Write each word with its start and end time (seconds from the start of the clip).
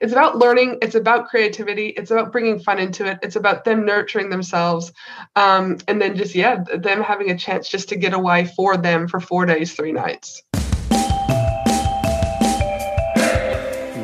it's 0.00 0.12
about 0.12 0.38
learning 0.38 0.78
it's 0.80 0.94
about 0.94 1.26
creativity 1.26 1.88
it's 1.88 2.12
about 2.12 2.30
bringing 2.30 2.60
fun 2.60 2.78
into 2.78 3.04
it 3.04 3.18
it's 3.20 3.34
about 3.34 3.64
them 3.64 3.84
nurturing 3.84 4.30
themselves 4.30 4.92
um, 5.34 5.76
and 5.88 6.00
then 6.00 6.16
just 6.16 6.36
yeah 6.36 6.62
them 6.76 7.02
having 7.02 7.30
a 7.30 7.36
chance 7.36 7.68
just 7.68 7.88
to 7.88 7.96
get 7.96 8.12
away 8.12 8.44
for 8.44 8.76
them 8.76 9.08
for 9.08 9.18
four 9.18 9.44
days 9.44 9.74
three 9.74 9.92
nights 9.92 10.42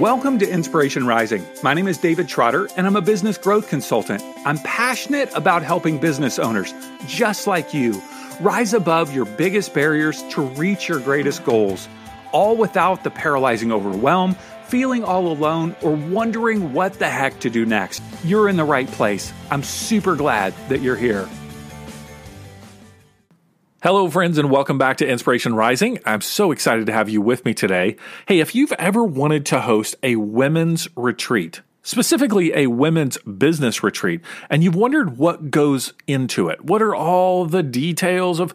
Welcome 0.01 0.41
to 0.41 0.51
Inspiration 0.51 1.07
Rising. 1.07 1.47
My 1.63 1.73
name 1.73 1.87
is 1.87 1.99
David 1.99 2.29
Trotter, 2.29 2.69
and 2.77 2.85
I'm 2.85 2.97
a 2.97 3.01
business 3.01 3.39
growth 3.39 3.69
consultant. 3.69 4.23
I'm 4.45 4.59
passionate 4.59 5.31
about 5.37 5.63
helping 5.63 5.99
business 5.99 6.41
owners, 6.41 6.75
just 7.07 7.47
like 7.47 7.73
you, 7.73 8.03
rise 8.41 8.75
above 8.75 9.15
your 9.15 9.25
biggest 9.25 9.73
barriers 9.73 10.25
to 10.31 10.43
reach 10.43 10.89
your 10.89 10.99
greatest 10.99 11.45
goals, 11.45 11.89
all 12.33 12.57
without 12.57 13.05
the 13.05 13.11
paralyzing 13.11 13.71
overwhelm, 13.71 14.37
feeling 14.69 15.05
all 15.05 15.29
alone, 15.29 15.77
or 15.83 15.93
wondering 15.93 16.73
what 16.73 16.95
the 16.95 17.09
heck 17.09 17.41
to 17.41 17.51
do 17.51 17.65
next. 17.65 18.03
You're 18.25 18.49
in 18.49 18.57
the 18.57 18.65
right 18.65 18.89
place. 18.89 19.33
I'm 19.51 19.63
super 19.63 20.17
glad 20.17 20.55
that 20.69 20.81
you're 20.81 20.97
here. 20.97 21.29
Hello, 23.83 24.09
friends, 24.09 24.39
and 24.39 24.51
welcome 24.51 24.79
back 24.79 24.97
to 24.97 25.07
Inspiration 25.07 25.55
Rising. 25.55 25.99
I'm 26.07 26.23
so 26.23 26.53
excited 26.53 26.87
to 26.87 26.93
have 26.95 27.11
you 27.11 27.21
with 27.21 27.45
me 27.45 27.53
today. 27.53 27.97
Hey, 28.27 28.41
if 28.41 28.55
you've 28.55 28.73
ever 28.73 29.05
wanted 29.05 29.45
to 29.47 29.61
host 29.61 29.95
a 30.03 30.17
women's 30.17 30.89
retreat, 30.97 31.61
specifically 31.83 32.57
a 32.57 32.67
women's 32.69 33.19
business 33.19 33.83
retreat, 33.83 34.23
and 34.49 34.65
you've 34.65 34.75
wondered 34.75 35.19
what 35.19 35.51
goes 35.51 35.93
into 36.07 36.49
it, 36.49 36.65
what 36.65 36.81
are 36.81 36.95
all 36.95 37.45
the 37.45 37.63
details 37.63 38.41
of 38.41 38.55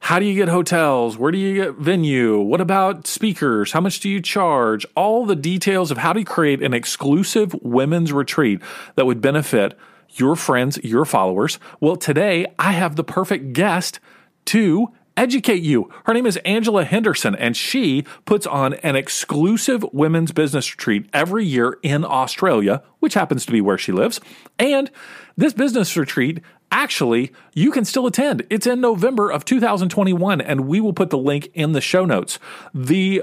how 0.00 0.18
do 0.18 0.24
you 0.24 0.34
get 0.34 0.48
hotels? 0.48 1.16
Where 1.18 1.32
do 1.32 1.38
you 1.38 1.54
get 1.54 1.74
venue? 1.76 2.40
What 2.40 2.60
about 2.60 3.06
speakers? 3.06 3.72
How 3.72 3.80
much 3.80 4.00
do 4.00 4.08
you 4.08 4.20
charge? 4.20 4.86
All 4.94 5.26
the 5.26 5.36
details 5.36 5.90
of 5.90 5.98
how 5.98 6.12
to 6.12 6.24
create 6.24 6.62
an 6.62 6.74
exclusive 6.74 7.54
women's 7.62 8.12
retreat 8.12 8.60
that 8.94 9.06
would 9.06 9.20
benefit 9.20 9.76
your 10.14 10.36
friends, 10.36 10.78
your 10.82 11.04
followers. 11.04 11.58
Well, 11.80 11.96
today 11.96 12.46
I 12.58 12.72
have 12.72 12.96
the 12.96 13.04
perfect 13.04 13.52
guest 13.52 14.00
to 14.46 14.88
educate 15.16 15.62
you. 15.62 15.90
Her 16.04 16.12
name 16.12 16.26
is 16.26 16.36
Angela 16.38 16.84
Henderson, 16.84 17.34
and 17.34 17.56
she 17.56 18.04
puts 18.26 18.46
on 18.46 18.74
an 18.74 18.96
exclusive 18.96 19.84
women's 19.92 20.30
business 20.30 20.70
retreat 20.72 21.08
every 21.12 21.44
year 21.44 21.78
in 21.82 22.04
Australia, 22.04 22.82
which 23.00 23.14
happens 23.14 23.46
to 23.46 23.52
be 23.52 23.60
where 23.60 23.78
she 23.78 23.92
lives. 23.92 24.20
And 24.58 24.90
this 25.36 25.54
business 25.54 25.96
retreat, 25.96 26.40
actually, 26.70 27.32
you 27.54 27.70
can 27.70 27.84
still 27.84 28.06
attend. 28.06 28.46
It's 28.50 28.66
in 28.66 28.80
November 28.80 29.30
of 29.30 29.44
2021, 29.44 30.40
and 30.40 30.66
we 30.66 30.80
will 30.80 30.92
put 30.92 31.10
the 31.10 31.18
link 31.18 31.50
in 31.54 31.72
the 31.72 31.80
show 31.80 32.04
notes. 32.04 32.38
The 32.74 33.22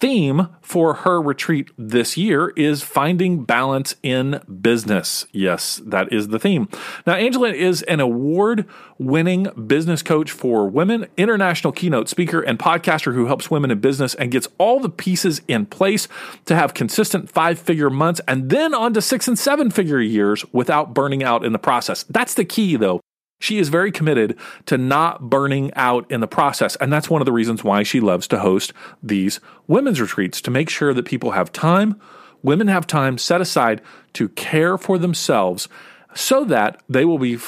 theme 0.00 0.48
for 0.60 0.94
her 0.94 1.20
retreat 1.20 1.70
this 1.76 2.16
year 2.16 2.50
is 2.56 2.82
finding 2.82 3.44
balance 3.44 3.94
in 4.02 4.40
business. 4.60 5.26
Yes, 5.32 5.80
that 5.86 6.12
is 6.12 6.28
the 6.28 6.38
theme. 6.38 6.68
Now, 7.06 7.14
Angela 7.14 7.50
is 7.50 7.82
an 7.82 8.00
award 8.00 8.66
winning 8.98 9.44
business 9.66 10.02
coach 10.02 10.30
for 10.30 10.68
women, 10.68 11.06
international 11.16 11.72
keynote 11.72 12.08
speaker, 12.08 12.40
and 12.40 12.58
podcaster 12.58 13.14
who 13.14 13.26
helps 13.26 13.50
women 13.50 13.70
in 13.70 13.80
business 13.80 14.14
and 14.14 14.30
gets 14.30 14.48
all 14.58 14.80
the 14.80 14.90
pieces 14.90 15.40
in 15.48 15.66
place 15.66 16.08
to 16.44 16.54
have 16.54 16.74
consistent 16.74 17.30
five 17.30 17.58
figure 17.58 17.90
months 17.90 18.20
and 18.28 18.50
then 18.50 18.74
on 18.74 18.94
to 18.94 19.02
six 19.02 19.28
and 19.28 19.38
seven 19.38 19.70
figure 19.70 20.00
years 20.00 20.44
without 20.52 20.94
burning 20.94 21.22
out 21.22 21.44
in 21.44 21.52
the 21.52 21.58
process. 21.58 22.04
That's 22.04 22.34
the 22.34 22.44
key, 22.44 22.76
though. 22.76 23.00
She 23.38 23.58
is 23.58 23.68
very 23.68 23.92
committed 23.92 24.36
to 24.66 24.76
not 24.76 25.30
burning 25.30 25.72
out 25.74 26.10
in 26.10 26.20
the 26.20 26.26
process. 26.26 26.76
And 26.76 26.92
that's 26.92 27.08
one 27.08 27.22
of 27.22 27.26
the 27.26 27.32
reasons 27.32 27.62
why 27.62 27.82
she 27.82 28.00
loves 28.00 28.26
to 28.28 28.40
host 28.40 28.72
these 29.02 29.40
women's 29.66 30.00
retreats 30.00 30.40
to 30.42 30.50
make 30.50 30.68
sure 30.68 30.92
that 30.92 31.04
people 31.04 31.32
have 31.32 31.52
time, 31.52 32.00
women 32.42 32.68
have 32.68 32.86
time 32.86 33.18
set 33.18 33.40
aside 33.40 33.80
to 34.14 34.28
care 34.30 34.76
for 34.76 34.98
themselves 34.98 35.68
so 36.14 36.44
that 36.44 36.82
they 36.88 37.04
will 37.04 37.18
be 37.18 37.38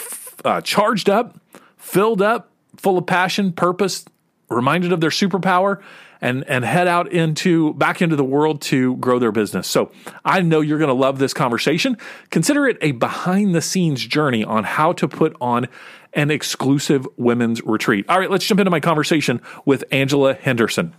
uh, 0.45 0.61
charged 0.61 1.11
up, 1.11 1.41
filled 1.77 2.23
up, 2.23 2.51
full 2.77 2.99
of 2.99 3.07
passion, 3.07 3.53
purpose, 3.53 4.05
reminded 4.49 4.93
of 4.93 5.01
their 5.01 5.11
superpower, 5.11 5.81
and 6.21 6.45
and 6.49 6.65
head 6.65 6.87
out 6.87 7.11
into 7.13 7.75
back 7.75 8.03
into 8.03 8.17
the 8.17 8.25
world 8.25 8.61
to 8.63 8.97
grow 8.97 9.19
their 9.19 9.33
business. 9.33 9.67
So 9.69 9.91
I 10.25 10.41
know 10.43 10.61
you're 10.61 10.79
going 10.79 10.89
to 10.89 10.95
love 10.95 11.19
this 11.19 11.35
conversation. 11.35 11.97
Consider 12.31 12.67
it 12.67 12.79
a 12.81 12.93
behind 12.93 13.55
the 13.55 13.63
scenes 13.63 14.05
journey 14.05 14.45
on 14.45 14.65
how 14.65 14.93
to 14.95 15.09
put 15.09 15.37
on 15.41 15.69
an 16.13 16.31
exclusive 16.31 17.07
women's 17.17 17.63
retreat. 17.63 18.05
All 18.09 18.19
right, 18.19 18.31
let's 18.31 18.47
jump 18.47 18.61
into 18.61 18.71
my 18.71 18.81
conversation 18.81 19.41
with 19.65 19.85
Angela 19.93 20.35
Henderson. 20.35 20.95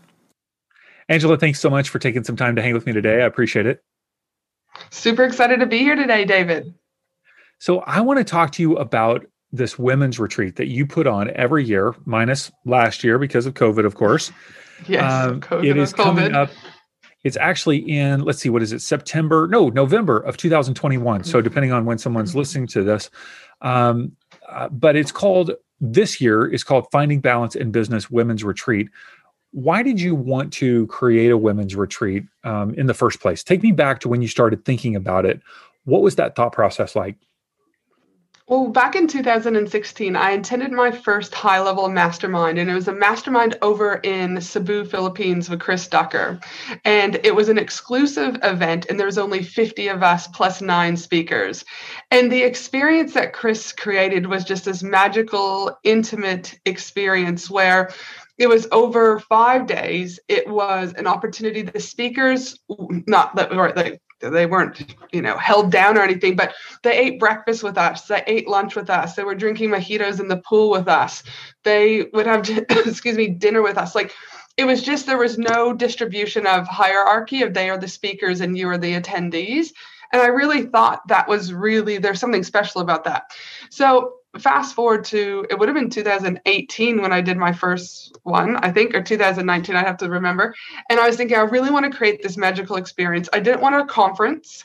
Angela, 1.10 1.38
thanks 1.38 1.60
so 1.60 1.70
much 1.70 1.90
for 1.90 2.00
taking 2.00 2.24
some 2.24 2.38
time 2.38 2.56
to 2.56 2.62
hang 2.62 2.74
with 2.74 2.86
me 2.86 2.94
today. 2.94 3.22
I 3.22 3.26
appreciate 3.26 3.66
it. 3.66 3.84
Super 4.90 5.26
excited 5.26 5.60
to 5.60 5.66
be 5.66 5.80
here 5.80 5.96
today, 5.96 6.24
David. 6.24 6.74
So, 7.60 7.80
I 7.80 8.02
want 8.02 8.18
to 8.18 8.24
talk 8.24 8.54
to 8.54 8.62
you 8.62 8.78
about 8.78 9.26
this 9.52 9.78
women's 9.78 10.20
retreat 10.20 10.56
that 10.56 10.68
you 10.68 10.86
put 10.86 11.08
on 11.08 11.30
every 11.36 11.66
year, 11.66 11.94
minus 12.06 12.52
last 12.66 13.04
year 13.04 13.20
because 13.20 13.46
of 13.46 13.54
COVID, 13.54 13.86
of 13.86 13.96
course. 13.96 14.32
Yes, 14.88 15.12
um, 15.12 15.44
it 15.64 15.78
is 15.78 15.94
coming 15.94 16.34
up. 16.34 16.50
It's 17.24 17.38
actually 17.38 17.78
in, 17.78 18.22
let's 18.22 18.40
see, 18.40 18.50
what 18.50 18.64
is 18.64 18.74
it, 18.74 18.82
September? 18.82 19.48
No, 19.48 19.70
November 19.70 20.18
of 20.20 20.38
2021. 20.38 21.24
So, 21.24 21.38
mm-hmm. 21.38 21.44
depending 21.44 21.72
on 21.72 21.86
when 21.86 21.98
someone's 21.98 22.32
mm-hmm. 22.32 22.40
listening 22.40 22.68
to 22.68 22.84
this. 22.84 23.10
Um, 23.62 24.14
uh, 24.50 24.70
but 24.70 24.96
it's 24.96 25.12
called, 25.12 25.52
this 25.80 26.20
year 26.20 26.48
is 26.48 26.64
called 26.64 26.88
Finding 26.92 27.20
Balance 27.20 27.56
in 27.56 27.72
Business 27.72 28.10
Women's 28.10 28.44
Retreat. 28.44 28.90
Why 29.52 29.84
did 29.84 30.00
you 30.00 30.16
want 30.16 30.52
to 30.54 30.88
create 30.88 31.30
a 31.30 31.38
women's 31.38 31.76
retreat 31.76 32.24
um, 32.44 32.74
in 32.74 32.88
the 32.88 32.94
first 32.94 33.20
place? 33.20 33.44
Take 33.44 33.62
me 33.62 33.72
back 33.72 34.00
to 34.00 34.08
when 34.08 34.22
you 34.22 34.28
started 34.28 34.66
thinking 34.66 34.96
about 34.96 35.26
it. 35.26 35.42
What 35.86 36.02
was 36.02 36.16
that 36.16 36.36
thought 36.36 36.54
process 36.54 36.96
like? 36.96 37.18
Well, 38.52 38.68
back 38.68 38.98
in 38.98 39.08
2016, 39.08 40.18
I 40.18 40.32
attended 40.32 40.74
my 40.74 40.92
first 40.92 41.34
high 41.34 41.62
level 41.62 41.88
mastermind, 41.88 42.60
and 42.60 42.70
it 42.70 42.74
was 42.74 42.90
a 42.90 42.94
mastermind 42.94 43.58
over 43.62 44.02
in 44.04 44.42
Cebu, 44.42 44.84
Philippines 44.84 45.50
with 45.50 45.62
Chris 45.62 45.88
Ducker. 45.88 46.38
And 46.84 47.16
it 47.24 47.34
was 47.34 47.48
an 47.48 47.58
exclusive 47.58 48.38
event, 48.44 48.88
and 48.90 49.00
there 49.00 49.06
was 49.06 49.18
only 49.18 49.42
50 49.42 49.88
of 49.88 50.04
us 50.04 50.28
plus 50.28 50.62
nine 50.62 50.98
speakers. 50.98 51.64
And 52.12 52.30
the 52.30 52.44
experience 52.44 53.14
that 53.14 53.32
Chris 53.32 53.72
created 53.72 54.28
was 54.28 54.44
just 54.44 54.66
this 54.66 54.84
magical, 54.84 55.80
intimate 55.86 56.60
experience 56.66 57.50
where 57.50 57.90
it 58.38 58.48
was 58.48 58.68
over 58.74 59.20
five 59.20 59.66
days. 59.66 60.20
It 60.28 60.46
was 60.46 60.94
an 60.98 61.08
opportunity. 61.08 61.62
The 61.62 61.80
speakers, 61.80 62.60
not 63.08 63.34
that 63.38 63.56
were 63.56 63.72
like 63.78 64.02
they 64.22 64.46
weren't 64.46 64.96
you 65.12 65.22
know 65.22 65.38
held 65.38 65.72
down 65.72 65.98
or 65.98 66.02
anything 66.02 66.36
but 66.36 66.54
they 66.84 66.98
ate 66.98 67.20
breakfast 67.20 67.64
with 67.64 67.78
us 67.78 68.08
they 68.08 68.24
ate 68.28 68.48
lunch 68.48 68.76
with 68.76 68.90
us 68.90 69.16
they 69.16 69.24
were 69.24 69.36
drinking 69.36 69.70
mojitos 69.70 70.20
in 70.20 70.28
the 70.28 70.38
pool 70.38 70.70
with 70.70 70.88
us 70.88 71.24
they 71.64 72.06
would 72.14 72.26
have 72.26 72.48
excuse 72.70 73.18
me 73.18 73.28
dinner 73.28 73.62
with 73.62 73.78
us. 73.78 73.96
Like 73.96 74.14
it 74.58 74.66
was 74.66 74.82
just 74.82 75.06
there 75.06 75.18
was 75.18 75.38
no 75.38 75.74
distribution 75.74 76.46
of 76.46 76.68
hierarchy 76.68 77.42
of 77.42 77.54
they 77.54 77.70
are 77.70 77.78
the 77.78 77.88
speakers 77.88 78.42
and 78.42 78.58
you 78.58 78.68
are 78.70 78.78
the 78.78 79.00
attendees. 79.00 79.70
And 80.14 80.22
i 80.22 80.28
really 80.28 80.64
thought 80.64 81.08
that 81.08 81.28
was 81.28 81.54
really 81.54 81.98
there's 81.98 82.20
something 82.20 82.44
special 82.44 82.82
about 82.82 83.04
that. 83.06 83.32
So 83.70 84.14
fast 84.40 84.76
forward 84.76 85.04
to 85.06 85.46
it 85.50 85.60
would 85.60 85.68
have 85.68 85.76
been 85.76 85.90
2018 85.90 87.02
when 87.02 87.12
I 87.12 87.22
did 87.22 87.38
my 87.38 87.52
first 87.52 88.18
one, 88.24 88.56
I 88.58 88.72
think, 88.72 88.96
or 88.96 89.02
2019, 89.02 89.76
I 89.76 89.80
have 89.80 89.98
to 89.98 90.10
remember. 90.10 90.56
And 90.90 91.00
I 91.00 91.08
was 91.08 91.18
thinking, 91.18 91.38
I 91.38 91.42
really 91.42 91.70
want 91.70 91.92
to 91.92 91.98
create 91.98 92.24
this 92.24 92.38
magical 92.38 92.78
experience. 92.78 93.28
I 93.34 93.40
didn't 93.40 93.62
want 93.62 93.76
a 93.76 93.86
conference, 93.86 94.64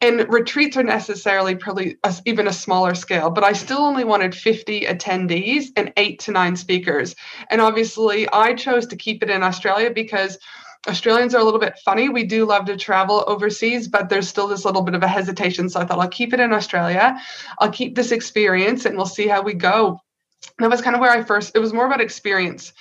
and 0.00 0.32
retreats 0.32 0.76
are 0.76 0.82
necessarily 0.82 1.56
probably 1.56 1.96
a, 2.04 2.14
even 2.24 2.46
a 2.46 2.52
smaller 2.52 2.94
scale, 2.94 3.30
but 3.30 3.44
I 3.44 3.52
still 3.52 3.78
only 3.78 4.04
wanted 4.04 4.34
50 4.34 4.82
attendees 4.82 5.66
and 5.76 5.92
eight 5.96 6.20
to 6.20 6.32
nine 6.32 6.56
speakers. 6.56 7.14
And 7.50 7.60
obviously, 7.60 8.28
I 8.32 8.54
chose 8.54 8.86
to 8.86 8.96
keep 8.96 9.22
it 9.22 9.30
in 9.30 9.42
Australia 9.42 9.90
because 9.90 10.38
Australians 10.86 11.34
are 11.34 11.40
a 11.40 11.44
little 11.44 11.60
bit 11.60 11.78
funny. 11.84 12.08
We 12.08 12.24
do 12.24 12.44
love 12.44 12.66
to 12.66 12.76
travel 12.76 13.24
overseas, 13.26 13.88
but 13.88 14.08
there's 14.08 14.28
still 14.28 14.46
this 14.46 14.64
little 14.64 14.82
bit 14.82 14.94
of 14.94 15.02
a 15.02 15.08
hesitation. 15.08 15.68
So 15.68 15.80
I 15.80 15.84
thought 15.84 15.98
I'll 15.98 16.08
keep 16.08 16.32
it 16.32 16.40
in 16.40 16.52
Australia. 16.52 17.18
I'll 17.58 17.72
keep 17.72 17.94
this 17.94 18.12
experience 18.12 18.84
and 18.84 18.96
we'll 18.96 19.06
see 19.06 19.26
how 19.26 19.42
we 19.42 19.54
go. 19.54 20.00
That 20.58 20.70
was 20.70 20.82
kind 20.82 20.94
of 20.94 21.00
where 21.00 21.10
I 21.10 21.24
first, 21.24 21.56
it 21.56 21.58
was 21.58 21.72
more 21.72 21.86
about 21.86 22.00
experience. 22.00 22.72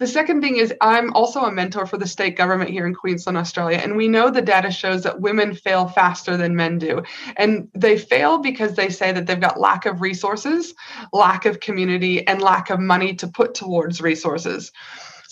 The 0.00 0.06
second 0.08 0.40
thing 0.42 0.56
is, 0.56 0.74
I'm 0.80 1.12
also 1.12 1.42
a 1.42 1.52
mentor 1.52 1.86
for 1.86 1.96
the 1.96 2.08
state 2.08 2.36
government 2.36 2.70
here 2.70 2.84
in 2.84 2.94
Queensland, 2.94 3.38
Australia. 3.38 3.78
And 3.78 3.96
we 3.96 4.08
know 4.08 4.28
the 4.28 4.42
data 4.42 4.72
shows 4.72 5.04
that 5.04 5.20
women 5.20 5.54
fail 5.54 5.86
faster 5.86 6.36
than 6.36 6.56
men 6.56 6.78
do. 6.78 7.04
And 7.36 7.68
they 7.74 7.96
fail 7.96 8.38
because 8.38 8.74
they 8.74 8.88
say 8.88 9.12
that 9.12 9.26
they've 9.26 9.38
got 9.38 9.60
lack 9.60 9.86
of 9.86 10.00
resources, 10.00 10.74
lack 11.12 11.46
of 11.46 11.60
community, 11.60 12.26
and 12.26 12.42
lack 12.42 12.70
of 12.70 12.80
money 12.80 13.14
to 13.16 13.28
put 13.28 13.54
towards 13.54 14.00
resources. 14.00 14.72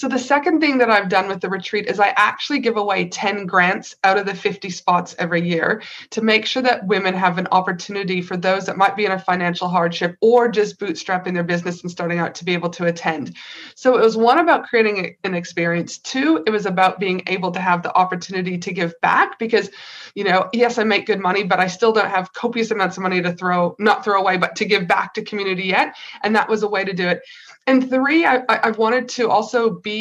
So 0.02 0.08
the 0.08 0.19
second 0.19 0.58
thing 0.58 0.78
that 0.78 0.90
I've 0.90 1.08
done 1.08 1.28
with 1.28 1.40
the 1.40 1.49
retreat 1.49 1.87
is 1.87 2.00
I 2.00 2.12
actually 2.16 2.58
give 2.58 2.76
away 2.76 3.08
10 3.08 3.46
grants 3.46 3.94
out 4.02 4.19
of 4.19 4.26
the 4.26 4.34
50 4.34 4.69
spots 4.69 5.14
every 5.16 5.49
year 5.49 5.81
to 6.10 6.22
make 6.22 6.44
sure 6.44 6.60
that 6.60 6.84
women 6.88 7.14
have 7.14 7.38
an 7.38 7.46
opportunity 7.52 8.20
for 8.20 8.37
those 8.37 8.66
that 8.66 8.76
might 8.76 8.96
be 8.96 9.04
in 9.04 9.12
a 9.12 9.19
financial 9.20 9.69
hardship 9.69 10.16
or 10.20 10.49
just 10.49 10.81
bootstrapping 10.81 11.34
their 11.34 11.44
business 11.44 11.82
and 11.82 11.90
starting 11.93 12.19
out 12.19 12.34
to 12.34 12.44
be 12.44 12.52
able 12.52 12.70
to 12.70 12.87
attend. 12.87 13.37
So 13.76 13.96
it 13.96 14.00
was 14.00 14.16
one 14.16 14.40
about 14.40 14.64
creating 14.64 15.14
an 15.22 15.34
experience. 15.37 15.99
Two, 15.99 16.43
it 16.49 16.50
was 16.50 16.66
about 16.66 16.99
being 16.99 17.22
able 17.28 17.52
to 17.52 17.60
have 17.60 17.84
the 17.84 17.96
opportunity 17.96 18.58
to 18.58 18.72
give 18.72 19.00
back 19.02 19.38
because, 19.38 19.70
you 20.16 20.25
know, 20.25 20.50
yes, 20.52 20.78
I 20.78 20.82
make 20.82 21.06
good 21.06 21.20
money, 21.20 21.44
but 21.44 21.60
I 21.60 21.69
still 21.69 21.93
don't 21.93 22.10
have 22.10 22.32
copious 22.32 22.72
amounts 22.72 22.96
of 22.96 23.04
money 23.04 23.22
to 23.22 23.32
throw, 23.34 23.76
not 23.78 24.02
throw 24.02 24.20
away, 24.20 24.37
but 24.37 24.56
to 24.56 24.64
give 24.64 24.88
back 24.88 25.14
to 25.14 25.22
community 25.22 25.66
yet. 25.66 25.94
And 26.25 26.34
that 26.34 26.49
was 26.49 26.64
a 26.64 26.69
way 26.69 26.82
to 26.82 26.93
do 26.93 27.06
it. 27.06 27.22
And 27.69 27.88
three, 27.88 28.26
I, 28.26 28.43
I 28.49 28.72
wanted 28.72 29.08
to 29.10 29.31
also 29.31 29.70
be 29.70 29.91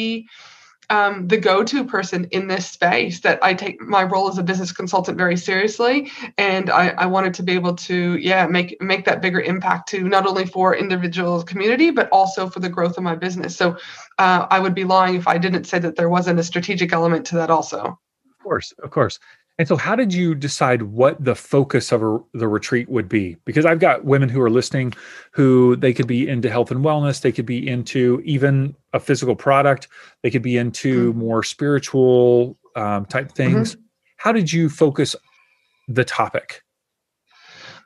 um, 0.92 1.26
the 1.26 1.38
go-to 1.38 1.84
person 1.84 2.26
in 2.32 2.48
this 2.48 2.66
space 2.66 3.20
that 3.20 3.38
I 3.42 3.54
take 3.54 3.80
my 3.80 4.02
role 4.02 4.28
as 4.28 4.36
a 4.36 4.42
business 4.42 4.72
consultant 4.72 5.16
very 5.16 5.38
seriously, 5.38 6.10
and 6.36 6.68
I, 6.68 6.88
I, 6.90 7.06
wanted 7.06 7.32
to 7.34 7.42
be 7.42 7.52
able 7.52 7.74
to, 7.76 8.16
yeah, 8.18 8.46
make 8.46 8.76
make 8.82 9.06
that 9.06 9.22
bigger 9.22 9.40
impact 9.40 9.88
to 9.90 10.06
not 10.06 10.26
only 10.26 10.44
for 10.44 10.76
individual 10.76 11.42
community 11.44 11.90
but 11.90 12.10
also 12.10 12.48
for 12.50 12.60
the 12.60 12.68
growth 12.68 12.98
of 12.98 13.04
my 13.04 13.14
business. 13.14 13.56
So 13.56 13.78
uh, 14.18 14.46
I 14.50 14.58
would 14.58 14.74
be 14.74 14.84
lying 14.84 15.14
if 15.14 15.26
I 15.26 15.38
didn't 15.38 15.64
say 15.64 15.78
that 15.78 15.96
there 15.96 16.10
wasn't 16.10 16.38
a 16.38 16.44
strategic 16.44 16.92
element 16.92 17.24
to 17.26 17.36
that 17.36 17.48
also. 17.48 17.78
Of 17.78 18.38
course, 18.42 18.74
of 18.82 18.90
course. 18.90 19.18
And 19.62 19.68
so, 19.68 19.76
how 19.76 19.94
did 19.94 20.12
you 20.12 20.34
decide 20.34 20.82
what 20.82 21.24
the 21.24 21.36
focus 21.36 21.92
of 21.92 22.02
a, 22.02 22.18
the 22.34 22.48
retreat 22.48 22.88
would 22.88 23.08
be? 23.08 23.36
Because 23.44 23.64
I've 23.64 23.78
got 23.78 24.04
women 24.04 24.28
who 24.28 24.40
are 24.40 24.50
listening 24.50 24.92
who 25.30 25.76
they 25.76 25.92
could 25.92 26.08
be 26.08 26.28
into 26.28 26.50
health 26.50 26.72
and 26.72 26.84
wellness, 26.84 27.20
they 27.20 27.30
could 27.30 27.46
be 27.46 27.68
into 27.68 28.20
even 28.24 28.74
a 28.92 28.98
physical 28.98 29.36
product, 29.36 29.86
they 30.24 30.32
could 30.32 30.42
be 30.42 30.56
into 30.56 31.10
mm-hmm. 31.10 31.20
more 31.20 31.44
spiritual 31.44 32.58
um, 32.74 33.06
type 33.06 33.30
things. 33.30 33.76
Mm-hmm. 33.76 33.82
How 34.16 34.32
did 34.32 34.52
you 34.52 34.68
focus 34.68 35.14
the 35.86 36.04
topic? 36.04 36.64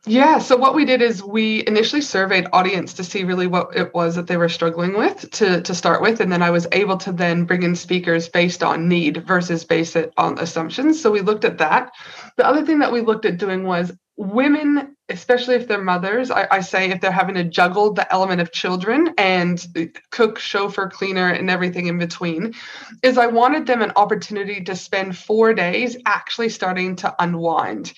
Yeah, 0.08 0.38
so 0.38 0.56
what 0.56 0.76
we 0.76 0.84
did 0.84 1.02
is 1.02 1.20
we 1.20 1.66
initially 1.66 2.00
surveyed 2.00 2.46
audience 2.52 2.94
to 2.94 3.04
see 3.04 3.24
really 3.24 3.48
what 3.48 3.76
it 3.76 3.92
was 3.92 4.14
that 4.14 4.28
they 4.28 4.36
were 4.36 4.48
struggling 4.48 4.96
with 4.96 5.28
to, 5.32 5.60
to 5.62 5.74
start 5.74 6.00
with. 6.00 6.20
And 6.20 6.30
then 6.30 6.42
I 6.42 6.50
was 6.50 6.68
able 6.70 6.96
to 6.98 7.12
then 7.12 7.44
bring 7.44 7.64
in 7.64 7.74
speakers 7.74 8.28
based 8.28 8.62
on 8.62 8.88
need 8.88 9.26
versus 9.26 9.64
base 9.64 9.96
it 9.96 10.12
on 10.16 10.38
assumptions. 10.38 11.02
So 11.02 11.10
we 11.10 11.22
looked 11.22 11.44
at 11.44 11.58
that. 11.58 11.92
The 12.36 12.46
other 12.46 12.64
thing 12.64 12.78
that 12.78 12.92
we 12.92 13.00
looked 13.00 13.24
at 13.24 13.38
doing 13.38 13.64
was 13.64 13.92
women 14.16 14.95
especially 15.08 15.54
if 15.54 15.68
they're 15.68 15.82
mothers, 15.82 16.32
I, 16.32 16.48
I, 16.50 16.60
say 16.60 16.90
if 16.90 17.00
they're 17.00 17.12
having 17.12 17.36
to 17.36 17.44
juggle 17.44 17.92
the 17.92 18.12
element 18.12 18.40
of 18.40 18.50
children 18.50 19.14
and 19.18 19.64
cook, 20.10 20.40
chauffeur, 20.40 20.88
cleaner, 20.88 21.30
and 21.30 21.48
everything 21.48 21.86
in 21.86 21.96
between, 21.96 22.54
is 23.04 23.16
I 23.16 23.26
wanted 23.26 23.66
them 23.66 23.82
an 23.82 23.92
opportunity 23.94 24.64
to 24.64 24.74
spend 24.74 25.16
four 25.16 25.54
days 25.54 25.96
actually 26.06 26.48
starting 26.48 26.96
to 26.96 27.14
unwind. 27.20 27.92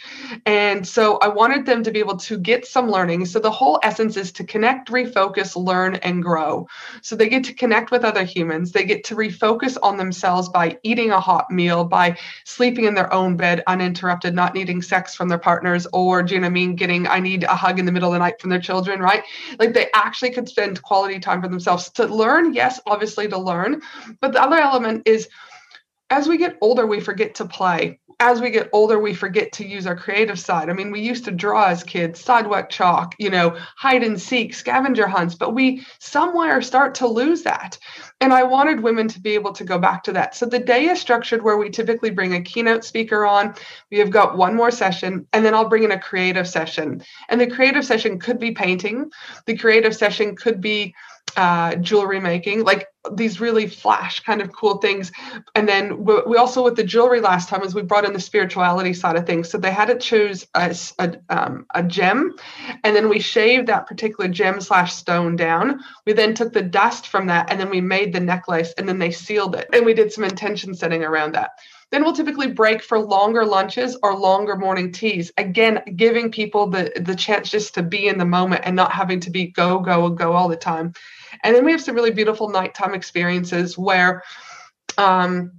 And 0.44 0.86
so 0.86 1.16
I 1.18 1.28
wanted 1.28 1.64
them 1.64 1.82
to 1.84 1.90
be 1.90 1.98
able 1.98 2.18
to 2.18 2.36
get 2.36 2.66
some 2.66 2.90
learning. 2.90 3.24
So 3.24 3.38
the 3.38 3.50
whole 3.50 3.80
essence 3.82 4.18
is 4.18 4.30
to 4.32 4.44
connect, 4.44 4.90
refocus, 4.90 5.56
learn, 5.56 5.94
and 5.96 6.22
grow. 6.22 6.68
So 7.00 7.16
they 7.16 7.30
get 7.30 7.44
to 7.44 7.54
connect 7.54 7.90
with 7.90 8.04
other 8.04 8.24
humans. 8.24 8.72
They 8.72 8.84
get 8.84 9.04
to 9.04 9.16
refocus 9.16 9.78
on 9.82 9.96
themselves 9.96 10.50
by 10.50 10.78
eating 10.82 11.10
a 11.10 11.20
hot 11.20 11.50
meal, 11.50 11.84
by 11.84 12.18
sleeping 12.44 12.84
in 12.84 12.94
their 12.94 13.10
own 13.14 13.38
bed 13.38 13.62
uninterrupted, 13.66 14.34
not 14.34 14.54
needing 14.54 14.82
sex 14.82 15.14
from 15.14 15.28
their 15.28 15.38
partners, 15.38 15.86
or, 15.94 16.22
do 16.22 16.34
you 16.34 16.40
know 16.40 16.46
what 16.46 16.50
I 16.50 16.54
mean, 16.54 16.76
getting 16.76 16.97
I 17.06 17.20
need 17.20 17.44
a 17.44 17.54
hug 17.54 17.78
in 17.78 17.84
the 17.84 17.92
middle 17.92 18.08
of 18.08 18.14
the 18.14 18.18
night 18.18 18.40
from 18.40 18.50
their 18.50 18.60
children, 18.60 19.00
right? 19.00 19.24
Like 19.58 19.74
they 19.74 19.88
actually 19.94 20.30
could 20.30 20.48
spend 20.48 20.82
quality 20.82 21.18
time 21.18 21.40
for 21.40 21.48
themselves 21.48 21.90
to 21.90 22.06
learn. 22.06 22.54
Yes, 22.54 22.80
obviously 22.86 23.28
to 23.28 23.38
learn. 23.38 23.82
But 24.20 24.32
the 24.32 24.42
other 24.42 24.56
element 24.56 25.02
is 25.06 25.28
as 26.10 26.28
we 26.28 26.38
get 26.38 26.56
older, 26.60 26.86
we 26.86 27.00
forget 27.00 27.34
to 27.36 27.44
play. 27.44 28.00
As 28.20 28.40
we 28.40 28.50
get 28.50 28.68
older, 28.72 28.98
we 28.98 29.14
forget 29.14 29.52
to 29.52 29.66
use 29.66 29.86
our 29.86 29.94
creative 29.94 30.40
side. 30.40 30.68
I 30.68 30.72
mean, 30.72 30.90
we 30.90 31.00
used 31.00 31.24
to 31.26 31.30
draw 31.30 31.66
as 31.66 31.84
kids, 31.84 32.18
sidewalk 32.20 32.68
chalk, 32.68 33.14
you 33.18 33.30
know, 33.30 33.56
hide 33.76 34.02
and 34.02 34.20
seek, 34.20 34.54
scavenger 34.54 35.06
hunts, 35.06 35.36
but 35.36 35.54
we 35.54 35.86
somewhere 36.00 36.60
start 36.60 36.96
to 36.96 37.06
lose 37.06 37.42
that. 37.42 37.78
And 38.20 38.32
I 38.32 38.42
wanted 38.42 38.80
women 38.80 39.06
to 39.06 39.20
be 39.20 39.34
able 39.34 39.52
to 39.52 39.62
go 39.62 39.78
back 39.78 40.02
to 40.04 40.12
that. 40.14 40.34
So 40.34 40.46
the 40.46 40.58
day 40.58 40.86
is 40.86 41.00
structured 41.00 41.44
where 41.44 41.58
we 41.58 41.70
typically 41.70 42.10
bring 42.10 42.34
a 42.34 42.42
keynote 42.42 42.84
speaker 42.84 43.24
on. 43.24 43.54
We 43.92 43.98
have 43.98 44.10
got 44.10 44.36
one 44.36 44.56
more 44.56 44.72
session, 44.72 45.28
and 45.32 45.44
then 45.44 45.54
I'll 45.54 45.68
bring 45.68 45.84
in 45.84 45.92
a 45.92 46.00
creative 46.00 46.48
session. 46.48 47.04
And 47.28 47.40
the 47.40 47.46
creative 47.46 47.84
session 47.84 48.18
could 48.18 48.40
be 48.40 48.50
painting, 48.50 49.12
the 49.46 49.56
creative 49.56 49.94
session 49.94 50.34
could 50.34 50.60
be 50.60 50.92
uh, 51.36 51.76
jewelry 51.76 52.20
making, 52.20 52.64
like 52.64 52.88
these 53.12 53.40
really 53.40 53.66
flash 53.66 54.20
kind 54.20 54.40
of 54.40 54.52
cool 54.52 54.78
things. 54.78 55.10
And 55.54 55.68
then 55.68 56.04
we, 56.04 56.20
we, 56.26 56.36
also 56.36 56.62
with 56.62 56.76
the 56.76 56.84
jewelry 56.84 57.20
last 57.20 57.48
time 57.48 57.62
is 57.62 57.74
we 57.74 57.82
brought 57.82 58.04
in 58.04 58.12
the 58.12 58.20
spirituality 58.20 58.92
side 58.92 59.16
of 59.16 59.26
things. 59.26 59.48
So 59.48 59.58
they 59.58 59.70
had 59.70 59.88
to 59.88 59.96
choose 59.96 60.46
a, 60.54 60.76
a, 60.98 61.16
um, 61.28 61.66
a 61.74 61.82
gem, 61.82 62.34
and 62.84 62.94
then 62.94 63.08
we 63.08 63.20
shaved 63.20 63.68
that 63.68 63.86
particular 63.86 64.28
gem 64.28 64.60
slash 64.60 64.92
stone 64.92 65.36
down. 65.36 65.80
We 66.06 66.12
then 66.12 66.34
took 66.34 66.52
the 66.52 66.62
dust 66.62 67.08
from 67.08 67.26
that, 67.26 67.50
and 67.50 67.60
then 67.60 67.70
we 67.70 67.80
made 67.80 68.12
the 68.12 68.20
necklace, 68.20 68.72
and 68.76 68.88
then 68.88 68.98
they 68.98 69.10
sealed 69.10 69.54
it, 69.54 69.68
and 69.72 69.86
we 69.86 69.94
did 69.94 70.12
some 70.12 70.24
intention 70.24 70.74
setting 70.74 71.04
around 71.04 71.34
that. 71.34 71.50
Then 71.90 72.02
we'll 72.02 72.12
typically 72.12 72.48
break 72.48 72.82
for 72.82 72.98
longer 72.98 73.46
lunches 73.46 73.96
or 74.02 74.14
longer 74.14 74.56
morning 74.56 74.92
teas. 74.92 75.32
Again, 75.38 75.80
giving 75.96 76.30
people 76.30 76.68
the 76.68 76.92
the 77.00 77.14
chance 77.14 77.48
just 77.48 77.74
to 77.74 77.82
be 77.82 78.08
in 78.08 78.18
the 78.18 78.26
moment 78.26 78.62
and 78.64 78.76
not 78.76 78.92
having 78.92 79.20
to 79.20 79.30
be 79.30 79.46
go 79.46 79.78
go 79.78 80.10
go 80.10 80.32
all 80.32 80.48
the 80.48 80.56
time. 80.56 80.92
And 81.42 81.54
then 81.54 81.64
we 81.64 81.72
have 81.72 81.82
some 81.82 81.94
really 81.94 82.10
beautiful 82.10 82.48
nighttime 82.48 82.94
experiences 82.94 83.76
where 83.76 84.22
um, 84.96 85.52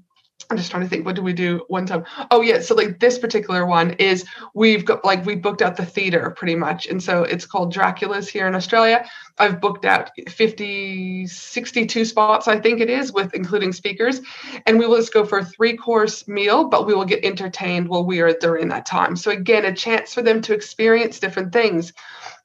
I'm 0.52 0.58
just 0.58 0.72
trying 0.72 0.82
to 0.82 0.90
think, 0.90 1.06
what 1.06 1.16
do 1.16 1.22
we 1.22 1.34
do 1.34 1.64
one 1.68 1.86
time? 1.86 2.06
Oh, 2.32 2.42
yeah. 2.42 2.60
So, 2.62 2.74
like, 2.74 3.00
this 3.00 3.20
particular 3.20 3.68
one 3.68 3.92
is 3.94 4.26
we've 4.56 4.84
got, 4.84 5.06
like, 5.06 5.24
we 5.24 5.36
booked 5.36 5.62
out 5.62 5.78
the 5.78 5.86
theater 5.86 6.32
pretty 6.32 6.56
much. 6.56 6.88
And 6.88 7.04
so 7.04 7.22
it's 7.22 7.46
called 7.46 7.72
Dracula's 7.72 8.28
here 8.28 8.48
in 8.48 8.56
Australia. 8.56 9.08
I've 9.38 9.62
booked 9.62 9.86
out 9.86 10.10
50, 10.28 11.28
62 11.28 12.04
spots, 12.04 12.48
I 12.48 12.60
think 12.60 12.82
it 12.82 12.90
is, 12.90 13.14
with 13.14 13.36
including 13.36 13.74
speakers. 13.74 14.22
And 14.66 14.80
we 14.80 14.88
will 14.88 14.98
just 14.98 15.14
go 15.14 15.24
for 15.24 15.38
a 15.38 15.46
three 15.46 15.78
course 15.78 16.28
meal, 16.28 16.68
but 16.68 16.88
we 16.88 16.96
will 16.96 17.06
get 17.06 17.24
entertained 17.24 17.88
while 17.88 18.04
we 18.04 18.20
are 18.22 18.34
during 18.34 18.70
that 18.70 18.88
time. 18.88 19.16
So, 19.18 19.30
again, 19.30 19.66
a 19.66 19.76
chance 19.76 20.16
for 20.16 20.24
them 20.24 20.42
to 20.42 20.56
experience 20.56 21.20
different 21.20 21.54
things. 21.54 21.94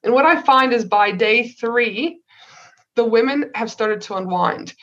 And 0.03 0.13
what 0.13 0.27
I 0.27 0.43
find 0.43 0.73
is 0.73 0.85
by 0.85 1.09
day 1.09 1.47
three, 1.47 2.21
the 2.95 3.05
women 3.05 3.51
have 3.55 3.69
started 3.69 4.01
to 4.01 4.15
unwind. 4.15 4.73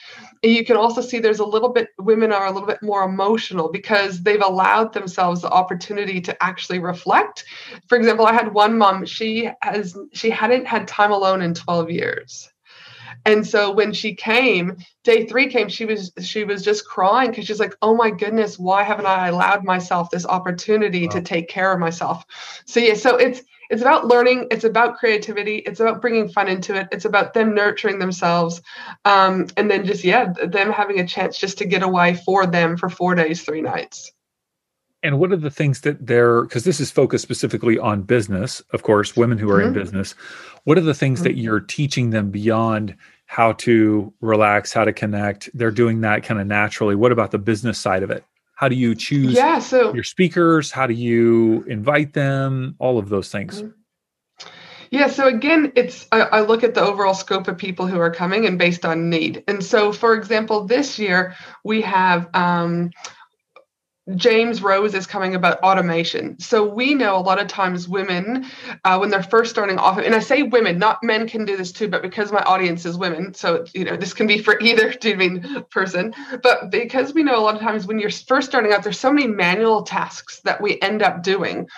And 0.42 0.52
you 0.52 0.64
can 0.64 0.76
also 0.76 1.00
see 1.00 1.18
there's 1.18 1.38
a 1.38 1.44
little 1.44 1.70
bit, 1.70 1.88
women 1.98 2.32
are 2.32 2.46
a 2.46 2.50
little 2.50 2.66
bit 2.66 2.82
more 2.82 3.04
emotional 3.04 3.70
because 3.70 4.22
they've 4.22 4.42
allowed 4.42 4.92
themselves 4.92 5.42
the 5.42 5.50
opportunity 5.50 6.20
to 6.22 6.42
actually 6.42 6.78
reflect. 6.78 7.44
For 7.88 7.96
example, 7.96 8.26
I 8.26 8.32
had 8.32 8.52
one 8.52 8.76
mom, 8.76 9.06
she 9.06 9.50
has, 9.62 9.96
she 10.12 10.30
hadn't 10.30 10.66
had 10.66 10.88
time 10.88 11.12
alone 11.12 11.42
in 11.42 11.54
12 11.54 11.90
years. 11.90 12.52
And 13.24 13.46
so 13.46 13.70
when 13.70 13.92
she 13.92 14.14
came, 14.14 14.78
day 15.04 15.26
three 15.26 15.48
came, 15.48 15.68
she 15.68 15.84
was 15.84 16.12
she 16.20 16.44
was 16.44 16.62
just 16.62 16.86
crying 16.86 17.30
because 17.30 17.46
she's 17.46 17.60
like, 17.60 17.76
"Oh 17.80 17.94
my 17.94 18.10
goodness, 18.10 18.58
why 18.58 18.82
haven't 18.82 19.06
I 19.06 19.28
allowed 19.28 19.64
myself 19.64 20.10
this 20.10 20.26
opportunity 20.26 21.06
wow. 21.06 21.12
to 21.12 21.20
take 21.20 21.48
care 21.48 21.72
of 21.72 21.78
myself?" 21.78 22.24
So 22.64 22.80
yeah, 22.80 22.94
so 22.94 23.16
it's 23.16 23.42
it's 23.72 23.80
about 23.82 24.06
learning 24.06 24.46
it's 24.50 24.64
about 24.64 24.98
creativity 24.98 25.56
it's 25.56 25.80
about 25.80 26.02
bringing 26.02 26.28
fun 26.28 26.46
into 26.46 26.74
it 26.74 26.86
it's 26.92 27.06
about 27.06 27.32
them 27.32 27.54
nurturing 27.54 27.98
themselves 27.98 28.60
um, 29.06 29.46
and 29.56 29.70
then 29.70 29.84
just 29.84 30.04
yeah 30.04 30.32
them 30.44 30.70
having 30.70 31.00
a 31.00 31.06
chance 31.06 31.38
just 31.38 31.58
to 31.58 31.64
get 31.64 31.82
away 31.82 32.14
for 32.14 32.46
them 32.46 32.76
for 32.76 32.88
four 32.88 33.14
days 33.14 33.42
three 33.42 33.62
nights. 33.62 34.12
And 35.04 35.18
what 35.18 35.32
are 35.32 35.36
the 35.36 35.50
things 35.50 35.80
that 35.80 36.06
they're 36.06 36.42
because 36.42 36.64
this 36.64 36.78
is 36.78 36.90
focused 36.90 37.22
specifically 37.22 37.78
on 37.78 38.02
business 38.02 38.60
of 38.72 38.82
course 38.82 39.16
women 39.16 39.38
who 39.38 39.50
are 39.50 39.58
mm-hmm. 39.58 39.68
in 39.68 39.74
business. 39.74 40.12
What 40.64 40.78
are 40.78 40.82
the 40.82 40.94
things 40.94 41.20
mm-hmm. 41.20 41.24
that 41.24 41.36
you're 41.36 41.60
teaching 41.60 42.10
them 42.10 42.30
beyond 42.30 42.94
how 43.26 43.52
to 43.52 44.12
relax 44.20 44.72
how 44.72 44.84
to 44.84 44.92
connect? 44.92 45.50
They're 45.54 45.70
doing 45.70 46.02
that 46.02 46.22
kind 46.22 46.40
of 46.40 46.46
naturally. 46.46 46.94
What 46.94 47.10
about 47.10 47.30
the 47.30 47.38
business 47.38 47.78
side 47.78 48.02
of 48.02 48.10
it 48.10 48.24
how 48.62 48.68
do 48.68 48.76
you 48.76 48.94
choose 48.94 49.34
yeah, 49.34 49.58
so, 49.58 49.92
your 49.92 50.04
speakers? 50.04 50.70
How 50.70 50.86
do 50.86 50.94
you 50.94 51.64
invite 51.66 52.12
them? 52.12 52.76
All 52.78 52.96
of 52.96 53.08
those 53.08 53.28
things. 53.28 53.60
Mm-hmm. 53.60 54.46
Yeah, 54.92 55.08
so 55.08 55.26
again, 55.26 55.72
it's 55.74 56.06
I, 56.12 56.20
I, 56.20 56.40
look 56.42 56.62
at 56.62 56.74
the 56.74 56.80
overall 56.80 57.14
scope 57.14 57.48
of 57.48 57.58
people 57.58 57.88
who 57.88 57.98
are 57.98 58.12
coming 58.12 58.46
and 58.46 58.60
based 58.60 58.84
on 58.84 59.10
need. 59.10 59.42
And 59.48 59.64
so, 59.64 59.90
for 59.90 60.14
example, 60.14 60.64
this 60.64 60.96
year 60.96 61.34
we 61.64 61.80
have 61.80 62.28
um, 62.34 62.90
James 64.16 64.62
Rose 64.62 64.94
is 64.94 65.06
coming 65.06 65.36
about 65.36 65.60
automation. 65.60 66.36
So 66.40 66.66
we 66.66 66.92
know 66.92 67.16
a 67.16 67.22
lot 67.22 67.40
of 67.40 67.46
times 67.46 67.88
women, 67.88 68.46
uh, 68.84 68.98
when 68.98 69.10
they're 69.10 69.22
first 69.22 69.52
starting 69.52 69.78
off, 69.78 69.96
and 69.98 70.12
I 70.12 70.18
say 70.18 70.42
women, 70.42 70.76
not 70.76 71.04
men 71.04 71.28
can 71.28 71.44
do 71.44 71.56
this 71.56 71.70
too, 71.70 71.86
but 71.86 72.02
because 72.02 72.32
my 72.32 72.42
audience 72.42 72.84
is 72.84 72.98
women, 72.98 73.32
so 73.32 73.64
you 73.74 73.84
know 73.84 73.96
this 73.96 74.12
can 74.12 74.26
be 74.26 74.38
for 74.38 74.58
either 74.60 74.92
doing 74.94 75.64
person. 75.70 76.12
But 76.42 76.72
because 76.72 77.14
we 77.14 77.22
know 77.22 77.38
a 77.38 77.42
lot 77.42 77.54
of 77.54 77.60
times 77.60 77.86
when 77.86 78.00
you're 78.00 78.10
first 78.10 78.48
starting 78.48 78.72
out, 78.72 78.82
there's 78.82 78.98
so 78.98 79.12
many 79.12 79.28
manual 79.28 79.84
tasks 79.84 80.40
that 80.40 80.60
we 80.60 80.80
end 80.80 81.02
up 81.02 81.22
doing, 81.22 81.68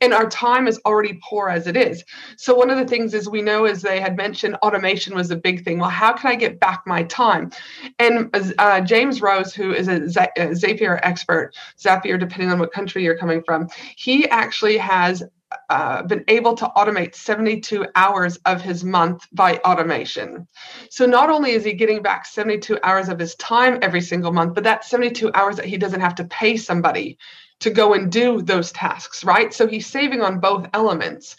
and 0.00 0.12
our 0.12 0.28
time 0.28 0.66
is 0.66 0.80
already 0.84 1.20
poor 1.22 1.48
as 1.48 1.68
it 1.68 1.76
is. 1.76 2.02
So 2.36 2.56
one 2.56 2.70
of 2.70 2.78
the 2.78 2.86
things 2.86 3.14
is 3.14 3.28
we 3.28 3.40
know, 3.40 3.66
as 3.66 3.82
they 3.82 4.00
had 4.00 4.16
mentioned, 4.16 4.56
automation 4.56 5.14
was 5.14 5.30
a 5.30 5.36
big 5.36 5.64
thing. 5.64 5.78
Well, 5.78 5.90
how 5.90 6.12
can 6.12 6.32
I 6.32 6.34
get 6.34 6.58
back 6.58 6.82
my 6.86 7.04
time? 7.04 7.52
And 8.00 8.34
uh, 8.58 8.80
James 8.80 9.22
Rose, 9.22 9.54
who 9.54 9.72
is 9.72 9.86
a 9.86 10.00
Zapier 10.00 10.98
expert 11.04 11.54
Zapier, 11.78 12.18
depending 12.18 12.50
on 12.50 12.58
what 12.58 12.72
country 12.72 13.04
you're 13.04 13.18
coming 13.18 13.42
from, 13.42 13.68
he 13.96 14.28
actually 14.28 14.78
has 14.78 15.22
uh, 15.70 16.02
been 16.02 16.24
able 16.28 16.54
to 16.54 16.70
automate 16.76 17.14
72 17.14 17.86
hours 17.94 18.36
of 18.44 18.60
his 18.60 18.84
month 18.84 19.26
by 19.32 19.56
automation. 19.58 20.46
So 20.90 21.06
not 21.06 21.30
only 21.30 21.52
is 21.52 21.64
he 21.64 21.72
getting 21.72 22.02
back 22.02 22.26
72 22.26 22.78
hours 22.82 23.08
of 23.08 23.18
his 23.18 23.34
time 23.36 23.78
every 23.80 24.00
single 24.00 24.32
month, 24.32 24.54
but 24.54 24.64
that's 24.64 24.90
72 24.90 25.30
hours 25.32 25.56
that 25.56 25.64
he 25.64 25.78
doesn't 25.78 26.00
have 26.00 26.14
to 26.16 26.24
pay 26.24 26.56
somebody 26.56 27.18
to 27.60 27.70
go 27.70 27.94
and 27.94 28.12
do 28.12 28.42
those 28.42 28.72
tasks, 28.72 29.24
right? 29.24 29.52
So 29.52 29.66
he's 29.66 29.86
saving 29.86 30.20
on 30.20 30.38
both 30.38 30.68
elements. 30.74 31.36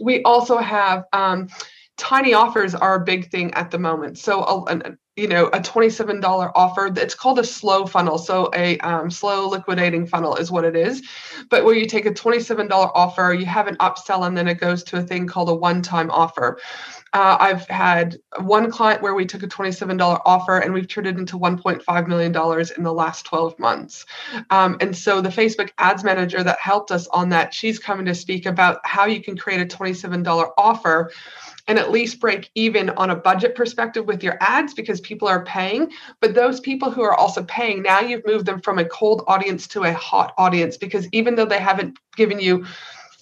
We 0.00 0.22
also 0.22 0.58
have 0.58 1.04
um, 1.12 1.48
tiny 1.96 2.34
offers 2.34 2.74
are 2.74 2.96
a 2.96 3.04
big 3.04 3.30
thing 3.30 3.54
at 3.54 3.70
the 3.70 3.78
moment. 3.78 4.18
So 4.18 4.42
a, 4.42 4.96
you 5.16 5.28
know 5.28 5.46
a 5.46 5.60
$27 5.60 6.52
offer. 6.54 6.92
It's 6.96 7.14
called 7.14 7.38
a 7.38 7.44
slow 7.44 7.86
funnel. 7.86 8.18
So 8.18 8.50
a 8.54 8.78
um, 8.78 9.10
slow 9.10 9.48
liquidating 9.48 10.06
funnel 10.06 10.34
is 10.36 10.50
what 10.50 10.64
it 10.64 10.74
is. 10.74 11.02
But 11.50 11.64
where 11.64 11.74
you 11.74 11.86
take 11.86 12.06
a 12.06 12.10
$27 12.10 12.70
offer 12.94 13.34
you 13.38 13.46
have 13.46 13.68
an 13.68 13.76
upsell 13.76 14.26
and 14.26 14.36
then 14.36 14.48
it 14.48 14.58
goes 14.58 14.82
to 14.84 14.96
a 14.96 15.02
thing 15.02 15.26
called 15.26 15.48
a 15.48 15.54
one-time 15.54 16.10
offer. 16.10 16.58
Uh, 17.12 17.36
i've 17.38 17.66
had 17.68 18.16
one 18.40 18.70
client 18.70 19.00
where 19.02 19.14
we 19.14 19.24
took 19.24 19.42
a 19.44 19.46
$27 19.46 20.20
offer 20.24 20.58
and 20.58 20.74
we've 20.74 20.88
turned 20.88 21.06
it 21.06 21.16
into 21.16 21.38
$1.5 21.38 22.06
million 22.08 22.32
in 22.76 22.82
the 22.82 22.92
last 22.92 23.24
12 23.26 23.58
months. 23.58 24.04
Um, 24.50 24.76
and 24.80 24.96
so 24.96 25.20
the 25.20 25.28
facebook 25.28 25.70
ads 25.78 26.02
manager 26.02 26.42
that 26.42 26.58
helped 26.58 26.90
us 26.90 27.06
on 27.08 27.28
that 27.28 27.54
she's 27.54 27.78
coming 27.78 28.06
to 28.06 28.14
speak 28.14 28.46
about 28.46 28.80
how 28.84 29.04
you 29.04 29.22
can 29.22 29.36
create 29.36 29.60
a 29.60 29.76
$27 29.76 30.50
offer 30.58 31.12
and 31.66 31.78
at 31.78 31.90
least 31.90 32.20
break 32.20 32.50
even 32.54 32.90
on 32.90 33.10
a 33.10 33.16
budget 33.16 33.54
perspective 33.54 34.06
with 34.06 34.22
your 34.22 34.36
ads 34.40 34.74
because 34.74 35.00
people 35.00 35.28
are 35.28 35.44
paying. 35.44 35.90
But 36.20 36.34
those 36.34 36.60
people 36.60 36.90
who 36.90 37.02
are 37.02 37.14
also 37.14 37.44
paying, 37.44 37.82
now 37.82 38.00
you've 38.00 38.26
moved 38.26 38.46
them 38.46 38.60
from 38.60 38.78
a 38.78 38.84
cold 38.84 39.22
audience 39.26 39.66
to 39.68 39.84
a 39.84 39.92
hot 39.92 40.34
audience 40.36 40.76
because 40.76 41.08
even 41.12 41.36
though 41.36 41.46
they 41.46 41.58
haven't 41.58 41.98
given 42.16 42.38
you 42.38 42.66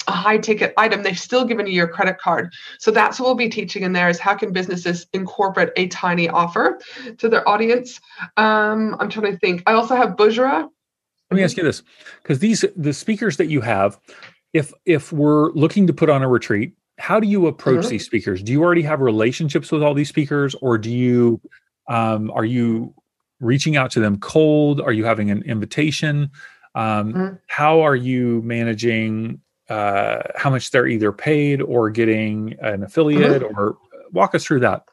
a 0.08 0.12
high 0.12 0.38
ticket 0.38 0.74
item, 0.76 1.04
they've 1.04 1.18
still 1.18 1.44
given 1.44 1.66
you 1.66 1.72
your 1.72 1.86
credit 1.86 2.18
card. 2.18 2.52
So 2.78 2.90
that's 2.90 3.20
what 3.20 3.26
we'll 3.26 3.34
be 3.36 3.48
teaching 3.48 3.84
in 3.84 3.92
there 3.92 4.08
is 4.08 4.18
how 4.18 4.34
can 4.34 4.52
businesses 4.52 5.06
incorporate 5.12 5.70
a 5.76 5.86
tiny 5.88 6.28
offer 6.28 6.80
to 7.18 7.28
their 7.28 7.48
audience. 7.48 8.00
Um, 8.36 8.96
I'm 8.98 9.08
trying 9.08 9.32
to 9.32 9.38
think. 9.38 9.62
I 9.66 9.74
also 9.74 9.94
have 9.94 10.10
Bushra. 10.16 10.68
Let 11.30 11.36
me 11.36 11.44
ask 11.44 11.56
you 11.56 11.62
this, 11.62 11.82
because 12.22 12.40
these 12.40 12.64
the 12.76 12.92
speakers 12.92 13.36
that 13.36 13.46
you 13.46 13.60
have, 13.60 13.98
if 14.52 14.72
if 14.84 15.12
we're 15.12 15.50
looking 15.52 15.86
to 15.86 15.92
put 15.92 16.10
on 16.10 16.22
a 16.22 16.28
retreat, 16.28 16.74
how 17.02 17.18
do 17.18 17.26
you 17.26 17.48
approach 17.48 17.80
mm-hmm. 17.80 17.88
these 17.88 18.06
speakers? 18.06 18.44
Do 18.44 18.52
you 18.52 18.62
already 18.62 18.82
have 18.82 19.00
relationships 19.00 19.72
with 19.72 19.82
all 19.82 19.92
these 19.92 20.08
speakers, 20.08 20.54
or 20.62 20.78
do 20.78 20.88
you 20.88 21.40
um, 21.88 22.30
are 22.30 22.44
you 22.44 22.94
reaching 23.40 23.76
out 23.76 23.90
to 23.90 24.00
them 24.00 24.20
cold? 24.20 24.80
Are 24.80 24.92
you 24.92 25.04
having 25.04 25.28
an 25.28 25.42
invitation? 25.42 26.30
Um, 26.76 27.12
mm-hmm. 27.12 27.34
How 27.48 27.80
are 27.80 27.96
you 27.96 28.40
managing 28.42 29.40
uh, 29.68 30.18
how 30.36 30.50
much 30.50 30.70
they're 30.70 30.86
either 30.86 31.10
paid 31.10 31.60
or 31.60 31.90
getting 31.90 32.54
an 32.62 32.84
affiliate? 32.84 33.42
Mm-hmm. 33.42 33.58
Or 33.58 33.76
walk 34.12 34.36
us 34.36 34.44
through 34.44 34.60
that. 34.60 34.84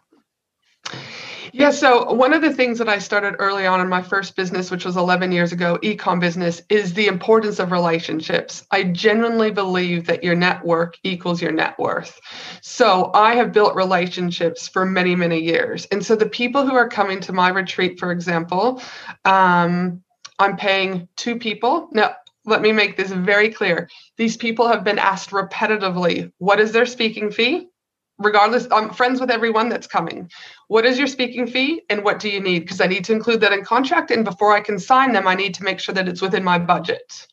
Yeah, 1.51 1.71
so 1.71 2.13
one 2.13 2.33
of 2.33 2.41
the 2.41 2.53
things 2.53 2.77
that 2.77 2.89
I 2.89 2.99
started 2.99 3.35
early 3.39 3.65
on 3.65 3.81
in 3.81 3.89
my 3.89 4.01
first 4.03 4.35
business, 4.35 4.69
which 4.69 4.85
was 4.85 4.97
11 4.97 5.31
years 5.31 5.51
ago, 5.51 5.79
ecom 5.81 6.19
business, 6.19 6.61
is 6.69 6.93
the 6.93 7.07
importance 7.07 7.59
of 7.59 7.71
relationships. 7.71 8.65
I 8.71 8.83
genuinely 8.83 9.49
believe 9.51 10.05
that 10.07 10.23
your 10.23 10.35
network 10.35 10.97
equals 11.03 11.41
your 11.41 11.51
net 11.51 11.79
worth. 11.79 12.19
So 12.61 13.11
I 13.13 13.35
have 13.35 13.51
built 13.51 13.75
relationships 13.75 14.67
for 14.67 14.85
many, 14.85 15.15
many 15.15 15.39
years. 15.39 15.85
And 15.91 16.05
so 16.05 16.15
the 16.15 16.29
people 16.29 16.67
who 16.67 16.75
are 16.75 16.87
coming 16.89 17.19
to 17.21 17.33
my 17.33 17.49
retreat, 17.49 17.99
for 17.99 18.11
example, 18.11 18.81
um, 19.25 20.03
I'm 20.37 20.55
paying 20.55 21.07
two 21.15 21.37
people. 21.37 21.89
Now, 21.91 22.15
let 22.45 22.61
me 22.61 22.71
make 22.71 22.95
this 22.95 23.11
very 23.11 23.49
clear. 23.49 23.89
These 24.17 24.37
people 24.37 24.67
have 24.67 24.83
been 24.83 24.99
asked 24.99 25.31
repetitively, 25.31 26.31
what 26.37 26.59
is 26.59 26.71
their 26.71 26.85
speaking 26.85 27.31
fee? 27.31 27.69
Regardless 28.19 28.67
i'm 28.71 28.93
friends 28.93 29.19
with 29.19 29.31
everyone 29.31 29.69
that's 29.69 29.87
coming. 29.87 30.29
What 30.67 30.85
is 30.85 30.99
your 30.99 31.07
speaking 31.07 31.47
fee 31.47 31.81
and 31.89 32.03
what 32.03 32.19
do 32.19 32.29
you 32.29 32.39
need? 32.39 32.59
Because 32.59 32.81
i 32.81 32.85
need 32.85 33.05
to 33.05 33.13
include 33.13 33.41
that 33.41 33.53
in 33.53 33.63
contract 33.63 34.11
and 34.11 34.23
before 34.23 34.53
i 34.55 34.61
can 34.61 34.77
sign 34.77 35.13
them 35.13 35.27
i 35.27 35.35
need 35.35 35.53
to 35.55 35.63
make 35.63 35.79
sure 35.79 35.95
that 35.95 36.07
it's 36.07 36.21
within 36.21 36.43
my 36.43 36.59
budget 36.59 37.27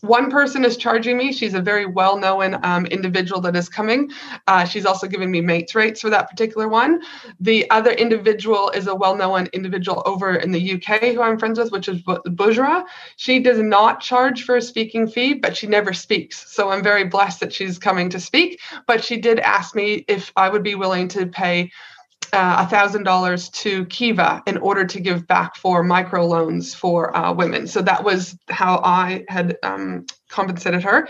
one 0.00 0.30
person 0.30 0.64
is 0.64 0.76
charging 0.76 1.16
me. 1.16 1.32
She's 1.32 1.54
a 1.54 1.60
very 1.60 1.86
well 1.86 2.16
known 2.16 2.58
um, 2.64 2.86
individual 2.86 3.40
that 3.42 3.54
is 3.56 3.68
coming. 3.68 4.10
Uh, 4.46 4.64
she's 4.64 4.86
also 4.86 5.06
giving 5.06 5.30
me 5.30 5.40
mates 5.40 5.74
rates 5.74 6.00
for 6.00 6.10
that 6.10 6.30
particular 6.30 6.68
one. 6.68 7.02
The 7.38 7.68
other 7.70 7.90
individual 7.92 8.70
is 8.70 8.86
a 8.86 8.94
well 8.94 9.14
known 9.14 9.48
individual 9.52 10.02
over 10.06 10.36
in 10.36 10.52
the 10.52 10.74
UK 10.74 11.14
who 11.14 11.22
I'm 11.22 11.38
friends 11.38 11.58
with, 11.58 11.70
which 11.70 11.88
is 11.88 12.02
Bushra. 12.02 12.84
She 13.16 13.40
does 13.40 13.58
not 13.58 14.00
charge 14.00 14.44
for 14.44 14.56
a 14.56 14.62
speaking 14.62 15.06
fee, 15.06 15.34
but 15.34 15.56
she 15.56 15.66
never 15.66 15.92
speaks. 15.92 16.50
So 16.50 16.70
I'm 16.70 16.82
very 16.82 17.04
blessed 17.04 17.40
that 17.40 17.52
she's 17.52 17.78
coming 17.78 18.08
to 18.10 18.20
speak. 18.20 18.60
But 18.86 19.04
she 19.04 19.18
did 19.18 19.38
ask 19.40 19.74
me 19.74 20.04
if 20.08 20.32
I 20.36 20.48
would 20.48 20.62
be 20.62 20.74
willing 20.74 21.08
to 21.08 21.26
pay 21.26 21.70
uh, 22.32 22.66
$1,000 22.66 23.52
to 23.52 23.84
Kiva 23.86 24.42
in 24.46 24.56
order 24.58 24.84
to 24.84 25.00
give 25.00 25.26
back 25.26 25.56
for 25.56 25.84
microloans 25.84 26.74
for 26.74 27.16
uh, 27.16 27.32
women. 27.32 27.66
So 27.66 27.82
that 27.82 28.04
was 28.04 28.36
how 28.48 28.80
I 28.84 29.24
had 29.28 29.58
um, 29.62 30.06
compensated 30.30 30.82
her. 30.82 31.08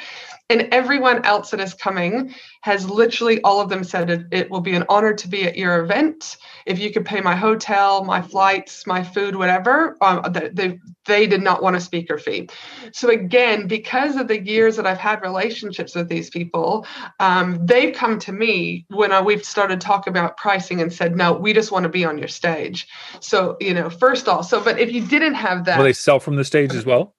And 0.51 0.69
everyone 0.73 1.25
else 1.25 1.53
that 1.53 1.61
is 1.61 1.75
coming 1.75 2.35
has 2.63 2.91
literally 2.91 3.41
all 3.43 3.61
of 3.61 3.69
them 3.69 3.85
said 3.85 4.11
it, 4.11 4.27
it 4.33 4.51
will 4.51 4.61
be 4.61 4.75
an 4.75 4.85
honor 4.89 5.15
to 5.15 5.29
be 5.29 5.45
at 5.45 5.57
your 5.57 5.81
event. 5.81 6.39
If 6.67 6.81
you 6.81 6.93
could 6.93 7.05
pay 7.05 7.21
my 7.21 7.37
hotel, 7.37 8.03
my 8.03 8.21
flights, 8.21 8.85
my 8.85 9.05
food, 9.05 9.37
whatever, 9.37 9.97
um, 10.01 10.25
they, 10.53 10.81
they 11.07 11.27
did 11.29 11.43
not 11.43 11.63
want 11.63 11.77
a 11.77 11.81
speaker 11.81 12.19
fee. 12.19 12.49
So, 12.93 13.11
again, 13.11 13.69
because 13.69 14.17
of 14.17 14.27
the 14.27 14.43
years 14.43 14.77
that 14.77 14.87
I've 14.87 14.99
had 14.99 15.23
relationships 15.23 15.95
with 15.95 16.09
these 16.09 16.31
people, 16.31 16.85
um, 17.21 17.65
they've 17.65 17.95
come 17.95 18.19
to 18.21 18.33
me 18.33 18.87
when 18.89 19.13
I, 19.13 19.21
we've 19.21 19.45
started 19.45 19.81
talking 19.81 20.11
about 20.11 20.37
pricing 20.37 20.81
and 20.81 20.93
said, 20.93 21.17
no, 21.17 21.33
we 21.33 21.53
just 21.53 21.71
want 21.71 21.85
to 21.85 21.89
be 21.89 22.05
on 22.05 22.19
your 22.19 22.29
stage. 22.29 22.89
So, 23.21 23.57
you 23.61 23.73
know, 23.73 23.89
first 23.89 24.27
off, 24.29 24.49
so, 24.49 24.61
but 24.61 24.81
if 24.81 24.93
you 24.93 25.07
didn't 25.07 25.35
have 25.35 25.65
that. 25.67 25.79
Will 25.79 25.85
they 25.85 25.93
sell 25.93 26.19
from 26.19 26.35
the 26.35 26.45
stage 26.45 26.75
as 26.75 26.85
well? 26.85 27.15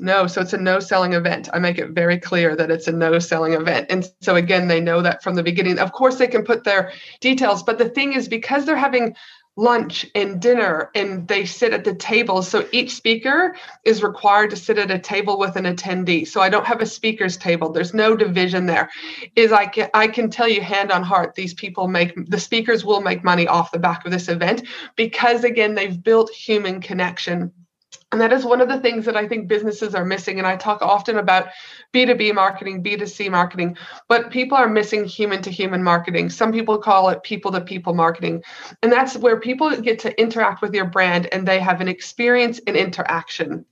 No, 0.00 0.26
so 0.26 0.40
it's 0.40 0.52
a 0.52 0.58
no 0.58 0.80
selling 0.80 1.12
event. 1.12 1.48
I 1.52 1.58
make 1.58 1.78
it 1.78 1.90
very 1.90 2.18
clear 2.18 2.54
that 2.54 2.70
it's 2.70 2.86
a 2.86 2.92
no 2.92 3.18
selling 3.18 3.54
event. 3.54 3.86
And 3.90 4.08
so, 4.20 4.36
again, 4.36 4.68
they 4.68 4.80
know 4.80 5.02
that 5.02 5.22
from 5.22 5.34
the 5.34 5.42
beginning. 5.42 5.78
Of 5.78 5.92
course, 5.92 6.16
they 6.16 6.28
can 6.28 6.44
put 6.44 6.64
their 6.64 6.92
details, 7.20 7.62
but 7.62 7.78
the 7.78 7.88
thing 7.88 8.12
is, 8.12 8.28
because 8.28 8.64
they're 8.64 8.76
having 8.76 9.16
lunch 9.58 10.06
and 10.14 10.40
dinner 10.40 10.88
and 10.94 11.26
they 11.26 11.44
sit 11.44 11.72
at 11.72 11.82
the 11.82 11.94
table 11.96 12.42
so 12.42 12.68
each 12.70 12.94
speaker 12.94 13.56
is 13.84 14.04
required 14.04 14.50
to 14.50 14.56
sit 14.56 14.78
at 14.78 14.88
a 14.88 15.00
table 15.00 15.36
with 15.36 15.56
an 15.56 15.64
attendee 15.64 16.24
so 16.24 16.40
i 16.40 16.48
don't 16.48 16.64
have 16.64 16.80
a 16.80 16.86
speakers 16.86 17.36
table 17.36 17.72
there's 17.72 17.92
no 17.92 18.14
division 18.14 18.66
there 18.66 18.88
is 19.34 19.50
i 19.50 19.66
can 19.66 19.90
i 19.94 20.06
can 20.06 20.30
tell 20.30 20.46
you 20.46 20.62
hand 20.62 20.92
on 20.92 21.02
heart 21.02 21.34
these 21.34 21.54
people 21.54 21.88
make 21.88 22.14
the 22.30 22.38
speakers 22.38 22.84
will 22.84 23.00
make 23.00 23.24
money 23.24 23.48
off 23.48 23.72
the 23.72 23.80
back 23.80 24.04
of 24.04 24.12
this 24.12 24.28
event 24.28 24.62
because 24.94 25.42
again 25.42 25.74
they've 25.74 26.04
built 26.04 26.30
human 26.30 26.80
connection 26.80 27.52
and 28.10 28.20
that 28.22 28.32
is 28.32 28.44
one 28.44 28.62
of 28.62 28.68
the 28.68 28.80
things 28.80 29.04
that 29.04 29.16
I 29.16 29.28
think 29.28 29.48
businesses 29.48 29.94
are 29.94 30.04
missing. 30.04 30.38
And 30.38 30.46
I 30.46 30.56
talk 30.56 30.80
often 30.80 31.18
about 31.18 31.48
B2B 31.92 32.34
marketing, 32.34 32.82
B2C 32.82 33.30
marketing, 33.30 33.76
but 34.08 34.30
people 34.30 34.56
are 34.56 34.68
missing 34.68 35.04
human 35.04 35.42
to 35.42 35.50
human 35.50 35.82
marketing. 35.82 36.30
Some 36.30 36.50
people 36.50 36.78
call 36.78 37.10
it 37.10 37.22
people 37.22 37.52
to 37.52 37.60
people 37.60 37.94
marketing. 37.94 38.42
And 38.82 38.90
that's 38.90 39.16
where 39.16 39.38
people 39.38 39.76
get 39.76 39.98
to 40.00 40.20
interact 40.20 40.62
with 40.62 40.74
your 40.74 40.86
brand 40.86 41.28
and 41.32 41.46
they 41.46 41.60
have 41.60 41.82
an 41.82 41.88
experience 41.88 42.58
in 42.60 42.76
interaction. 42.76 43.66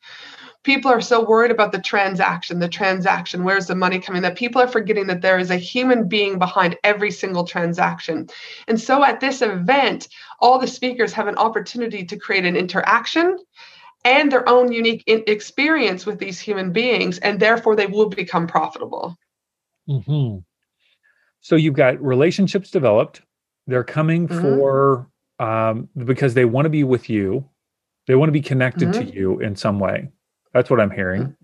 People 0.64 0.90
are 0.90 1.00
so 1.00 1.24
worried 1.24 1.52
about 1.52 1.70
the 1.70 1.80
transaction, 1.80 2.58
the 2.58 2.68
transaction, 2.68 3.44
where's 3.44 3.68
the 3.68 3.74
money 3.76 4.00
coming, 4.00 4.20
that 4.22 4.36
people 4.36 4.60
are 4.60 4.66
forgetting 4.66 5.06
that 5.06 5.22
there 5.22 5.38
is 5.38 5.50
a 5.50 5.56
human 5.56 6.08
being 6.08 6.40
behind 6.40 6.76
every 6.82 7.12
single 7.12 7.44
transaction. 7.44 8.28
And 8.66 8.78
so 8.78 9.04
at 9.04 9.20
this 9.20 9.42
event, 9.42 10.08
all 10.40 10.58
the 10.58 10.66
speakers 10.66 11.12
have 11.12 11.28
an 11.28 11.38
opportunity 11.38 12.04
to 12.04 12.16
create 12.16 12.44
an 12.44 12.56
interaction 12.56 13.38
and 14.04 14.30
their 14.30 14.48
own 14.48 14.72
unique 14.72 15.02
experience 15.06 16.06
with 16.06 16.18
these 16.18 16.38
human 16.38 16.72
beings, 16.72 17.18
and 17.18 17.40
therefore 17.40 17.76
they 17.76 17.86
will 17.86 18.08
become 18.08 18.46
profitable. 18.46 19.16
Mm-hmm. 19.88 20.38
So 21.40 21.56
you've 21.56 21.74
got 21.74 22.02
relationships 22.02 22.70
developed. 22.70 23.22
They're 23.66 23.84
coming 23.84 24.28
mm-hmm. 24.28 24.40
for 24.40 25.08
um, 25.38 25.88
because 26.04 26.34
they 26.34 26.44
want 26.44 26.66
to 26.66 26.70
be 26.70 26.84
with 26.84 27.10
you. 27.10 27.48
They 28.06 28.14
want 28.14 28.28
to 28.28 28.32
be 28.32 28.40
connected 28.40 28.88
mm-hmm. 28.88 29.10
to 29.10 29.14
you 29.14 29.40
in 29.40 29.56
some 29.56 29.80
way. 29.80 30.08
That's 30.52 30.70
what 30.70 30.80
I'm 30.80 30.90
hearing. 30.90 31.36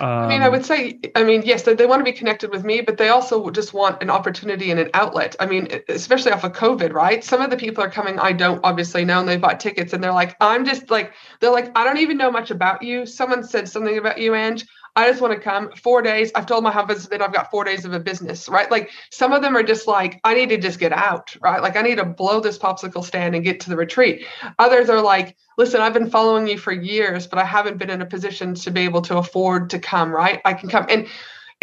Um, 0.00 0.08
I 0.08 0.26
mean, 0.26 0.42
I 0.42 0.48
would 0.48 0.66
say, 0.66 0.98
I 1.14 1.22
mean, 1.22 1.42
yes, 1.44 1.62
they, 1.62 1.74
they 1.74 1.86
want 1.86 2.00
to 2.00 2.04
be 2.04 2.16
connected 2.16 2.50
with 2.50 2.64
me, 2.64 2.80
but 2.80 2.96
they 2.96 3.10
also 3.10 3.48
just 3.50 3.72
want 3.72 4.02
an 4.02 4.10
opportunity 4.10 4.70
and 4.70 4.80
an 4.80 4.90
outlet. 4.92 5.36
I 5.38 5.46
mean, 5.46 5.68
especially 5.88 6.32
off 6.32 6.42
of 6.42 6.52
COVID, 6.52 6.92
right? 6.92 7.22
Some 7.22 7.40
of 7.40 7.50
the 7.50 7.56
people 7.56 7.84
are 7.84 7.90
coming, 7.90 8.18
I 8.18 8.32
don't 8.32 8.60
obviously 8.64 9.04
know, 9.04 9.20
and 9.20 9.28
they 9.28 9.36
bought 9.36 9.60
tickets 9.60 9.92
and 9.92 10.02
they're 10.02 10.12
like, 10.12 10.36
I'm 10.40 10.64
just 10.64 10.90
like, 10.90 11.12
they're 11.40 11.52
like, 11.52 11.70
I 11.76 11.84
don't 11.84 11.98
even 11.98 12.16
know 12.16 12.30
much 12.30 12.50
about 12.50 12.82
you. 12.82 13.06
Someone 13.06 13.44
said 13.44 13.68
something 13.68 13.96
about 13.96 14.18
you, 14.18 14.34
Ange. 14.34 14.66
I 14.96 15.08
just 15.08 15.20
want 15.20 15.34
to 15.34 15.40
come 15.40 15.72
four 15.72 16.02
days. 16.02 16.30
I've 16.34 16.46
told 16.46 16.62
my 16.62 16.70
husband 16.70 17.08
that 17.10 17.20
I've 17.20 17.32
got 17.32 17.50
four 17.50 17.64
days 17.64 17.84
of 17.84 17.92
a 17.92 17.98
business, 17.98 18.48
right? 18.48 18.70
Like 18.70 18.90
some 19.10 19.32
of 19.32 19.42
them 19.42 19.56
are 19.56 19.62
just 19.62 19.88
like, 19.88 20.20
I 20.22 20.34
need 20.34 20.50
to 20.50 20.58
just 20.58 20.78
get 20.78 20.92
out, 20.92 21.34
right? 21.40 21.60
Like 21.60 21.76
I 21.76 21.82
need 21.82 21.96
to 21.96 22.04
blow 22.04 22.38
this 22.40 22.58
popsicle 22.58 23.04
stand 23.04 23.34
and 23.34 23.42
get 23.42 23.60
to 23.60 23.70
the 23.70 23.76
retreat. 23.76 24.24
Others 24.60 24.90
are 24.90 25.02
like, 25.02 25.36
listen, 25.58 25.80
I've 25.80 25.94
been 25.94 26.10
following 26.10 26.46
you 26.46 26.58
for 26.58 26.72
years, 26.72 27.26
but 27.26 27.40
I 27.40 27.44
haven't 27.44 27.78
been 27.78 27.90
in 27.90 28.02
a 28.02 28.06
position 28.06 28.54
to 28.54 28.70
be 28.70 28.82
able 28.82 29.02
to 29.02 29.18
afford 29.18 29.70
to 29.70 29.80
come, 29.80 30.12
right? 30.12 30.40
I 30.44 30.54
can 30.54 30.68
come. 30.68 30.86
And 30.88 31.08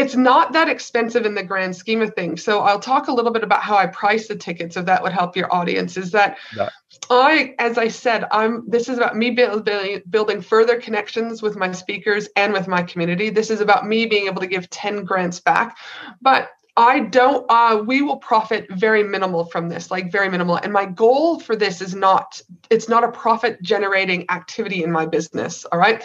it's 0.01 0.15
not 0.15 0.51
that 0.53 0.67
expensive 0.67 1.25
in 1.25 1.35
the 1.35 1.43
grand 1.43 1.75
scheme 1.75 2.01
of 2.01 2.13
things. 2.15 2.43
So 2.43 2.61
I'll 2.61 2.79
talk 2.79 3.07
a 3.07 3.13
little 3.13 3.31
bit 3.31 3.43
about 3.43 3.61
how 3.61 3.77
I 3.77 3.85
price 3.87 4.27
the 4.27 4.35
tickets 4.35 4.75
if 4.75 4.85
that 4.85 5.03
would 5.03 5.13
help 5.13 5.35
your 5.35 5.53
audience. 5.53 5.95
Is 5.95 6.11
that 6.11 6.37
yeah. 6.55 6.69
I, 7.09 7.55
as 7.59 7.77
I 7.77 7.87
said, 7.87 8.25
I'm. 8.31 8.67
This 8.67 8.89
is 8.89 8.97
about 8.97 9.15
me 9.15 9.31
building 9.31 10.01
building 10.09 10.41
further 10.41 10.79
connections 10.81 11.41
with 11.41 11.55
my 11.55 11.71
speakers 11.71 12.27
and 12.35 12.51
with 12.51 12.67
my 12.67 12.81
community. 12.81 13.29
This 13.29 13.51
is 13.51 13.61
about 13.61 13.87
me 13.87 14.07
being 14.07 14.25
able 14.25 14.41
to 14.41 14.47
give 14.47 14.69
ten 14.69 15.03
grants 15.03 15.39
back, 15.39 15.77
but 16.21 16.49
I 16.77 17.01
don't, 17.01 17.45
uh, 17.49 17.83
we 17.85 18.01
will 18.01 18.15
profit 18.15 18.65
very 18.71 19.03
minimal 19.03 19.43
from 19.43 19.67
this, 19.67 19.91
like 19.91 20.09
very 20.09 20.29
minimal. 20.29 20.55
And 20.55 20.71
my 20.71 20.85
goal 20.85 21.37
for 21.37 21.53
this 21.53 21.81
is 21.81 21.93
not, 21.93 22.41
it's 22.69 22.87
not 22.87 23.03
a 23.03 23.11
profit 23.11 23.61
generating 23.61 24.25
activity 24.31 24.81
in 24.81 24.89
my 24.89 25.05
business. 25.05 25.65
All 25.65 25.77
right 25.77 26.01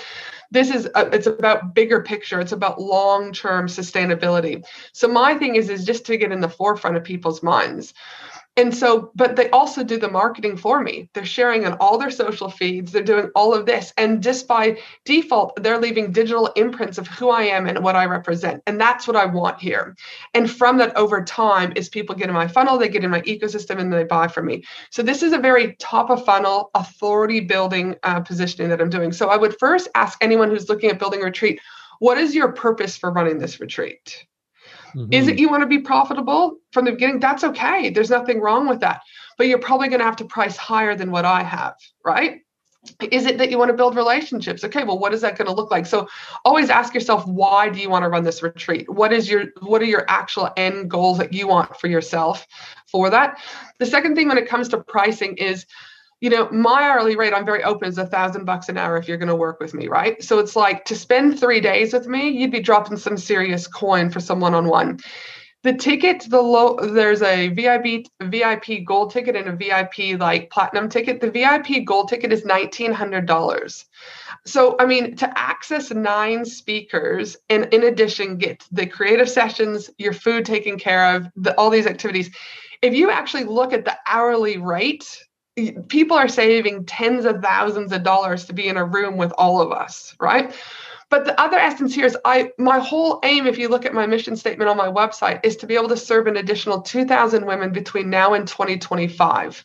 this 0.56 0.70
is 0.70 0.86
a, 0.94 1.08
it's 1.12 1.26
about 1.26 1.75
bigger 1.75 2.02
picture. 2.02 2.40
It's 2.40 2.52
about 2.52 2.80
long-term 2.80 3.66
sustainability. 3.66 4.64
So 4.92 5.06
my 5.06 5.34
thing 5.34 5.56
is 5.56 5.68
is 5.68 5.84
just 5.84 6.06
to 6.06 6.16
get 6.16 6.32
in 6.32 6.40
the 6.40 6.48
forefront 6.48 6.96
of 6.96 7.04
people's 7.04 7.42
minds 7.42 7.92
and 8.56 8.75
so 8.75 9.10
but 9.14 9.36
they 9.36 9.50
also 9.50 9.84
do 9.84 9.98
the 9.98 10.10
marketing 10.10 10.56
for 10.56 10.82
me. 10.82 11.08
They're 11.12 11.26
sharing 11.26 11.66
on 11.66 11.75
all 11.75 11.98
their 11.98 12.10
social 12.10 12.48
feeds. 12.48 12.92
They're 12.92 13.02
doing 13.02 13.30
all 13.34 13.52
of 13.52 13.66
this. 13.66 13.92
And 13.96 14.22
just 14.22 14.48
by 14.48 14.78
default 15.04 15.62
they're 15.62 15.80
leaving 15.80 16.12
digital 16.12 16.46
imprints 16.56 16.98
of 16.98 17.06
who 17.06 17.28
i 17.28 17.42
am 17.42 17.66
and 17.66 17.84
what 17.84 17.96
i 17.96 18.06
represent. 18.06 18.62
And 18.66 18.80
that's 18.80 19.06
what 19.06 19.16
i 19.16 19.26
want 19.26 19.60
here. 19.60 19.94
And 20.34 20.50
from 20.50 20.78
that 20.78 20.96
over 20.96 21.22
time 21.22 21.72
is 21.76 21.88
people 21.88 22.14
get 22.14 22.28
in 22.28 22.34
my 22.34 22.48
funnel 22.48 22.78
they 22.78 22.88
get 22.88 23.04
in 23.04 23.10
my 23.10 23.22
ecosystem 23.22 23.78
and 23.78 23.92
they 23.92 24.04
buy 24.04 24.28
from 24.28 24.46
me. 24.46 24.64
So 24.90 25.02
this 25.02 25.22
is 25.22 25.32
a 25.32 25.38
very 25.38 25.76
top 25.76 26.10
of 26.10 26.25
funnel 26.25 26.70
authority 26.75 27.40
building 27.40 27.96
uh, 28.02 28.20
positioning 28.20 28.70
that 28.70 28.80
i'm 28.80 28.90
doing. 28.90 29.12
So 29.12 29.28
i 29.28 29.36
would 29.36 29.58
first 29.58 29.88
ask 29.94 30.18
anyone 30.22 30.50
who's 30.50 30.68
looking 30.68 30.90
at 30.90 30.98
building 30.98 31.20
a 31.20 31.25
retreat 31.25 31.60
what 31.98 32.18
is 32.18 32.34
your 32.34 32.52
purpose 32.52 32.96
for 32.96 33.10
running 33.10 33.38
this 33.38 33.60
retreat 33.60 34.26
Mm-hmm. 34.96 35.12
Is 35.12 35.28
it 35.28 35.32
mm-hmm. 35.32 35.38
you 35.40 35.48
want 35.50 35.60
to 35.60 35.66
be 35.66 35.78
profitable 35.78 36.58
from 36.72 36.86
the 36.86 36.92
beginning? 36.92 37.20
That's 37.20 37.44
okay. 37.44 37.90
There's 37.90 38.10
nothing 38.10 38.40
wrong 38.40 38.66
with 38.66 38.80
that. 38.80 39.02
But 39.36 39.48
you're 39.48 39.58
probably 39.58 39.88
going 39.88 40.00
to 40.00 40.06
have 40.06 40.16
to 40.16 40.24
price 40.24 40.56
higher 40.56 40.94
than 40.94 41.10
what 41.10 41.26
I 41.26 41.42
have, 41.42 41.74
right? 42.02 42.40
Is 43.10 43.26
it 43.26 43.38
that 43.38 43.50
you 43.50 43.58
want 43.58 43.70
to 43.70 43.76
build 43.76 43.96
relationships? 43.96 44.64
Okay, 44.64 44.84
well, 44.84 44.98
what 44.98 45.12
is 45.12 45.20
that 45.20 45.36
going 45.36 45.48
to 45.48 45.52
look 45.52 45.70
like? 45.70 45.86
So 45.86 46.08
always 46.44 46.70
ask 46.70 46.94
yourself, 46.94 47.26
why 47.26 47.68
do 47.68 47.80
you 47.80 47.90
want 47.90 48.04
to 48.04 48.08
run 48.08 48.22
this 48.22 48.42
retreat? 48.42 48.88
What 48.88 49.12
is 49.12 49.28
your 49.28 49.46
what 49.60 49.82
are 49.82 49.86
your 49.86 50.04
actual 50.08 50.50
end 50.56 50.88
goals 50.88 51.18
that 51.18 51.32
you 51.32 51.48
want 51.48 51.76
for 51.78 51.88
yourself 51.88 52.46
for 52.86 53.10
that? 53.10 53.40
The 53.80 53.86
second 53.86 54.14
thing 54.14 54.28
when 54.28 54.38
it 54.38 54.48
comes 54.48 54.68
to 54.68 54.78
pricing 54.78 55.36
is 55.36 55.66
you 56.20 56.30
know, 56.30 56.49
my 56.50 56.82
hourly 56.82 57.16
rate, 57.16 57.35
I'm 57.35 57.44
very 57.44 57.62
open, 57.62 57.88
is 57.88 57.99
a 57.99 58.06
thousand 58.06 58.46
bucks 58.46 58.68
an 58.68 58.78
hour 58.78 58.96
if 58.96 59.06
you're 59.06 59.18
going 59.18 59.28
to 59.28 59.37
work 59.37 59.61
with 59.61 59.75
me, 59.75 59.88
right? 59.88 60.23
So 60.23 60.38
it's 60.38 60.56
like 60.56 60.85
to 60.87 60.96
spend 60.96 61.38
three 61.38 61.61
days 61.61 61.92
with 61.92 62.06
me, 62.06 62.28
you'd 62.30 62.50
be 62.50 62.61
dropping 62.61 62.96
some 62.96 63.18
serious 63.18 63.66
coin 63.66 64.11
for 64.11 64.20
some 64.20 64.40
one 64.40 64.54
on 64.54 64.66
one. 64.68 65.00
The 65.62 65.75
ticket, 65.75 66.25
the 66.28 66.40
low, 66.40 66.76
there's 66.76 67.23
a 67.23 67.49
VIP 67.49 68.06
VIP 68.23 68.85
gold 68.87 69.11
ticket 69.11 69.35
and 69.35 69.49
a 69.49 69.56
VIP 69.56 70.18
like 70.20 70.49
platinum 70.49 70.88
ticket. 70.88 71.20
The 71.20 71.30
VIP 71.30 71.85
gold 71.85 72.08
ticket 72.08 72.32
is 72.32 72.44
nineteen 72.44 72.92
hundred 72.92 73.26
dollars. 73.26 73.85
So 74.44 74.76
I 74.78 74.87
mean, 74.87 75.16
to 75.16 75.37
access 75.37 75.90
nine 75.90 76.44
speakers 76.44 77.37
and 77.49 77.64
in 77.75 77.82
addition 77.82 78.37
get 78.37 78.64
the 78.70 78.87
creative 78.87 79.28
sessions, 79.28 79.90
your 79.99 80.12
food 80.12 80.44
taken 80.44 80.78
care 80.78 81.16
of, 81.16 81.26
the, 81.35 81.52
all 81.58 81.70
these 81.70 81.88
activities. 81.88 82.30
If 82.80 82.94
you 82.94 83.11
actually 83.11 83.44
look 83.44 83.73
at 83.73 83.85
the 83.85 83.96
hourly 84.06 84.58
rate 84.58 85.25
people 85.88 86.16
are 86.16 86.28
saving 86.28 86.84
tens 86.84 87.25
of 87.25 87.42
thousands 87.42 87.92
of 87.92 88.02
dollars 88.02 88.44
to 88.46 88.52
be 88.52 88.68
in 88.68 88.76
a 88.76 88.84
room 88.84 89.16
with 89.16 89.32
all 89.38 89.60
of 89.60 89.72
us, 89.72 90.14
right? 90.20 90.54
But 91.08 91.25
the 91.25 91.40
other 91.40 91.56
essence 91.56 91.94
here 91.94 92.06
is 92.06 92.16
I 92.25 92.50
my 92.58 92.78
whole 92.78 93.20
aim, 93.22 93.46
if 93.46 93.58
you 93.58 93.68
look 93.68 93.86
at 93.86 93.94
my 93.94 94.06
mission 94.06 94.36
statement 94.36 94.68
on 94.68 94.76
my 94.76 94.88
website, 94.88 95.40
is 95.44 95.56
to 95.58 95.66
be 95.66 95.75
able 95.75 95.88
to 95.88 95.96
serve 95.96 96.26
an 96.26 96.36
additional 96.36 96.82
2,000 96.82 97.46
women 97.46 97.72
between 97.72 98.10
now 98.10 98.34
and 98.34 98.46
2025. 98.46 99.64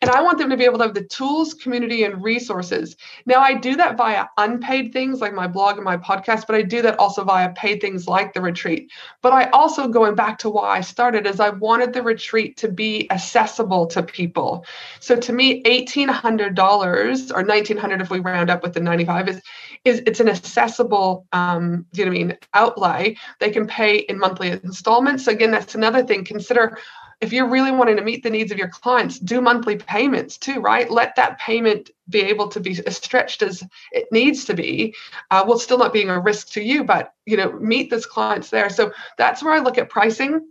And 0.00 0.10
I 0.10 0.22
want 0.22 0.38
them 0.38 0.50
to 0.50 0.56
be 0.56 0.64
able 0.64 0.78
to 0.78 0.84
have 0.84 0.94
the 0.94 1.04
tools, 1.04 1.54
community, 1.54 2.04
and 2.04 2.22
resources. 2.22 2.96
Now, 3.26 3.40
I 3.40 3.54
do 3.54 3.74
that 3.76 3.96
via 3.96 4.26
unpaid 4.36 4.92
things 4.92 5.20
like 5.20 5.34
my 5.34 5.48
blog 5.48 5.76
and 5.76 5.84
my 5.84 5.96
podcast, 5.96 6.46
but 6.46 6.54
I 6.54 6.62
do 6.62 6.82
that 6.82 6.98
also 6.98 7.24
via 7.24 7.50
paid 7.50 7.80
things 7.80 8.06
like 8.06 8.32
the 8.32 8.40
retreat. 8.40 8.90
But 9.22 9.32
I 9.32 9.50
also, 9.50 9.88
going 9.88 10.14
back 10.14 10.38
to 10.38 10.50
why 10.50 10.78
I 10.78 10.80
started, 10.82 11.26
is 11.26 11.40
I 11.40 11.50
wanted 11.50 11.92
the 11.92 12.02
retreat 12.02 12.56
to 12.58 12.68
be 12.68 13.10
accessible 13.10 13.86
to 13.88 14.02
people. 14.02 14.64
So 15.00 15.16
to 15.16 15.32
me, 15.32 15.62
$1,800 15.64 16.58
or 16.58 17.42
$1,900 17.42 18.00
if 18.00 18.10
we 18.10 18.20
round 18.20 18.50
up 18.50 18.62
with 18.62 18.74
the 18.74 18.80
95 18.80 19.28
is, 19.28 19.42
is 19.84 20.02
it's 20.06 20.20
an 20.20 20.28
accessible, 20.28 21.26
um, 21.32 21.86
you 21.92 22.04
know 22.04 22.10
what 22.10 22.16
I 22.16 22.24
mean, 22.24 22.38
outlay. 22.54 23.16
They 23.40 23.50
can 23.50 23.66
pay 23.66 23.98
in 23.98 24.18
monthly 24.18 24.50
installments. 24.50 25.24
So 25.24 25.32
again, 25.32 25.50
that's 25.50 25.74
another 25.74 26.04
thing. 26.04 26.24
Consider 26.24 26.78
if 27.20 27.32
you're 27.32 27.48
really 27.48 27.72
wanting 27.72 27.96
to 27.96 28.04
meet 28.04 28.22
the 28.22 28.30
needs 28.30 28.52
of 28.52 28.58
your 28.58 28.68
clients, 28.68 29.18
do 29.18 29.40
monthly 29.40 29.76
payments 29.76 30.38
too, 30.38 30.60
right? 30.60 30.90
Let 30.90 31.16
that 31.16 31.38
payment 31.38 31.90
be 32.08 32.20
able 32.20 32.48
to 32.48 32.60
be 32.60 32.78
as 32.86 32.96
stretched 32.96 33.42
as 33.42 33.62
it 33.92 34.06
needs 34.12 34.44
to 34.46 34.54
be, 34.54 34.94
uh, 35.30 35.44
while 35.44 35.58
still 35.58 35.78
not 35.78 35.92
being 35.92 36.10
a 36.10 36.20
risk 36.20 36.52
to 36.52 36.62
you, 36.62 36.84
but 36.84 37.14
you 37.26 37.36
know, 37.36 37.52
meet 37.54 37.90
those 37.90 38.06
clients 38.06 38.50
there. 38.50 38.70
So 38.70 38.92
that's 39.16 39.42
where 39.42 39.52
I 39.52 39.58
look 39.58 39.78
at 39.78 39.90
pricing, 39.90 40.48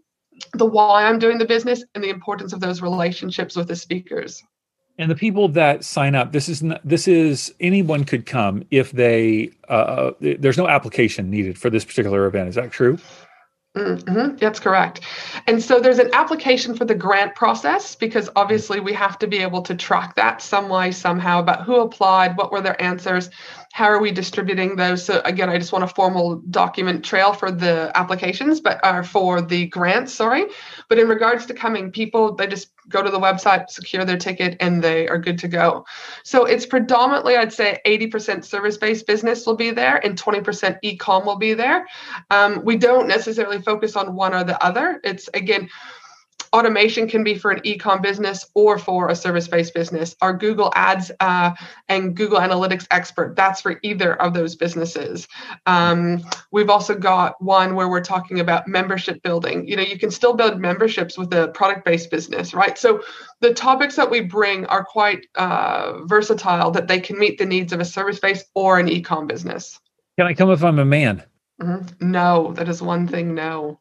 the 0.54 0.66
why 0.66 1.06
I'm 1.06 1.20
doing 1.20 1.38
the 1.38 1.46
business, 1.46 1.84
and 1.96 2.04
the 2.04 2.10
importance 2.10 2.52
of 2.52 2.60
those 2.60 2.82
relationships 2.82 3.56
with 3.56 3.70
the 3.70 3.76
speakers. 3.76 4.44
And 5.00 5.12
the 5.12 5.16
people 5.16 5.48
that 5.50 5.86
sign 5.86 6.16
up, 6.16 6.32
this 6.32 6.50
is 6.50 6.64
not, 6.64 6.82
this 6.84 7.08
is 7.08 7.54
anyone 7.60 8.04
could 8.04 8.26
come 8.26 8.64
if 8.72 8.92
they 8.92 9.52
uh, 9.70 10.12
there's 10.20 10.58
no 10.58 10.68
application 10.68 11.30
needed 11.30 11.58
for 11.58 11.70
this 11.70 11.86
particular 11.86 12.26
event. 12.26 12.50
Is 12.50 12.56
that 12.56 12.72
true? 12.72 12.98
Mm-hmm. 13.78 14.38
That's 14.38 14.60
correct. 14.60 15.02
And 15.46 15.62
so 15.62 15.80
there's 15.80 16.00
an 16.00 16.10
application 16.14 16.76
for 16.76 16.86
the 16.86 16.96
grant 16.96 17.36
process 17.36 17.96
because 17.96 18.28
obviously 18.36 18.80
we 18.80 18.94
have 18.94 19.20
to 19.20 19.28
be 19.28 19.38
able 19.38 19.62
to 19.64 19.76
track 19.76 20.16
that 20.16 20.42
some 20.42 20.68
way, 20.68 20.92
somehow 20.92 21.40
about 21.40 21.64
who 21.64 21.76
applied, 21.82 22.38
what 22.38 22.52
were 22.52 22.62
their 22.62 22.82
answers, 22.82 23.30
how 23.74 23.86
are 23.86 24.02
we 24.02 24.12
distributing 24.12 24.76
those. 24.76 25.06
So 25.06 25.22
again, 25.26 25.50
I 25.50 25.60
just 25.60 25.72
want 25.72 25.84
a 25.84 25.88
formal 25.88 26.38
document 26.50 27.06
trail 27.06 27.34
for 27.34 27.52
the 27.52 27.92
applications, 27.94 28.60
but 28.60 28.84
are 28.84 29.02
uh, 29.02 29.04
for 29.04 29.42
the 29.42 29.68
grants, 29.68 30.14
sorry. 30.14 30.48
But 30.90 30.98
in 30.98 31.08
regards 31.08 31.46
to 31.46 31.54
coming 31.54 31.92
people, 31.92 32.34
they 32.34 32.48
just 32.48 32.70
go 32.90 33.02
to 33.02 33.10
the 33.10 33.20
website, 33.20 33.70
secure 33.70 34.06
their 34.06 34.18
ticket, 34.18 34.58
and 34.60 34.84
they 34.84 35.08
are 35.08 35.18
good 35.18 35.38
to 35.40 35.48
go. 35.48 35.86
So 36.24 36.46
it's 36.46 36.66
predominantly, 36.66 37.36
I'd 37.36 37.54
say 37.54 37.80
80% 37.86 38.44
service-based 38.44 39.06
business 39.06 39.46
will 39.46 39.56
be 39.56 39.72
there 39.72 40.04
and 40.06 40.22
20% 40.22 40.80
e-com 40.82 41.26
will 41.26 41.38
be 41.38 41.54
there. 41.54 41.88
Um, 42.30 42.64
we 42.64 42.78
don't 42.78 43.08
necessarily 43.08 43.62
focus 43.62 43.96
on 43.96 44.16
one 44.16 44.34
or 44.34 44.44
the 44.44 44.64
other. 44.64 45.00
It's 45.04 45.30
again, 45.34 45.70
automation 46.54 47.08
can 47.08 47.24
be 47.24 47.38
for 47.38 47.52
an 47.52 47.62
e-com 47.64 48.02
business 48.02 48.46
or 48.54 48.78
for 48.78 49.10
a 49.10 49.16
service-based 49.16 49.74
business. 49.74 50.16
Our 50.22 50.34
google 50.34 50.72
ads 50.76 51.12
uh, 51.20 51.52
and 51.88 52.16
google 52.16 52.40
analytics 52.40 52.88
expert 52.92 53.36
that's 53.36 53.62
for 53.62 53.80
either 53.84 54.20
of 54.22 54.34
those 54.34 54.56
businesses. 54.56 55.28
Um, 55.66 56.22
we've 56.52 56.70
also 56.70 56.96
got 56.96 57.42
one 57.42 57.76
where 57.76 57.88
we're 57.88 58.02
talking 58.02 58.40
about 58.40 58.68
membership 58.68 59.22
building. 59.24 59.68
You 59.68 59.76
know 59.76 59.84
you 59.84 59.98
can 59.98 60.12
still 60.12 60.34
build 60.34 60.60
memberships 60.60 61.18
with 61.18 61.34
a 61.34 61.50
product-based 61.50 62.10
business 62.12 62.54
right? 62.54 62.78
So 62.78 63.04
the 63.42 63.54
topics 63.54 63.96
that 63.96 64.10
we 64.10 64.22
bring 64.22 64.66
are 64.66 64.84
quite 64.84 65.26
uh, 65.36 66.04
versatile 66.06 66.72
that 66.72 66.88
they 66.88 67.00
can 67.00 67.20
meet 67.20 67.38
the 67.38 67.46
needs 67.46 67.74
of 67.74 67.80
a 67.80 67.86
service-based 67.86 68.46
or 68.56 68.80
an 68.80 68.90
e-com 68.90 69.28
business. 69.28 69.80
Can 70.18 70.28
i 70.28 70.34
come 70.34 70.50
if 70.50 70.64
i'm 70.64 70.80
a 70.80 70.86
man? 70.86 71.24
Mm-hmm. 71.62 72.12
no 72.12 72.54
that 72.54 72.70
is 72.70 72.84
one 72.84 73.08
thing 73.08 73.34
no 73.34 73.80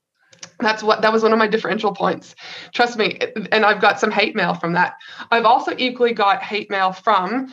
that's 0.60 0.82
what 0.82 1.02
that 1.02 1.12
was 1.12 1.22
one 1.22 1.32
of 1.32 1.38
my 1.38 1.46
differential 1.46 1.92
points. 1.92 2.34
Trust 2.72 2.96
me 2.96 3.18
and 3.52 3.64
i've 3.64 3.80
got 3.80 4.00
some 4.00 4.10
hate 4.10 4.34
mail 4.34 4.54
from 4.54 4.72
that. 4.72 4.94
I've 5.30 5.44
also 5.44 5.72
equally 5.76 6.12
got 6.12 6.42
hate 6.42 6.70
mail 6.70 6.92
from 6.92 7.52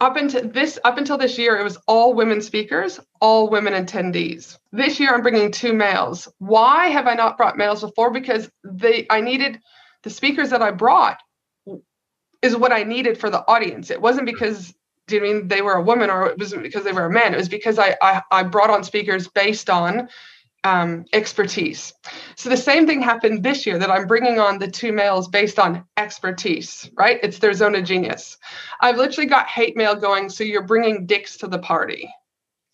up 0.00 0.16
until 0.16 0.48
this 0.48 0.78
up 0.84 0.98
until 0.98 1.18
this 1.18 1.38
year 1.38 1.58
it 1.58 1.64
was 1.64 1.78
all 1.86 2.14
women 2.14 2.40
speakers 2.40 3.00
all 3.20 3.48
women 3.50 3.72
attendees. 3.72 4.58
This 4.72 5.00
year 5.00 5.14
i'm 5.14 5.22
bringing 5.22 5.50
two 5.50 5.72
males. 5.72 6.28
Why 6.38 6.88
have 6.88 7.06
i 7.06 7.14
not 7.14 7.36
brought 7.36 7.56
males 7.56 7.80
before? 7.80 8.10
Because 8.10 8.50
they 8.64 9.06
i 9.10 9.20
needed 9.20 9.60
the 10.04 10.10
speakers 10.10 10.50
that 10.50 10.62
i 10.62 10.70
brought 10.70 11.18
is 12.42 12.56
what 12.56 12.72
i 12.72 12.84
needed 12.84 13.18
for 13.18 13.30
the 13.30 13.44
audience. 13.48 13.90
It 13.90 14.00
wasn't 14.00 14.26
because 14.26 14.72
do 15.08 15.16
you 15.16 15.22
mean 15.22 15.48
they 15.48 15.62
were 15.62 15.72
a 15.72 15.82
woman 15.82 16.10
or 16.10 16.28
it 16.28 16.38
wasn't 16.38 16.62
because 16.62 16.84
they 16.84 16.92
were 16.92 17.06
a 17.06 17.10
man? 17.10 17.34
It 17.34 17.38
was 17.38 17.48
because 17.48 17.78
I 17.78 17.96
I, 18.00 18.22
I 18.30 18.42
brought 18.44 18.70
on 18.70 18.84
speakers 18.84 19.26
based 19.26 19.68
on 19.68 20.08
um, 20.64 21.04
expertise. 21.12 21.92
So 22.36 22.48
the 22.48 22.56
same 22.56 22.86
thing 22.86 23.00
happened 23.02 23.42
this 23.42 23.66
year 23.66 23.78
that 23.78 23.90
I'm 23.90 24.06
bringing 24.06 24.38
on 24.38 24.58
the 24.58 24.68
two 24.68 24.92
males 24.92 25.28
based 25.28 25.58
on 25.58 25.84
expertise, 25.96 26.90
right? 26.96 27.18
It's 27.22 27.38
their 27.38 27.52
zone 27.52 27.74
of 27.74 27.84
genius. 27.84 28.36
I've 28.80 28.96
literally 28.96 29.28
got 29.28 29.46
hate 29.46 29.76
mail 29.76 29.94
going. 29.94 30.28
So 30.28 30.44
you're 30.44 30.66
bringing 30.66 31.06
dicks 31.06 31.36
to 31.38 31.46
the 31.46 31.58
party. 31.58 32.12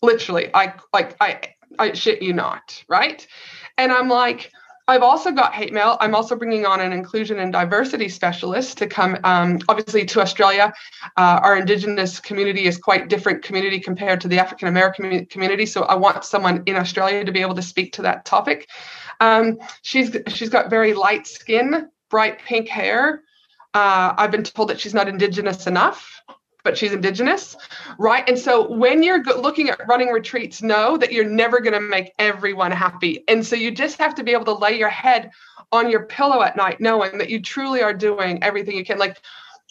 Literally, 0.01 0.49
I 0.53 0.73
like 0.93 1.15
I 1.21 1.41
I 1.79 1.93
shit 1.93 2.21
you 2.21 2.33
not, 2.33 2.83
right? 2.87 3.25
And 3.77 3.91
I'm 3.91 4.09
like, 4.09 4.51
I've 4.87 5.01
also 5.01 5.31
got 5.31 5.53
hate 5.53 5.73
mail. 5.73 5.97
I'm 5.99 6.13
also 6.13 6.35
bringing 6.35 6.65
on 6.65 6.79
an 6.79 6.93
inclusion 6.93 7.39
and 7.39 7.51
diversity 7.51 8.07
specialist 8.07 8.77
to 8.77 8.87
come, 8.87 9.17
um, 9.23 9.59
obviously, 9.67 10.05
to 10.05 10.21
Australia. 10.21 10.71
Uh, 11.17 11.39
our 11.41 11.57
Indigenous 11.57 12.19
community 12.19 12.65
is 12.65 12.77
quite 12.77 13.09
different 13.09 13.43
community 13.43 13.79
compared 13.79 14.21
to 14.21 14.27
the 14.27 14.37
African 14.37 14.67
American 14.67 15.25
community. 15.25 15.65
So 15.65 15.83
I 15.83 15.95
want 15.95 16.23
someone 16.23 16.61
in 16.67 16.75
Australia 16.75 17.25
to 17.25 17.31
be 17.31 17.41
able 17.41 17.55
to 17.55 17.63
speak 17.63 17.93
to 17.93 18.03
that 18.03 18.25
topic. 18.25 18.69
Um, 19.19 19.57
she's 19.81 20.15
she's 20.27 20.49
got 20.49 20.69
very 20.69 20.93
light 20.93 21.25
skin, 21.25 21.89
bright 22.09 22.39
pink 22.39 22.67
hair. 22.67 23.23
Uh, 23.73 24.13
I've 24.17 24.31
been 24.31 24.43
told 24.43 24.69
that 24.69 24.79
she's 24.79 24.93
not 24.93 25.07
Indigenous 25.07 25.65
enough 25.65 26.21
but 26.65 26.77
she's 26.77 26.91
indigenous, 26.91 27.55
right? 27.97 28.27
And 28.27 28.37
so 28.37 28.69
when 28.69 29.03
you're 29.03 29.23
looking 29.23 29.69
at 29.69 29.79
running 29.87 30.09
retreats, 30.09 30.61
know 30.61 30.97
that 30.97 31.13
you're 31.13 31.23
never 31.23 31.61
going 31.61 31.73
to 31.73 31.79
make 31.79 32.11
everyone 32.19 32.71
happy. 32.71 33.23
And 33.29 33.45
so 33.45 33.55
you 33.55 33.71
just 33.71 33.97
have 33.99 34.15
to 34.15 34.23
be 34.23 34.33
able 34.33 34.45
to 34.45 34.53
lay 34.53 34.77
your 34.77 34.89
head 34.89 35.31
on 35.71 35.89
your 35.89 36.05
pillow 36.07 36.41
at 36.41 36.57
night, 36.57 36.81
knowing 36.81 37.19
that 37.19 37.29
you 37.29 37.41
truly 37.41 37.81
are 37.81 37.93
doing 37.93 38.43
everything 38.43 38.75
you 38.75 38.83
can. 38.83 38.97
Like, 38.97 39.21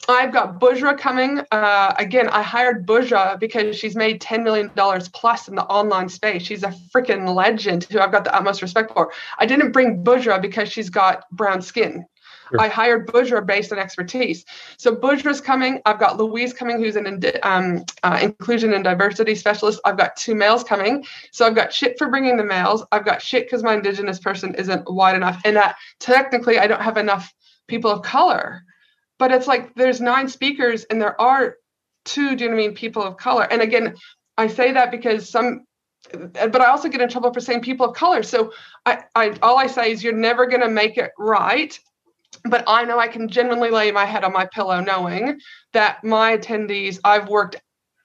I've 0.08 0.32
got 0.32 0.60
Bushra 0.60 0.98
coming. 0.98 1.40
Uh, 1.50 1.94
again, 1.98 2.28
I 2.28 2.42
hired 2.42 2.86
Bushra 2.86 3.38
because 3.38 3.76
she's 3.76 3.96
made 3.96 4.20
$10 4.20 4.42
million 4.42 4.70
plus 5.12 5.48
in 5.48 5.54
the 5.54 5.64
online 5.64 6.08
space. 6.08 6.42
She's 6.42 6.62
a 6.62 6.74
freaking 6.94 7.34
legend 7.34 7.84
who 7.84 8.00
I've 8.00 8.12
got 8.12 8.24
the 8.24 8.34
utmost 8.34 8.62
respect 8.62 8.92
for. 8.92 9.12
I 9.38 9.46
didn't 9.46 9.72
bring 9.72 10.04
Bushra 10.04 10.40
because 10.40 10.70
she's 10.70 10.90
got 10.90 11.24
brown 11.30 11.62
skin. 11.62 12.06
Sure. 12.50 12.60
I 12.60 12.68
hired 12.68 13.06
Bushra 13.06 13.44
based 13.44 13.72
on 13.72 13.78
expertise. 13.78 14.44
So 14.76 14.94
Bushra's 14.94 15.40
coming. 15.40 15.80
I've 15.86 15.98
got 15.98 16.18
Louise 16.18 16.52
coming, 16.52 16.78
who's 16.78 16.96
an 16.96 17.22
um, 17.42 17.84
uh, 18.02 18.18
inclusion 18.22 18.72
and 18.74 18.84
diversity 18.84 19.34
specialist. 19.34 19.80
I've 19.84 19.96
got 19.96 20.16
two 20.16 20.34
males 20.34 20.64
coming. 20.64 21.04
So 21.32 21.46
I've 21.46 21.54
got 21.54 21.72
shit 21.72 21.96
for 21.98 22.08
bringing 22.08 22.36
the 22.36 22.44
males. 22.44 22.84
I've 22.92 23.04
got 23.04 23.22
shit 23.22 23.46
because 23.46 23.62
my 23.62 23.74
indigenous 23.74 24.18
person 24.18 24.54
isn't 24.54 24.90
wide 24.90 25.16
enough, 25.16 25.40
and 25.44 25.56
that 25.56 25.76
technically 26.00 26.58
I 26.58 26.66
don't 26.66 26.82
have 26.82 26.96
enough 26.96 27.32
people 27.66 27.90
of 27.90 28.02
color. 28.02 28.62
But 29.18 29.32
it's 29.32 29.46
like 29.46 29.74
there's 29.74 30.00
nine 30.00 30.28
speakers, 30.28 30.84
and 30.84 31.00
there 31.00 31.20
are 31.20 31.56
two. 32.04 32.36
Do 32.36 32.44
you 32.44 32.50
know 32.50 32.56
what 32.56 32.62
I 32.62 32.66
mean? 32.66 32.76
People 32.76 33.02
of 33.02 33.16
color. 33.16 33.44
And 33.44 33.62
again, 33.62 33.96
I 34.36 34.48
say 34.48 34.72
that 34.72 34.90
because 34.90 35.30
some 35.30 35.64
but 36.12 36.60
I 36.60 36.66
also 36.66 36.88
get 36.88 37.00
in 37.00 37.08
trouble 37.08 37.32
for 37.32 37.40
saying 37.40 37.62
people 37.62 37.88
of 37.88 37.96
color. 37.96 38.22
So 38.22 38.52
I, 38.84 39.04
I 39.14 39.36
all 39.42 39.58
I 39.58 39.66
say 39.66 39.92
is 39.92 40.04
you're 40.04 40.12
never 40.12 40.46
going 40.46 40.60
to 40.60 40.68
make 40.68 40.98
it 40.98 41.12
right 41.18 41.78
but 42.44 42.64
I 42.66 42.84
know 42.84 42.98
I 42.98 43.08
can 43.08 43.28
genuinely 43.28 43.70
lay 43.70 43.90
my 43.90 44.04
head 44.04 44.24
on 44.24 44.32
my 44.32 44.46
pillow 44.46 44.80
knowing 44.80 45.40
that 45.72 46.04
my 46.04 46.36
attendees, 46.36 47.00
I've 47.04 47.28
worked 47.28 47.56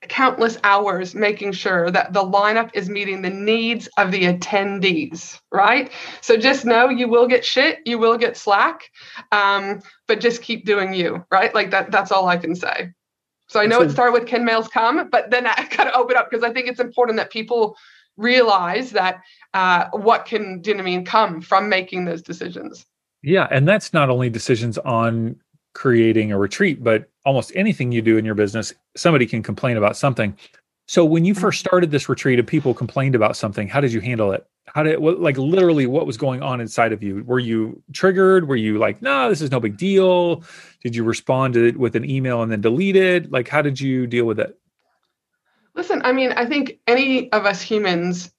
countless 0.07 0.57
hours 0.63 1.13
making 1.13 1.51
sure 1.51 1.91
that 1.91 2.13
the 2.13 2.23
lineup 2.23 2.69
is 2.73 2.89
meeting 2.89 3.21
the 3.21 3.29
needs 3.29 3.87
of 3.97 4.11
the 4.11 4.33
attendees, 4.33 5.37
right? 5.51 5.91
So 6.21 6.37
just 6.37 6.63
know 6.63 6.89
you 6.89 7.09
will 7.09 7.27
get 7.27 7.43
shit, 7.43 7.79
you 7.85 7.97
will 7.97 8.17
get 8.17 8.37
slack, 8.37 8.89
um, 9.33 9.81
but 10.07 10.21
just 10.21 10.41
keep 10.41 10.65
doing 10.65 10.93
you, 10.93 11.25
right? 11.31 11.53
Like 11.53 11.71
that. 11.71 11.91
That's 11.91 12.11
all 12.11 12.27
I 12.27 12.37
can 12.37 12.55
say. 12.55 12.93
So 13.47 13.59
I 13.59 13.65
know 13.65 13.81
it 13.81 13.89
started 13.89 14.13
with 14.13 14.27
can 14.27 14.45
males 14.45 14.67
come, 14.67 15.09
but 15.09 15.31
then 15.31 15.47
I 15.47 15.53
kind 15.69 15.89
of 15.89 15.95
open 15.95 16.15
up 16.15 16.29
because 16.29 16.43
I 16.43 16.53
think 16.53 16.67
it's 16.67 16.79
important 16.79 17.17
that 17.17 17.31
people 17.31 17.75
realize 18.15 18.91
that 18.91 19.21
uh, 19.53 19.87
what 19.91 20.25
can, 20.25 20.61
do 20.61 20.71
you 20.71 20.77
know 20.77 20.83
I 20.83 20.85
mean, 20.85 21.03
come 21.03 21.41
from 21.41 21.67
making 21.67 22.05
those 22.05 22.21
decisions. 22.21 22.85
Yeah, 23.21 23.47
and 23.51 23.67
that's 23.67 23.93
not 23.93 24.09
only 24.09 24.29
decisions 24.29 24.77
on 24.79 25.35
creating 25.73 26.31
a 26.31 26.37
retreat, 26.37 26.83
but 26.83 27.09
almost 27.25 27.51
anything 27.55 27.91
you 27.91 28.01
do 28.01 28.17
in 28.17 28.25
your 28.25 28.35
business, 28.35 28.73
somebody 28.95 29.25
can 29.25 29.43
complain 29.43 29.77
about 29.77 29.97
something. 29.97 30.35
So 30.87 31.05
when 31.05 31.23
you 31.23 31.33
mm-hmm. 31.33 31.41
first 31.41 31.59
started 31.59 31.91
this 31.91 32.09
retreat 32.09 32.39
and 32.39 32.47
people 32.47 32.73
complained 32.73 33.15
about 33.15 33.37
something, 33.37 33.67
how 33.67 33.79
did 33.79 33.93
you 33.93 34.01
handle 34.01 34.31
it? 34.31 34.45
How 34.73 34.83
did 34.83 34.99
what, 34.99 35.19
like 35.19 35.37
literally 35.37 35.85
what 35.85 36.05
was 36.07 36.17
going 36.17 36.41
on 36.41 36.61
inside 36.61 36.93
of 36.93 37.03
you? 37.03 37.23
Were 37.25 37.39
you 37.39 37.81
triggered? 37.93 38.47
Were 38.47 38.55
you 38.55 38.77
like, 38.77 39.01
"No, 39.01 39.29
this 39.29 39.41
is 39.41 39.51
no 39.51 39.59
big 39.59 39.77
deal"? 39.77 40.43
Did 40.83 40.95
you 40.95 41.03
respond 41.03 41.55
to 41.55 41.67
it 41.67 41.77
with 41.77 41.95
an 41.95 42.09
email 42.09 42.41
and 42.41 42.51
then 42.51 42.61
delete 42.61 42.95
it? 42.95 43.31
Like 43.31 43.47
how 43.47 43.61
did 43.61 43.79
you 43.79 44.07
deal 44.07 44.25
with 44.25 44.39
it? 44.39 44.57
Listen, 45.75 46.01
I 46.03 46.11
mean, 46.11 46.31
I 46.33 46.45
think 46.45 46.79
any 46.87 47.31
of 47.31 47.45
us 47.45 47.61
humans 47.61 48.31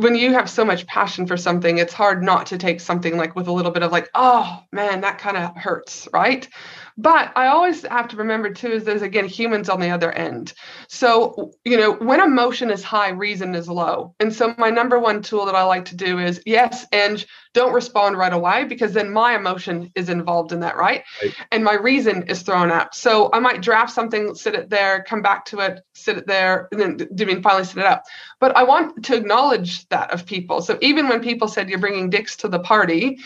when 0.00 0.14
you 0.14 0.32
have 0.32 0.48
so 0.48 0.64
much 0.64 0.86
passion 0.86 1.26
for 1.26 1.36
something, 1.36 1.76
it's 1.76 1.92
hard 1.92 2.22
not 2.22 2.46
to 2.46 2.58
take 2.58 2.80
something 2.80 3.18
like 3.18 3.36
with 3.36 3.48
a 3.48 3.52
little 3.52 3.70
bit 3.70 3.82
of 3.82 3.92
like, 3.92 4.08
oh 4.14 4.62
man, 4.72 5.02
that 5.02 5.18
kind 5.18 5.36
of 5.36 5.54
hurts, 5.56 6.08
right? 6.10 6.48
But 6.96 7.32
I 7.36 7.48
always 7.48 7.82
have 7.86 8.08
to 8.08 8.16
remember 8.16 8.50
too 8.50 8.68
is 8.68 8.84
there's 8.84 9.02
again 9.02 9.26
humans 9.26 9.68
on 9.68 9.78
the 9.78 9.90
other 9.90 10.10
end. 10.10 10.54
So, 10.88 11.52
you 11.64 11.76
know, 11.76 11.92
when 11.92 12.20
emotion 12.20 12.70
is 12.70 12.82
high, 12.82 13.10
reason 13.10 13.54
is 13.54 13.68
low. 13.68 14.14
And 14.20 14.34
so 14.34 14.54
my 14.56 14.70
number 14.70 14.98
one 14.98 15.20
tool 15.20 15.44
that 15.44 15.54
I 15.54 15.64
like 15.64 15.84
to 15.86 15.96
do 15.96 16.18
is 16.18 16.42
yes, 16.46 16.86
and 16.92 17.24
don't 17.52 17.72
respond 17.72 18.16
right 18.16 18.32
away 18.32 18.64
because 18.64 18.92
then 18.92 19.10
my 19.10 19.34
emotion 19.34 19.90
is 19.94 20.08
involved 20.08 20.52
in 20.52 20.60
that, 20.60 20.76
right? 20.76 21.02
right? 21.22 21.34
And 21.50 21.64
my 21.64 21.74
reason 21.74 22.24
is 22.24 22.42
thrown 22.42 22.70
out. 22.70 22.94
So 22.94 23.30
I 23.32 23.40
might 23.40 23.60
draft 23.60 23.92
something, 23.92 24.34
sit 24.34 24.54
it 24.54 24.70
there, 24.70 25.02
come 25.02 25.22
back 25.22 25.44
to 25.46 25.60
it, 25.60 25.80
sit 25.94 26.18
it 26.18 26.26
there, 26.26 26.68
and 26.70 26.80
then 26.80 26.96
do 27.14 27.26
mean 27.26 27.42
finally 27.42 27.64
sit 27.64 27.78
it 27.78 27.86
up. 27.86 28.04
But 28.38 28.56
I 28.56 28.62
want 28.62 29.04
to 29.04 29.16
acknowledge 29.16 29.88
that 29.88 30.12
of 30.12 30.26
people. 30.26 30.62
So 30.62 30.78
even 30.80 31.08
when 31.08 31.20
people 31.20 31.48
said 31.48 31.68
you're 31.68 31.78
bringing 31.78 32.10
dicks 32.10 32.36
to 32.36 32.48
the 32.48 32.60
party, 32.60 33.18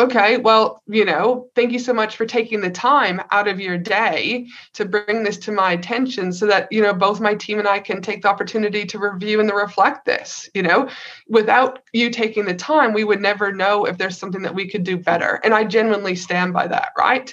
okay, 0.00 0.36
well, 0.36 0.82
you 0.86 1.04
know, 1.04 1.48
thank 1.54 1.72
you 1.72 1.78
so 1.78 1.92
much 1.92 2.16
for 2.16 2.26
taking 2.26 2.60
the 2.60 2.70
time 2.70 3.20
out 3.30 3.48
of 3.48 3.60
your 3.60 3.78
day 3.78 4.46
to 4.74 4.84
bring 4.84 5.22
this 5.22 5.36
to 5.38 5.52
my 5.52 5.72
attention 5.72 6.32
so 6.32 6.46
that, 6.46 6.70
you 6.72 6.82
know, 6.82 6.92
both 6.92 7.20
my 7.20 7.34
team 7.34 7.58
and 7.58 7.68
I 7.68 7.78
can 7.78 8.02
take 8.02 8.22
the 8.22 8.28
opportunity 8.28 8.84
to 8.86 8.98
review 8.98 9.40
and 9.40 9.48
to 9.48 9.54
reflect 9.54 10.06
this. 10.06 10.48
You 10.54 10.62
know, 10.62 10.88
without 11.28 11.80
you 11.92 12.10
taking 12.10 12.44
the 12.44 12.54
time, 12.54 12.92
we 12.92 13.04
would 13.04 13.20
never 13.20 13.52
know 13.52 13.84
if 13.84 13.98
there's 13.98 14.18
something 14.18 14.42
that 14.42 14.54
we 14.54 14.68
could 14.68 14.84
do 14.84 14.96
better. 14.96 15.40
And 15.44 15.54
I 15.54 15.64
genuinely 15.64 16.16
stand 16.16 16.52
by 16.52 16.66
that, 16.68 16.92
right? 16.98 17.32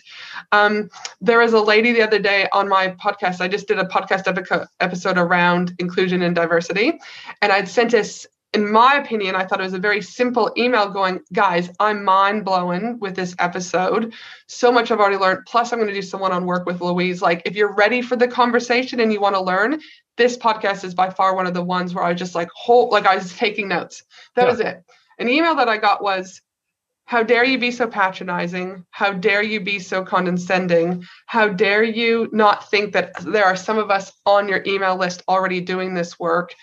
Um, 0.52 0.90
there 1.22 1.40
was 1.40 1.54
a 1.54 1.62
lady 1.62 1.94
the 1.94 2.04
other 2.04 2.20
day 2.20 2.48
on 2.52 2.68
my 2.68 2.90
podcast. 3.04 3.42
I 3.42 3.48
just 3.48 3.68
did 3.68 3.80
a 3.80 3.86
podcast 3.86 4.68
episode 4.80 5.18
around 5.18 5.74
inclusion 5.80 6.22
and 6.22 6.36
diversity, 6.36 7.00
and 7.42 7.52
I'd 7.52 7.68
sent 7.68 7.94
us 7.94 8.28
in 8.58 8.72
my 8.72 8.96
opinion, 8.96 9.36
I 9.36 9.46
thought 9.46 9.60
it 9.60 9.66
was 9.66 9.76
a 9.76 9.80
very 9.80 10.02
simple 10.02 10.52
email 10.58 10.90
going, 10.90 11.20
guys, 11.32 11.70
I'm 11.80 12.04
mind 12.04 12.44
blowing 12.44 12.98
with 13.00 13.16
this 13.16 13.36
episode. 13.38 14.16
So 14.48 14.72
much 14.72 14.90
I've 14.90 15.00
already 15.00 15.18
learned. 15.18 15.46
Plus, 15.46 15.72
I'm 15.72 15.78
going 15.78 15.90
to 15.90 15.94
do 15.94 16.02
some 16.02 16.22
one 16.22 16.32
on 16.32 16.48
work 16.48 16.66
with 16.66 16.82
Louise. 16.82 17.22
Like, 17.22 17.44
if 17.46 17.56
you're 17.56 17.76
ready 17.76 18.02
for 18.02 18.16
the 18.16 18.28
conversation 18.28 19.00
and 19.00 19.14
you 19.14 19.22
want 19.22 19.36
to 19.36 19.42
learn, 19.42 19.80
this 20.18 20.36
podcast 20.36 20.84
is 20.84 20.96
by 20.96 21.12
far 21.12 21.36
one 21.36 21.46
of 21.46 21.54
the 21.54 21.62
ones 21.62 21.94
where 21.94 22.04
I 22.04 22.16
just 22.16 22.34
like, 22.34 22.50
whole, 22.56 22.90
like 22.90 23.06
I 23.06 23.18
was 23.18 23.38
taking 23.38 23.68
notes. 23.68 24.02
That 24.36 24.46
yeah. 24.46 24.52
was 24.52 24.60
it. 24.60 24.84
An 25.20 25.30
email 25.30 25.54
that 25.54 25.70
I 25.70 25.78
got 25.78 26.02
was, 26.02 26.42
how 27.06 27.22
dare 27.22 27.46
you 27.46 27.60
be 27.60 27.70
so 27.70 27.88
patronizing? 27.88 28.86
How 28.90 29.14
dare 29.14 29.44
you 29.44 29.60
be 29.60 29.78
so 29.78 30.04
condescending? 30.04 31.06
How 31.28 31.48
dare 31.48 31.84
you 31.84 32.28
not 32.34 32.72
think 32.72 32.94
that 32.94 33.14
there 33.24 33.46
are 33.46 33.56
some 33.56 33.78
of 33.78 33.92
us 33.92 34.12
on 34.26 34.50
your 34.50 34.64
email 34.66 34.98
list 34.98 35.22
already 35.28 35.62
doing 35.62 35.94
this 35.94 36.20
work? 36.20 36.56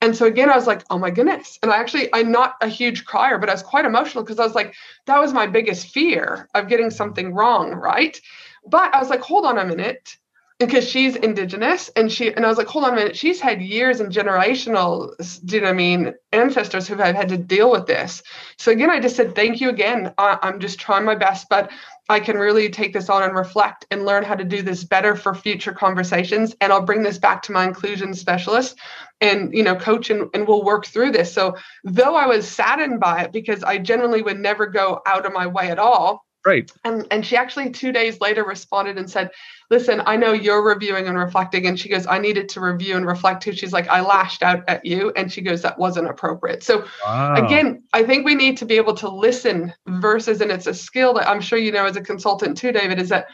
And 0.00 0.16
so 0.16 0.26
again, 0.26 0.48
I 0.48 0.56
was 0.56 0.66
like, 0.66 0.84
oh 0.90 0.98
my 0.98 1.10
goodness. 1.10 1.58
And 1.62 1.72
I 1.72 1.76
actually, 1.76 2.08
I'm 2.12 2.30
not 2.30 2.54
a 2.60 2.68
huge 2.68 3.04
crier, 3.04 3.38
but 3.38 3.48
I 3.48 3.54
was 3.54 3.62
quite 3.62 3.84
emotional 3.84 4.22
because 4.22 4.38
I 4.38 4.44
was 4.44 4.54
like, 4.54 4.74
that 5.06 5.18
was 5.18 5.32
my 5.32 5.46
biggest 5.46 5.88
fear 5.88 6.48
of 6.54 6.68
getting 6.68 6.90
something 6.90 7.34
wrong. 7.34 7.72
Right. 7.72 8.20
But 8.66 8.94
I 8.94 9.00
was 9.00 9.10
like, 9.10 9.20
hold 9.22 9.44
on 9.44 9.58
a 9.58 9.64
minute. 9.64 10.16
Because 10.58 10.88
she's 10.88 11.14
indigenous 11.14 11.88
and 11.94 12.10
she 12.10 12.34
and 12.34 12.44
I 12.44 12.48
was 12.48 12.58
like, 12.58 12.66
hold 12.66 12.84
on 12.84 12.92
a 12.92 12.96
minute, 12.96 13.16
she's 13.16 13.40
had 13.40 13.62
years 13.62 14.00
and 14.00 14.12
generational, 14.12 15.14
do 15.44 15.54
you 15.54 15.60
know 15.60 15.68
what 15.68 15.72
I 15.72 15.76
mean, 15.76 16.14
ancestors 16.32 16.88
who 16.88 16.96
have 16.96 17.14
had 17.14 17.28
to 17.28 17.38
deal 17.38 17.70
with 17.70 17.86
this. 17.86 18.24
So 18.56 18.72
again, 18.72 18.90
I 18.90 18.98
just 18.98 19.14
said, 19.14 19.36
thank 19.36 19.60
you 19.60 19.68
again. 19.68 20.12
I, 20.18 20.36
I'm 20.42 20.58
just 20.58 20.80
trying 20.80 21.04
my 21.04 21.14
best, 21.14 21.48
but 21.48 21.70
I 22.08 22.20
can 22.20 22.38
really 22.38 22.70
take 22.70 22.92
this 22.92 23.10
on 23.10 23.22
and 23.22 23.36
reflect 23.36 23.86
and 23.90 24.06
learn 24.06 24.24
how 24.24 24.34
to 24.34 24.44
do 24.44 24.62
this 24.62 24.82
better 24.82 25.14
for 25.14 25.34
future 25.34 25.72
conversations. 25.72 26.56
And 26.60 26.72
I'll 26.72 26.82
bring 26.82 27.02
this 27.02 27.18
back 27.18 27.42
to 27.42 27.52
my 27.52 27.64
inclusion 27.64 28.14
specialist 28.14 28.78
and 29.20 29.52
you 29.52 29.62
know 29.62 29.76
coach 29.76 30.10
and, 30.10 30.28
and 30.32 30.46
we'll 30.46 30.64
work 30.64 30.86
through 30.86 31.12
this. 31.12 31.32
So 31.32 31.56
though 31.84 32.16
I 32.16 32.26
was 32.26 32.48
saddened 32.48 33.00
by 33.00 33.22
it 33.22 33.32
because 33.32 33.62
I 33.62 33.78
generally 33.78 34.22
would 34.22 34.38
never 34.38 34.66
go 34.66 35.00
out 35.06 35.26
of 35.26 35.32
my 35.32 35.46
way 35.46 35.70
at 35.70 35.78
all, 35.78 36.24
Right. 36.48 36.72
And 36.82 37.06
and 37.10 37.26
she 37.26 37.36
actually 37.36 37.68
two 37.68 37.92
days 37.92 38.22
later 38.22 38.42
responded 38.42 38.96
and 38.96 39.10
said, 39.10 39.30
Listen, 39.68 40.00
I 40.06 40.16
know 40.16 40.32
you're 40.32 40.66
reviewing 40.66 41.06
and 41.06 41.18
reflecting. 41.18 41.66
And 41.66 41.78
she 41.78 41.90
goes, 41.90 42.06
I 42.06 42.18
needed 42.18 42.48
to 42.50 42.60
review 42.62 42.96
and 42.96 43.06
reflect 43.06 43.42
too. 43.42 43.52
She's 43.52 43.74
like, 43.74 43.86
I 43.88 44.00
lashed 44.00 44.42
out 44.42 44.64
at 44.66 44.82
you. 44.82 45.12
And 45.14 45.30
she 45.30 45.42
goes, 45.42 45.60
That 45.60 45.78
wasn't 45.78 46.08
appropriate. 46.08 46.62
So 46.62 46.86
wow. 47.04 47.34
again, 47.34 47.82
I 47.92 48.02
think 48.02 48.24
we 48.24 48.34
need 48.34 48.56
to 48.56 48.64
be 48.64 48.76
able 48.76 48.94
to 48.94 49.10
listen 49.10 49.74
versus, 49.86 50.40
and 50.40 50.50
it's 50.50 50.66
a 50.66 50.72
skill 50.72 51.12
that 51.14 51.28
I'm 51.28 51.42
sure 51.42 51.58
you 51.58 51.70
know 51.70 51.84
as 51.84 51.96
a 51.96 52.00
consultant 52.00 52.56
too, 52.56 52.72
David, 52.72 52.98
is 52.98 53.10
that 53.10 53.28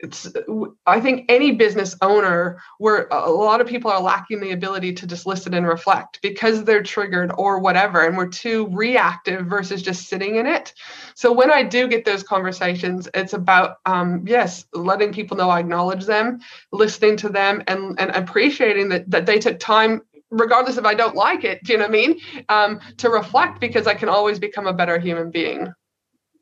it's 0.00 0.28
i 0.86 1.00
think 1.00 1.24
any 1.28 1.52
business 1.52 1.96
owner 2.02 2.58
where 2.78 3.06
a 3.12 3.30
lot 3.30 3.60
of 3.60 3.66
people 3.66 3.90
are 3.90 4.00
lacking 4.00 4.40
the 4.40 4.50
ability 4.50 4.92
to 4.92 5.06
just 5.06 5.24
listen 5.24 5.54
and 5.54 5.66
reflect 5.68 6.20
because 6.20 6.64
they're 6.64 6.82
triggered 6.82 7.30
or 7.38 7.60
whatever 7.60 8.04
and 8.04 8.16
we're 8.16 8.28
too 8.28 8.66
reactive 8.72 9.46
versus 9.46 9.82
just 9.82 10.08
sitting 10.08 10.36
in 10.36 10.46
it. 10.46 10.74
So 11.14 11.32
when 11.32 11.50
i 11.50 11.62
do 11.62 11.86
get 11.86 12.04
those 12.04 12.22
conversations 12.22 13.08
it's 13.14 13.32
about 13.32 13.76
um, 13.86 14.24
yes 14.26 14.64
letting 14.72 15.12
people 15.12 15.36
know 15.36 15.48
i 15.48 15.60
acknowledge 15.60 16.06
them 16.06 16.40
listening 16.72 17.16
to 17.18 17.28
them 17.28 17.62
and, 17.68 17.98
and 18.00 18.10
appreciating 18.10 18.88
that, 18.88 19.08
that 19.10 19.26
they 19.26 19.38
took 19.38 19.60
time 19.60 20.02
regardless 20.30 20.76
if 20.76 20.84
i 20.84 20.94
don't 20.94 21.14
like 21.14 21.44
it 21.44 21.62
do 21.62 21.72
you 21.72 21.78
know 21.78 21.84
what 21.84 21.90
i 21.90 21.92
mean? 21.92 22.20
Um, 22.48 22.80
to 22.96 23.10
reflect 23.10 23.60
because 23.60 23.86
i 23.86 23.94
can 23.94 24.08
always 24.08 24.40
become 24.40 24.66
a 24.66 24.72
better 24.72 24.98
human 24.98 25.30
being. 25.30 25.72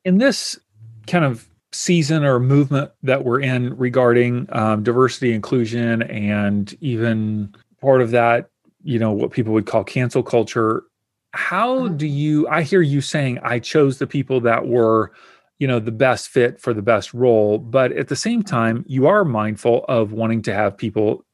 In 0.04 0.18
this 0.18 0.58
kind 1.06 1.24
of 1.24 1.46
season 1.72 2.24
or 2.24 2.38
movement 2.38 2.90
that 3.02 3.24
we're 3.24 3.40
in 3.40 3.76
regarding 3.76 4.46
um, 4.52 4.82
diversity, 4.82 5.32
inclusion, 5.32 6.02
and 6.02 6.76
even 6.80 7.54
part 7.80 8.00
of 8.00 8.10
that, 8.10 8.50
you 8.84 8.98
know, 8.98 9.12
what 9.12 9.30
people 9.30 9.52
would 9.52 9.66
call 9.66 9.84
cancel 9.84 10.22
culture. 10.22 10.84
How 11.32 11.80
mm-hmm. 11.80 11.96
do 11.96 12.06
you? 12.06 12.46
I 12.48 12.62
hear 12.62 12.82
you 12.82 13.00
saying 13.00 13.38
I 13.42 13.58
chose 13.58 13.98
the 13.98 14.06
people 14.06 14.40
that 14.42 14.66
were, 14.66 15.12
you 15.58 15.66
know, 15.66 15.80
the 15.80 15.92
best 15.92 16.28
fit 16.28 16.60
for 16.60 16.74
the 16.74 16.82
best 16.82 17.14
role, 17.14 17.58
but 17.58 17.92
at 17.92 18.08
the 18.08 18.16
same 18.16 18.42
time, 18.42 18.84
you 18.86 19.06
are 19.06 19.24
mindful 19.24 19.84
of 19.88 20.12
wanting 20.12 20.42
to 20.42 20.54
have 20.54 20.76
people 20.76 21.24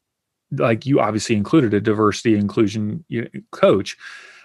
like 0.52 0.86
you 0.86 1.00
obviously 1.00 1.36
included 1.36 1.74
a 1.74 1.80
diversity 1.80 2.36
inclusion 2.36 3.04
coach. 3.50 3.96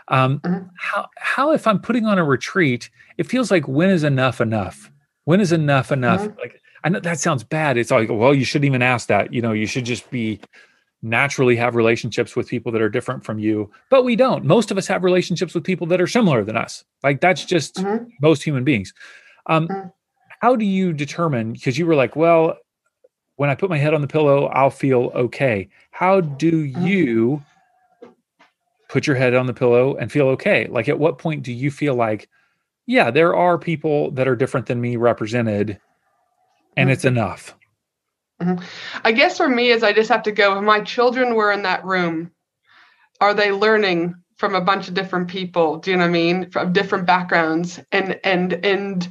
Um, 0.09 0.39
mm-hmm. 0.39 0.67
How 0.77 1.07
how 1.17 1.51
if 1.51 1.67
I'm 1.67 1.79
putting 1.79 2.05
on 2.05 2.17
a 2.17 2.23
retreat, 2.23 2.89
it 3.17 3.27
feels 3.27 3.51
like 3.51 3.67
when 3.67 3.89
is 3.89 4.03
enough 4.03 4.41
enough? 4.41 4.91
When 5.25 5.39
is 5.39 5.51
enough 5.51 5.91
enough? 5.91 6.21
Mm-hmm. 6.21 6.39
Like 6.39 6.61
I 6.83 6.89
know 6.89 6.99
that 6.99 7.19
sounds 7.19 7.43
bad. 7.43 7.77
It's 7.77 7.91
like, 7.91 8.09
well, 8.09 8.33
you 8.33 8.45
shouldn't 8.45 8.65
even 8.65 8.81
ask 8.81 9.07
that. 9.07 9.33
You 9.33 9.41
know, 9.41 9.53
you 9.53 9.65
should 9.65 9.85
just 9.85 10.09
be 10.11 10.39
naturally 11.01 11.55
have 11.55 11.75
relationships 11.75 12.35
with 12.35 12.47
people 12.47 12.71
that 12.71 12.81
are 12.81 12.89
different 12.89 13.25
from 13.25 13.37
you. 13.37 13.69
But 13.89 14.03
we 14.03 14.15
don't. 14.15 14.45
Most 14.45 14.71
of 14.71 14.77
us 14.77 14.87
have 14.87 15.03
relationships 15.03 15.53
with 15.53 15.63
people 15.63 15.85
that 15.87 16.01
are 16.01 16.07
similar 16.07 16.43
than 16.43 16.57
us. 16.57 16.83
Like 17.03 17.21
that's 17.21 17.45
just 17.45 17.75
mm-hmm. 17.75 18.05
most 18.21 18.43
human 18.43 18.63
beings. 18.63 18.93
Um, 19.47 19.67
mm-hmm. 19.67 19.89
How 20.39 20.55
do 20.55 20.65
you 20.65 20.93
determine? 20.93 21.53
Because 21.53 21.77
you 21.77 21.85
were 21.85 21.95
like, 21.95 22.15
well, 22.15 22.57
when 23.35 23.49
I 23.49 23.55
put 23.55 23.69
my 23.69 23.77
head 23.77 23.93
on 23.93 24.01
the 24.01 24.07
pillow, 24.07 24.47
I'll 24.47 24.69
feel 24.69 25.11
okay. 25.15 25.69
How 25.91 26.21
do 26.21 26.59
you 26.59 27.41
put 28.89 29.07
your 29.07 29.15
head 29.15 29.33
on 29.33 29.47
the 29.47 29.53
pillow 29.53 29.95
and 29.95 30.11
feel 30.11 30.27
okay? 30.29 30.67
Like, 30.67 30.87
at 30.87 30.99
what 30.99 31.17
point 31.17 31.43
do 31.43 31.51
you 31.51 31.71
feel 31.71 31.95
like, 31.95 32.29
yeah, 32.85 33.11
there 33.11 33.35
are 33.35 33.57
people 33.57 34.11
that 34.11 34.27
are 34.27 34.35
different 34.35 34.67
than 34.67 34.81
me 34.81 34.95
represented, 34.95 35.79
and 36.75 36.87
mm-hmm. 36.87 36.93
it's 36.93 37.05
enough. 37.05 37.55
Mm-hmm. 38.41 38.63
I 39.03 39.11
guess 39.11 39.37
for 39.37 39.47
me 39.47 39.69
is 39.69 39.83
I 39.83 39.93
just 39.93 40.09
have 40.09 40.23
to 40.23 40.31
go. 40.31 40.57
If 40.57 40.63
my 40.63 40.81
children 40.81 41.35
were 41.35 41.51
in 41.51 41.63
that 41.63 41.85
room, 41.85 42.31
are 43.21 43.33
they 43.33 43.51
learning 43.51 44.15
from 44.37 44.55
a 44.55 44.61
bunch 44.61 44.87
of 44.87 44.93
different 44.93 45.29
people? 45.29 45.77
Do 45.77 45.91
you 45.91 45.97
know 45.97 46.03
what 46.03 46.09
I 46.09 46.11
mean? 46.11 46.49
From 46.51 46.73
different 46.73 47.05
backgrounds, 47.05 47.79
and 47.91 48.19
and 48.23 48.53
and 48.65 49.07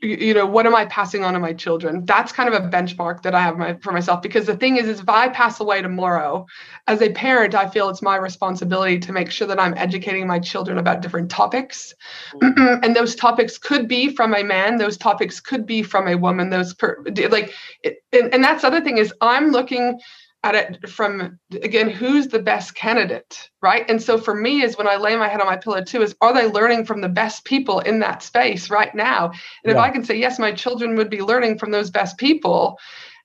you 0.00 0.32
know 0.32 0.46
what 0.46 0.66
am 0.66 0.74
i 0.74 0.86
passing 0.86 1.24
on 1.24 1.34
to 1.34 1.38
my 1.38 1.52
children 1.52 2.04
that's 2.06 2.32
kind 2.32 2.52
of 2.52 2.54
a 2.54 2.68
benchmark 2.68 3.20
that 3.22 3.34
i 3.34 3.40
have 3.40 3.58
my, 3.58 3.74
for 3.82 3.92
myself 3.92 4.22
because 4.22 4.46
the 4.46 4.56
thing 4.56 4.76
is, 4.76 4.88
is 4.88 5.00
if 5.00 5.08
i 5.10 5.28
pass 5.28 5.60
away 5.60 5.82
tomorrow 5.82 6.46
as 6.86 7.02
a 7.02 7.12
parent 7.12 7.54
i 7.54 7.68
feel 7.68 7.90
it's 7.90 8.00
my 8.00 8.16
responsibility 8.16 8.98
to 8.98 9.12
make 9.12 9.30
sure 9.30 9.46
that 9.46 9.60
i'm 9.60 9.74
educating 9.76 10.26
my 10.26 10.38
children 10.38 10.78
about 10.78 11.02
different 11.02 11.30
topics 11.30 11.94
mm-hmm. 12.34 12.82
and 12.82 12.96
those 12.96 13.14
topics 13.14 13.58
could 13.58 13.86
be 13.86 14.08
from 14.08 14.34
a 14.34 14.42
man 14.42 14.78
those 14.78 14.96
topics 14.96 15.38
could 15.38 15.66
be 15.66 15.82
from 15.82 16.08
a 16.08 16.16
woman 16.16 16.48
those 16.48 16.72
per, 16.72 17.04
like 17.28 17.52
and, 17.84 18.32
and 18.32 18.42
that's 18.42 18.62
the 18.62 18.68
other 18.68 18.80
thing 18.80 18.96
is 18.96 19.12
i'm 19.20 19.50
looking 19.50 20.00
at 20.44 20.54
it 20.54 20.88
from 20.88 21.38
again 21.62 21.88
who's 21.88 22.28
the 22.28 22.38
best 22.38 22.74
candidate 22.74 23.48
right 23.62 23.88
and 23.88 24.00
so 24.00 24.18
for 24.18 24.34
me 24.34 24.62
is 24.62 24.76
when 24.76 24.86
i 24.86 24.94
lay 24.94 25.16
my 25.16 25.26
head 25.26 25.40
on 25.40 25.46
my 25.46 25.56
pillow 25.56 25.82
too 25.82 26.02
is 26.02 26.14
are 26.20 26.34
they 26.34 26.46
learning 26.46 26.84
from 26.84 27.00
the 27.00 27.08
best 27.08 27.44
people 27.46 27.80
in 27.80 27.98
that 27.98 28.22
space 28.22 28.68
right 28.68 28.94
now 28.94 29.26
and 29.28 29.34
yeah. 29.64 29.72
if 29.72 29.78
i 29.78 29.88
can 29.88 30.04
say 30.04 30.14
yes 30.14 30.38
my 30.38 30.52
children 30.52 30.96
would 30.96 31.08
be 31.08 31.22
learning 31.22 31.58
from 31.58 31.70
those 31.70 31.90
best 31.90 32.18
people 32.18 32.78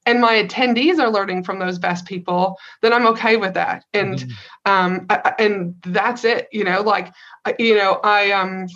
and 0.05 0.21
my 0.21 0.41
attendees 0.41 0.97
are 0.97 1.11
learning 1.11 1.43
from 1.43 1.59
those 1.59 1.77
best 1.77 2.05
people 2.05 2.57
then 2.81 2.93
i'm 2.93 3.05
okay 3.05 3.35
with 3.35 3.53
that 3.53 3.83
and 3.93 4.19
mm-hmm. 4.19 4.71
um 4.71 5.05
I, 5.09 5.33
and 5.39 5.75
that's 5.83 6.23
it 6.23 6.47
you 6.53 6.63
know 6.63 6.81
like 6.81 7.13
you 7.59 7.75
know 7.75 7.99
i 8.01 8.31
um 8.31 8.67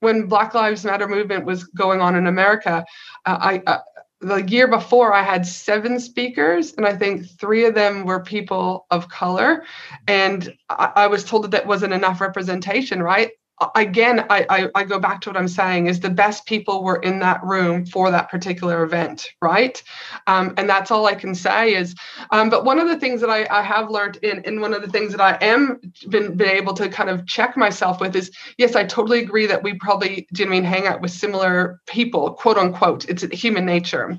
when 0.00 0.26
black 0.26 0.54
lives 0.54 0.84
matter 0.84 1.06
movement 1.06 1.44
was 1.44 1.62
going 1.64 2.00
on 2.00 2.16
in 2.16 2.26
america 2.26 2.84
uh, 3.26 3.38
i 3.40 3.62
uh, 3.68 3.78
the 4.22 4.42
year 4.48 4.68
before 4.68 5.12
I 5.12 5.22
had 5.22 5.44
seven 5.44 5.98
speakers, 5.98 6.74
and 6.74 6.86
I 6.86 6.96
think 6.96 7.28
three 7.38 7.64
of 7.64 7.74
them 7.74 8.04
were 8.04 8.22
people 8.22 8.86
of 8.90 9.08
color. 9.08 9.64
And 10.06 10.54
I, 10.70 10.92
I 10.94 11.06
was 11.08 11.24
told 11.24 11.44
that 11.44 11.50
that 11.50 11.66
wasn't 11.66 11.92
enough 11.92 12.20
representation, 12.20 13.02
right? 13.02 13.32
Again 13.76 14.26
I, 14.28 14.46
I, 14.48 14.68
I 14.74 14.84
go 14.84 14.98
back 14.98 15.20
to 15.22 15.30
what 15.30 15.36
i'm 15.36 15.46
saying 15.46 15.86
is 15.86 16.00
the 16.00 16.10
best 16.10 16.46
people 16.46 16.82
were 16.82 16.96
in 16.96 17.20
that 17.20 17.42
room 17.44 17.86
for 17.86 18.10
that 18.10 18.28
particular 18.28 18.82
event 18.82 19.30
right? 19.40 19.80
Um, 20.26 20.54
and 20.56 20.68
that's 20.68 20.90
all 20.90 21.06
i 21.06 21.14
can 21.14 21.34
say 21.34 21.74
is 21.74 21.94
um, 22.30 22.50
but 22.50 22.64
one 22.64 22.80
of 22.80 22.88
the 22.88 22.98
things 22.98 23.20
that 23.20 23.30
I, 23.30 23.46
I 23.50 23.62
have 23.62 23.90
learned 23.90 24.16
in 24.16 24.42
and 24.46 24.60
one 24.60 24.74
of 24.74 24.82
the 24.82 24.88
things 24.88 25.12
that 25.12 25.20
i 25.20 25.38
am 25.44 25.80
been, 26.08 26.36
been 26.36 26.48
able 26.48 26.74
to 26.74 26.88
kind 26.88 27.08
of 27.08 27.26
check 27.26 27.56
myself 27.56 28.00
with 28.00 28.16
is 28.16 28.32
yes 28.58 28.74
i 28.74 28.84
totally 28.84 29.20
agree 29.20 29.46
that 29.46 29.62
we 29.62 29.74
probably 29.74 30.26
do 30.32 30.42
you 30.42 30.48
mean 30.48 30.64
hang 30.64 30.86
out 30.86 31.00
with 31.00 31.12
similar 31.12 31.80
people 31.86 32.32
quote 32.42 32.58
unquote. 32.58 33.08
It's 33.08 33.22
human 33.22 33.64
nature. 33.64 34.18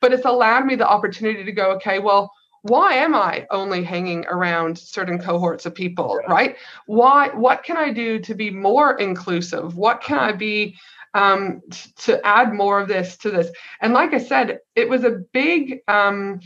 But 0.00 0.12
it's 0.12 0.24
allowed 0.24 0.66
me 0.66 0.76
the 0.76 0.88
opportunity 0.88 1.42
to 1.44 1.52
go 1.52 1.72
okay 1.72 1.98
well 1.98 2.30
why 2.68 2.94
am 2.94 3.14
I 3.14 3.46
only 3.50 3.82
hanging 3.82 4.26
around 4.26 4.78
certain 4.78 5.18
cohorts 5.18 5.66
of 5.66 5.74
people, 5.74 6.18
yeah. 6.22 6.32
right? 6.32 6.56
Why? 6.86 7.28
What 7.28 7.62
can 7.62 7.76
I 7.76 7.92
do 7.92 8.18
to 8.20 8.34
be 8.34 8.50
more 8.50 8.98
inclusive? 8.98 9.76
What 9.76 10.00
can 10.02 10.18
I 10.18 10.32
be 10.32 10.76
um, 11.14 11.62
t- 11.70 11.90
to 12.04 12.26
add 12.26 12.52
more 12.52 12.80
of 12.80 12.88
this 12.88 13.16
to 13.18 13.30
this? 13.30 13.50
And 13.80 13.92
like 13.92 14.14
I 14.14 14.18
said, 14.18 14.60
it 14.74 14.88
was 14.88 15.04
a 15.04 15.22
big. 15.32 15.80
Um, 15.88 16.40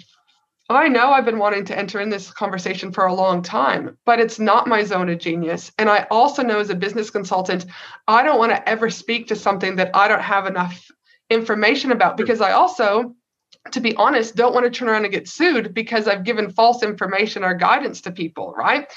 I 0.69 0.87
know 0.87 1.11
I've 1.11 1.25
been 1.25 1.41
wanting 1.41 1.65
to 1.65 1.77
enter 1.77 2.01
in 2.01 2.11
this 2.11 2.31
conversation 2.31 2.93
for 2.93 3.07
a 3.07 3.13
long 3.13 3.43
time, 3.43 3.99
but 4.07 4.21
it's 4.21 4.39
not 4.39 4.69
my 4.69 4.85
zone 4.85 5.09
of 5.09 5.19
genius. 5.19 5.73
And 5.79 5.91
I 5.91 6.07
also 6.13 6.45
know 6.45 6.61
as 6.61 6.71
a 6.71 6.77
business 6.77 7.11
consultant, 7.11 7.67
I 8.07 8.23
don't 8.23 8.39
want 8.39 8.53
to 8.53 8.69
ever 8.69 8.89
speak 8.89 9.27
to 9.29 9.37
something 9.37 9.77
that 9.77 9.91
I 9.95 10.07
don't 10.07 10.23
have 10.23 10.47
enough 10.47 10.89
information 11.29 11.91
about 11.91 12.17
because 12.17 12.41
I 12.41 12.53
also 12.53 13.17
to 13.73 13.81
be 13.81 13.95
honest, 13.97 14.37
don't 14.37 14.55
want 14.55 14.65
to 14.65 14.71
turn 14.71 14.89
around 14.89 15.05
and 15.05 15.13
get 15.13 15.29
sued 15.29 15.75
because 15.75 16.09
I've 16.09 16.25
given 16.25 16.51
false 16.51 16.83
information 16.83 17.45
or 17.45 17.55
guidance 17.55 18.01
to 18.03 18.13
people, 18.13 18.55
right? 18.57 18.91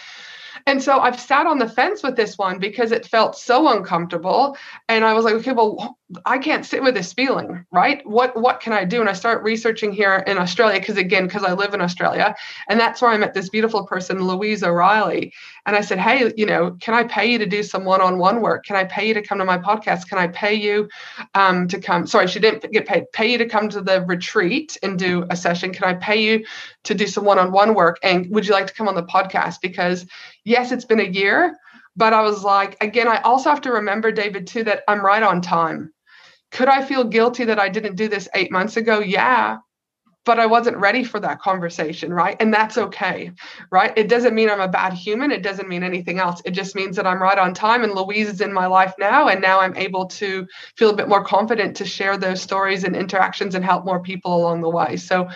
And 0.65 0.81
so 0.81 0.99
I've 0.99 1.19
sat 1.19 1.45
on 1.45 1.59
the 1.59 1.67
fence 1.67 2.03
with 2.03 2.15
this 2.15 2.37
one 2.37 2.59
because 2.59 2.91
it 2.91 3.05
felt 3.05 3.37
so 3.37 3.67
uncomfortable. 3.75 4.57
And 4.87 5.03
I 5.03 5.13
was 5.13 5.25
like, 5.25 5.35
okay, 5.35 5.51
well, 5.51 5.97
I 6.25 6.37
can't 6.37 6.65
sit 6.65 6.83
with 6.83 6.93
this 6.93 7.13
feeling, 7.13 7.65
right? 7.71 8.05
What 8.05 8.39
what 8.39 8.59
can 8.59 8.73
I 8.73 8.85
do? 8.85 9.01
And 9.01 9.09
I 9.09 9.13
start 9.13 9.43
researching 9.43 9.91
here 9.91 10.23
in 10.27 10.37
Australia 10.37 10.79
because 10.79 10.97
again, 10.97 11.25
because 11.25 11.43
I 11.43 11.53
live 11.53 11.73
in 11.73 11.81
Australia, 11.81 12.35
and 12.69 12.79
that's 12.79 13.01
where 13.01 13.11
I 13.11 13.17
met 13.17 13.33
this 13.33 13.49
beautiful 13.49 13.85
person, 13.85 14.25
Louise 14.25 14.63
O'Reilly. 14.63 15.33
And 15.65 15.75
I 15.75 15.81
said, 15.81 15.97
hey, 15.97 16.31
you 16.35 16.45
know, 16.45 16.71
can 16.81 16.93
I 16.93 17.05
pay 17.05 17.31
you 17.31 17.39
to 17.39 17.45
do 17.45 17.63
some 17.63 17.85
one-on-one 17.85 18.41
work? 18.41 18.65
Can 18.65 18.75
I 18.75 18.83
pay 18.83 19.07
you 19.07 19.13
to 19.13 19.21
come 19.21 19.39
to 19.39 19.45
my 19.45 19.57
podcast? 19.57 20.09
Can 20.09 20.17
I 20.17 20.27
pay 20.27 20.53
you 20.53 20.89
um, 21.35 21.67
to 21.69 21.79
come? 21.79 22.05
Sorry, 22.05 22.27
she 22.27 22.39
didn't 22.39 22.71
get 22.71 22.85
paid. 22.85 23.05
Pay 23.13 23.31
you 23.31 23.37
to 23.37 23.45
come 23.47 23.69
to 23.69 23.81
the 23.81 24.01
retreat 24.01 24.77
and 24.83 24.99
do 24.99 25.25
a 25.29 25.35
session. 25.35 25.73
Can 25.73 25.85
I 25.85 25.93
pay 25.93 26.21
you 26.21 26.45
to 26.83 26.93
do 26.93 27.07
some 27.07 27.23
one-on-one 27.23 27.73
work? 27.75 27.97
And 28.03 28.29
would 28.29 28.45
you 28.45 28.53
like 28.53 28.67
to 28.67 28.73
come 28.73 28.89
on 28.89 28.95
the 28.95 29.03
podcast? 29.03 29.61
Because 29.61 30.05
yes, 30.43 30.71
it's 30.71 30.85
been 30.85 30.99
a 30.99 31.03
year, 31.03 31.57
but 31.95 32.13
I 32.13 32.21
was 32.21 32.43
like, 32.43 32.77
again, 32.81 33.07
I 33.07 33.21
also 33.21 33.49
have 33.49 33.61
to 33.61 33.71
remember, 33.71 34.11
David, 34.11 34.47
too, 34.47 34.63
that 34.63 34.83
I'm 34.87 35.05
right 35.05 35.23
on 35.23 35.41
time. 35.41 35.93
Could 36.51 36.67
I 36.67 36.83
feel 36.83 37.03
guilty 37.03 37.45
that 37.45 37.59
I 37.59 37.69
didn't 37.69 37.95
do 37.95 38.07
this 38.07 38.29
eight 38.35 38.51
months 38.51 38.77
ago? 38.77 38.99
Yeah. 38.99 39.57
But 40.25 40.39
I 40.39 40.45
wasn't 40.45 40.77
ready 40.77 41.03
for 41.03 41.19
that 41.19 41.41
conversation, 41.41 42.13
right? 42.13 42.37
And 42.39 42.53
that's 42.53 42.77
okay, 42.77 43.31
right? 43.71 43.91
It 43.97 44.07
doesn't 44.07 44.33
mean 44.33 44.49
I'm 44.49 44.61
a 44.61 44.69
bad 44.69 44.93
human. 44.93 45.31
It 45.31 45.43
doesn't 45.43 45.67
mean 45.67 45.83
anything 45.83 46.17
else. 46.19 46.41
It 46.45 46.51
just 46.51 46.75
means 46.75 46.95
that 46.95 47.05
I'm 47.05 47.21
right 47.21 47.37
on 47.37 47.53
time 47.53 47.83
and 47.83 47.93
Louise 47.93 48.29
is 48.29 48.39
in 48.39 48.53
my 48.53 48.65
life 48.65 48.93
now. 48.97 49.27
And 49.27 49.41
now 49.41 49.59
I'm 49.59 49.75
able 49.75 50.05
to 50.05 50.47
feel 50.77 50.91
a 50.91 50.95
bit 50.95 51.09
more 51.09 51.25
confident 51.25 51.75
to 51.77 51.85
share 51.85 52.17
those 52.17 52.41
stories 52.41 52.85
and 52.85 52.95
interactions 52.95 53.53
and 53.53 53.65
help 53.65 53.83
more 53.83 54.01
people 54.01 54.33
along 54.37 54.61
the 54.61 54.69
way. 54.69 54.95
So 54.95 55.27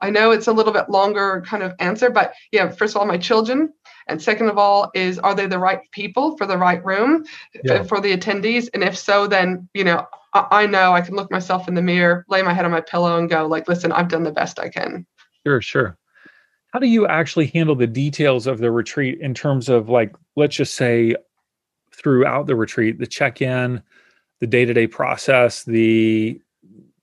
I 0.00 0.10
know 0.10 0.32
it's 0.32 0.48
a 0.48 0.52
little 0.52 0.72
bit 0.72 0.90
longer 0.90 1.44
kind 1.46 1.62
of 1.62 1.74
answer, 1.78 2.10
but 2.10 2.32
yeah, 2.50 2.68
first 2.70 2.96
of 2.96 3.00
all, 3.00 3.06
my 3.06 3.18
children, 3.18 3.72
and 4.06 4.20
second 4.20 4.48
of 4.48 4.58
all, 4.58 4.90
is 4.94 5.18
are 5.18 5.34
they 5.34 5.46
the 5.46 5.58
right 5.58 5.80
people 5.90 6.36
for 6.36 6.46
the 6.46 6.58
right 6.58 6.84
room 6.84 7.24
uh, 7.56 7.58
yeah. 7.64 7.82
for 7.82 8.00
the 8.00 8.16
attendees? 8.16 8.68
And 8.74 8.82
if 8.82 8.96
so, 8.96 9.26
then, 9.26 9.68
you 9.74 9.84
know, 9.84 10.06
I, 10.34 10.46
I 10.50 10.66
know 10.66 10.92
I 10.92 11.00
can 11.00 11.14
look 11.14 11.30
myself 11.30 11.68
in 11.68 11.74
the 11.74 11.82
mirror, 11.82 12.24
lay 12.28 12.42
my 12.42 12.52
head 12.52 12.64
on 12.64 12.70
my 12.70 12.80
pillow 12.80 13.18
and 13.18 13.28
go, 13.28 13.46
like, 13.46 13.68
listen, 13.68 13.92
I've 13.92 14.08
done 14.08 14.22
the 14.22 14.32
best 14.32 14.58
I 14.58 14.68
can. 14.68 15.06
Sure, 15.46 15.60
sure. 15.60 15.98
How 16.72 16.78
do 16.78 16.86
you 16.86 17.06
actually 17.06 17.46
handle 17.48 17.74
the 17.74 17.86
details 17.86 18.46
of 18.46 18.58
the 18.58 18.70
retreat 18.70 19.20
in 19.20 19.34
terms 19.34 19.68
of 19.68 19.88
like, 19.88 20.14
let's 20.36 20.56
just 20.56 20.74
say 20.74 21.14
throughout 21.94 22.46
the 22.46 22.56
retreat, 22.56 22.98
the 22.98 23.06
check-in, 23.06 23.82
the 24.40 24.46
day-to-day 24.46 24.86
process, 24.86 25.64
the 25.64 26.40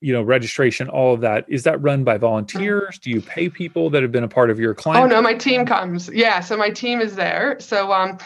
you 0.02 0.14
know 0.14 0.22
registration 0.22 0.88
all 0.90 1.14
of 1.14 1.22
that 1.22 1.46
is 1.48 1.64
that 1.64 1.82
run 1.82 2.04
by 2.04 2.18
volunteers? 2.18 3.00
Do 3.00 3.10
you 3.10 3.22
pay 3.22 3.50
people 3.50 3.90
that 3.90 4.02
have 4.02 4.12
been 4.12 4.24
a 4.24 4.30
part 4.30 4.50
of 4.50 4.60
your 4.60 4.74
client? 4.74 5.04
Oh 5.04 5.08
no 5.08 5.22
my 5.22 5.34
team 5.34 5.66
comes. 5.66 6.10
Yeah 6.10 6.40
so 6.40 6.58
my 6.58 6.70
team 6.70 7.02
is 7.02 7.16
there. 7.16 7.58
So 7.60 7.92
um 7.92 8.18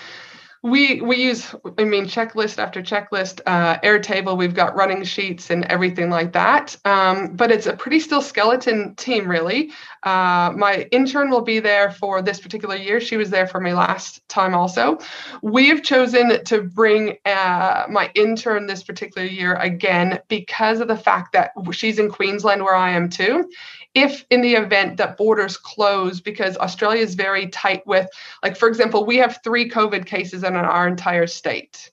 we 0.63 1.01
we 1.01 1.17
use 1.17 1.53
i 1.77 1.83
mean 1.83 2.05
checklist 2.05 2.57
after 2.57 2.81
checklist 2.81 3.41
uh, 3.45 3.77
airtable. 3.79 4.37
We've 4.37 4.53
got 4.53 4.75
running 4.75 5.03
sheets 5.03 5.49
and 5.49 5.65
everything 5.65 6.09
like 6.09 6.31
that. 6.31 6.77
Um, 6.85 7.35
but 7.35 7.51
it's 7.51 7.67
a 7.67 7.73
pretty 7.73 7.99
still 7.99 8.21
skeleton 8.21 8.95
team 8.95 9.29
really 9.29 9.71
uh, 10.03 10.51
my 10.55 10.87
intern 10.91 11.29
will 11.29 11.41
be 11.41 11.59
there 11.59 11.91
for 11.91 12.21
this 12.21 12.39
particular 12.39 12.75
year. 12.75 12.99
She 12.99 13.17
was 13.17 13.29
there 13.29 13.47
for 13.47 13.61
me 13.61 13.73
last 13.73 14.27
time 14.27 14.53
also. 14.53 14.97
We 15.41 15.69
have 15.69 15.81
chosen 15.83 16.43
to 16.43 16.61
bring 16.63 17.17
uh, 17.25 17.85
my 17.89 18.11
intern 18.15 18.67
this 18.67 18.83
particular 18.83 19.25
year 19.25 19.55
again 19.55 20.19
because 20.27 20.81
of 20.81 20.87
the 20.87 20.97
fact 20.97 21.33
that 21.33 21.51
she's 21.71 21.99
in 21.99 22.09
queensland 22.09 22.63
where 22.63 22.75
i 22.75 22.91
am 22.91 23.09
too. 23.09 23.49
If 23.93 24.25
in 24.29 24.41
the 24.41 24.55
event 24.55 24.97
that 24.97 25.17
borders 25.17 25.55
close 25.55 26.19
because 26.19 26.57
australia 26.57 27.01
is 27.01 27.15
very 27.15 27.47
tight 27.47 27.85
with 27.85 28.07
like 28.41 28.57
for 28.57 28.67
example 28.67 29.05
we 29.05 29.17
have 29.17 29.39
three 29.43 29.69
covid 29.69 30.05
cases 30.05 30.43
in 30.43 30.55
our 30.55 30.87
entire 30.87 31.27
state 31.27 31.91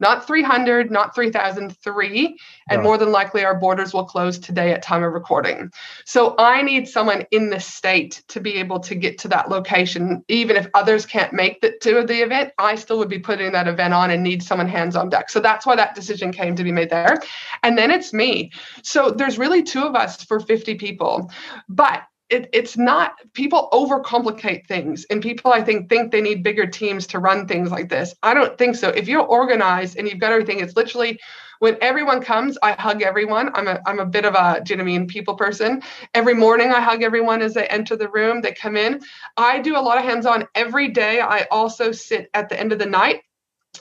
not 0.00 0.26
300 0.26 0.90
not 0.90 1.14
3003 1.14 2.38
and 2.68 2.78
right. 2.78 2.84
more 2.84 2.98
than 2.98 3.12
likely 3.12 3.44
our 3.44 3.58
borders 3.58 3.92
will 3.92 4.04
close 4.04 4.38
today 4.38 4.72
at 4.72 4.82
time 4.82 5.02
of 5.02 5.12
recording. 5.12 5.70
So 6.04 6.34
i 6.38 6.62
need 6.62 6.88
someone 6.88 7.26
in 7.30 7.50
the 7.50 7.60
state 7.60 8.22
to 8.28 8.40
be 8.40 8.54
able 8.54 8.80
to 8.80 8.94
get 8.94 9.18
to 9.18 9.28
that 9.28 9.48
location. 9.48 10.24
Even 10.28 10.56
if 10.56 10.68
others 10.74 11.06
can't 11.06 11.32
make 11.32 11.58
it 11.62 11.80
to 11.82 12.04
the 12.04 12.22
event 12.22 12.52
i 12.58 12.74
still 12.74 12.98
would 12.98 13.08
be 13.08 13.18
putting 13.18 13.52
that 13.52 13.68
event 13.68 13.94
on 13.94 14.10
and 14.10 14.22
need 14.22 14.42
someone 14.42 14.68
hands 14.68 14.96
on 14.96 15.08
deck. 15.08 15.30
So 15.30 15.40
that's 15.40 15.66
why 15.66 15.76
that 15.76 15.94
decision 15.94 16.32
came 16.32 16.56
to 16.56 16.64
be 16.64 16.72
made 16.72 16.90
there. 16.90 17.18
And 17.62 17.76
then 17.76 17.90
it's 17.90 18.12
me. 18.12 18.52
So 18.82 19.10
there's 19.10 19.38
really 19.38 19.62
two 19.62 19.82
of 19.82 19.94
us 19.94 20.22
for 20.24 20.40
50 20.40 20.74
people. 20.76 21.30
But 21.68 22.02
it, 22.28 22.50
it's 22.52 22.76
not 22.76 23.12
people 23.34 23.68
overcomplicate 23.72 24.66
things 24.66 25.06
and 25.10 25.22
people 25.22 25.52
i 25.52 25.62
think 25.62 25.88
think 25.88 26.10
they 26.10 26.20
need 26.20 26.42
bigger 26.42 26.66
teams 26.66 27.06
to 27.06 27.18
run 27.18 27.46
things 27.46 27.70
like 27.70 27.88
this. 27.88 28.14
I 28.22 28.34
don't 28.34 28.58
think 28.58 28.76
so. 28.76 28.88
If 28.88 29.06
you're 29.06 29.22
organized 29.22 29.96
and 29.96 30.08
you've 30.08 30.18
got 30.18 30.32
everything 30.32 30.60
it's 30.60 30.74
literally 30.74 31.20
when 31.60 31.78
everyone 31.80 32.20
comes 32.20 32.58
i 32.62 32.72
hug 32.72 33.02
everyone. 33.02 33.50
I'm 33.54 33.68
a, 33.68 33.80
I'm 33.86 34.00
a 34.00 34.06
bit 34.06 34.24
of 34.24 34.34
a 34.34 34.60
do 34.62 34.72
you 34.72 34.76
know 34.76 34.82
I 34.82 34.86
mean 34.86 35.06
people 35.06 35.36
person. 35.36 35.82
Every 36.14 36.34
morning 36.34 36.72
i 36.72 36.80
hug 36.80 37.02
everyone 37.02 37.42
as 37.42 37.54
they 37.54 37.66
enter 37.66 37.96
the 37.96 38.08
room 38.08 38.40
they 38.40 38.52
come 38.52 38.76
in. 38.76 39.00
I 39.36 39.60
do 39.60 39.76
a 39.76 39.80
lot 39.80 39.98
of 39.98 40.04
hands-on. 40.04 40.48
Every 40.54 40.88
day 40.88 41.20
i 41.20 41.46
also 41.50 41.92
sit 41.92 42.28
at 42.34 42.48
the 42.48 42.58
end 42.58 42.72
of 42.72 42.78
the 42.80 42.86
night. 42.86 43.22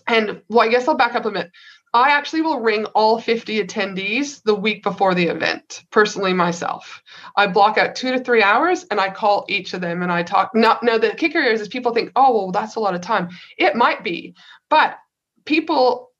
And 0.08 0.42
well 0.50 0.68
i 0.68 0.70
guess 0.70 0.88
i'll 0.88 0.98
back 0.98 1.16
up 1.16 1.26
a 1.26 1.32
minute 1.32 1.52
I 1.96 2.10
actually 2.10 2.42
will 2.42 2.60
ring 2.60 2.84
all 2.88 3.22
50 3.22 3.64
attendees 3.64 4.44
the 4.44 4.54
week 4.54 4.84
before 4.84 5.16
the 5.16 5.28
event, 5.28 5.86
personally 5.92 6.34
myself. 6.34 7.02
I 7.38 7.48
block 7.48 7.78
out 7.78 7.96
two 7.96 8.12
to 8.12 8.20
three 8.20 8.44
hours 8.44 8.86
and 8.92 9.00
I 9.00 9.10
call 9.10 9.46
each 9.48 9.74
of 9.74 9.80
them 9.80 10.04
and 10.04 10.12
I 10.12 10.22
talk. 10.24 10.52
Now, 10.54 10.78
now 10.84 10.98
the 10.98 11.12
kicker 11.12 11.40
is, 11.40 11.62
is 11.62 11.70
people 11.70 11.94
think, 11.94 12.12
oh, 12.18 12.34
well, 12.34 12.52
that's 12.52 12.76
a 12.76 12.82
lot 12.82 12.96
of 12.96 13.02
time. 13.02 13.30
It 13.58 13.78
might 13.78 14.04
be, 14.04 14.36
but 14.70 14.98
people 15.46 16.12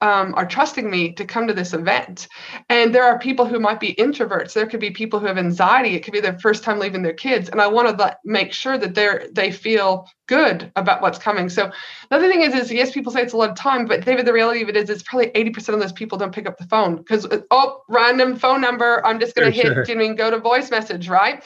um, 0.00 0.34
are 0.36 0.46
trusting 0.46 0.88
me 0.88 1.12
to 1.12 1.24
come 1.24 1.48
to 1.48 1.54
this 1.54 1.72
event. 1.72 2.28
And 2.68 2.94
there 2.94 3.04
are 3.04 3.18
people 3.18 3.46
who 3.46 3.58
might 3.58 3.80
be 3.80 3.94
introverts. 3.94 4.52
There 4.52 4.66
could 4.66 4.80
be 4.80 4.90
people 4.90 5.18
who 5.18 5.26
have 5.26 5.38
anxiety. 5.38 5.94
It 5.94 6.00
could 6.00 6.12
be 6.12 6.20
their 6.20 6.38
first 6.38 6.62
time 6.62 6.78
leaving 6.78 7.02
their 7.02 7.12
kids. 7.12 7.48
And 7.48 7.60
I 7.60 7.66
want 7.66 7.88
to 7.88 8.02
let, 8.02 8.18
make 8.24 8.52
sure 8.52 8.78
that 8.78 8.94
they're 8.94 9.26
they 9.32 9.50
feel 9.50 10.08
good 10.26 10.70
about 10.76 11.02
what's 11.02 11.18
coming. 11.18 11.48
So 11.48 11.70
the 12.10 12.16
other 12.16 12.28
thing 12.28 12.42
is, 12.42 12.54
is 12.54 12.70
yes, 12.70 12.92
people 12.92 13.10
say 13.10 13.22
it's 13.22 13.32
a 13.32 13.36
lot 13.36 13.50
of 13.50 13.56
time, 13.56 13.86
but 13.86 14.04
David, 14.04 14.26
the 14.26 14.32
reality 14.32 14.62
of 14.62 14.68
it 14.68 14.76
is, 14.76 14.90
it's 14.90 15.02
probably 15.02 15.30
80% 15.30 15.74
of 15.74 15.80
those 15.80 15.92
people 15.92 16.18
don't 16.18 16.34
pick 16.34 16.46
up 16.46 16.58
the 16.58 16.66
phone 16.66 16.96
because 16.96 17.26
oh, 17.50 17.82
random 17.88 18.36
phone 18.36 18.60
number. 18.60 19.04
I'm 19.04 19.18
just 19.18 19.34
going 19.34 19.50
to 19.50 19.56
hit, 19.56 19.66
sure. 19.66 19.84
you 19.88 19.96
mean, 19.96 20.14
go 20.14 20.30
to 20.30 20.38
voice 20.38 20.70
message, 20.70 21.08
right? 21.08 21.42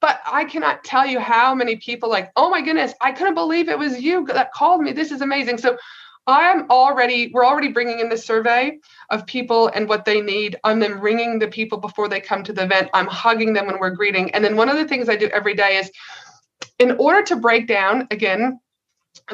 But 0.00 0.20
I 0.30 0.44
cannot 0.44 0.84
tell 0.84 1.06
you 1.06 1.18
how 1.18 1.54
many 1.54 1.76
people 1.76 2.10
like, 2.10 2.30
oh 2.36 2.50
my 2.50 2.60
goodness, 2.60 2.92
I 3.00 3.12
couldn't 3.12 3.34
believe 3.34 3.70
it 3.70 3.78
was 3.78 4.02
you 4.02 4.26
that 4.26 4.52
called 4.52 4.82
me. 4.82 4.92
This 4.92 5.10
is 5.10 5.22
amazing. 5.22 5.56
So 5.56 5.78
I'm 6.26 6.70
already, 6.70 7.30
we're 7.32 7.44
already 7.44 7.68
bringing 7.68 8.00
in 8.00 8.08
the 8.08 8.16
survey 8.16 8.78
of 9.10 9.26
people 9.26 9.68
and 9.68 9.88
what 9.88 10.04
they 10.04 10.20
need. 10.20 10.56
I'm 10.64 10.80
then 10.80 11.00
ringing 11.00 11.38
the 11.38 11.48
people 11.48 11.78
before 11.78 12.08
they 12.08 12.20
come 12.20 12.42
to 12.44 12.52
the 12.52 12.64
event. 12.64 12.88
I'm 12.94 13.06
hugging 13.06 13.52
them 13.52 13.66
when 13.66 13.78
we're 13.78 13.90
greeting. 13.90 14.30
And 14.30 14.42
then 14.42 14.56
one 14.56 14.68
of 14.68 14.76
the 14.76 14.86
things 14.86 15.08
I 15.08 15.16
do 15.16 15.28
every 15.28 15.54
day 15.54 15.76
is 15.76 15.90
in 16.78 16.92
order 16.92 17.22
to 17.24 17.36
break 17.36 17.66
down, 17.66 18.08
again, 18.10 18.58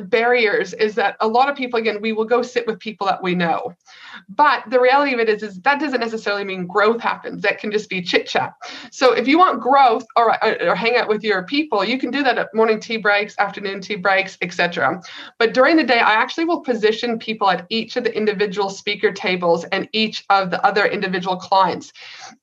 barriers 0.03 0.73
is 0.75 0.95
that 0.95 1.17
a 1.21 1.29
lot 1.29 1.49
of 1.49 1.57
people 1.57 1.79
again 1.79 2.01
we 2.01 2.13
will 2.13 2.25
go 2.25 2.43
sit 2.43 2.67
with 2.67 2.79
people 2.79 3.07
that 3.07 3.23
we 3.23 3.35
know. 3.35 3.75
But 4.29 4.65
the 4.69 4.81
reality 4.81 5.15
of 5.15 5.21
it 5.21 5.29
is 5.29 5.43
is 5.43 5.61
that 5.61 5.81
doesn't 5.81 6.01
necessarily 6.01 6.45
mean 6.45 6.67
growth 6.67 7.01
happens. 7.01 7.43
That 7.43 7.59
can 7.59 7.71
just 7.71 7.89
be 7.89 8.03
chit 8.03 8.27
chat. 8.27 8.55
So 8.91 9.13
if 9.13 9.27
you 9.27 9.39
want 9.39 9.61
growth 9.61 10.05
or, 10.17 10.33
uh, 10.45 10.57
or 10.61 10.75
hang 10.75 10.97
out 10.97 11.09
with 11.09 11.23
your 11.23 11.43
people 11.45 11.85
you 11.85 11.99
can 11.99 12.11
do 12.11 12.23
that 12.23 12.39
at 12.39 12.55
morning 12.55 12.81
tea 12.81 12.97
breaks 12.97 13.39
afternoon 13.39 13.81
tea 13.81 13.97
breaks 13.97 14.37
etc 14.41 15.01
but 15.39 15.55
during 15.55 15.77
the 15.77 15.85
day 15.85 15.99
i 15.99 16.13
actually 16.13 16.45
will 16.45 16.61
position 16.61 17.19
people 17.19 17.49
at 17.51 17.67
each 17.69 17.97
of 17.97 18.05
the 18.05 18.17
individual 18.17 18.71
speaker 18.71 19.13
tables 19.13 19.65
and 19.65 19.89
each 19.93 20.25
of 20.31 20.51
the 20.51 20.65
other 20.65 20.87
individual 20.87 21.37
clients 21.37 21.93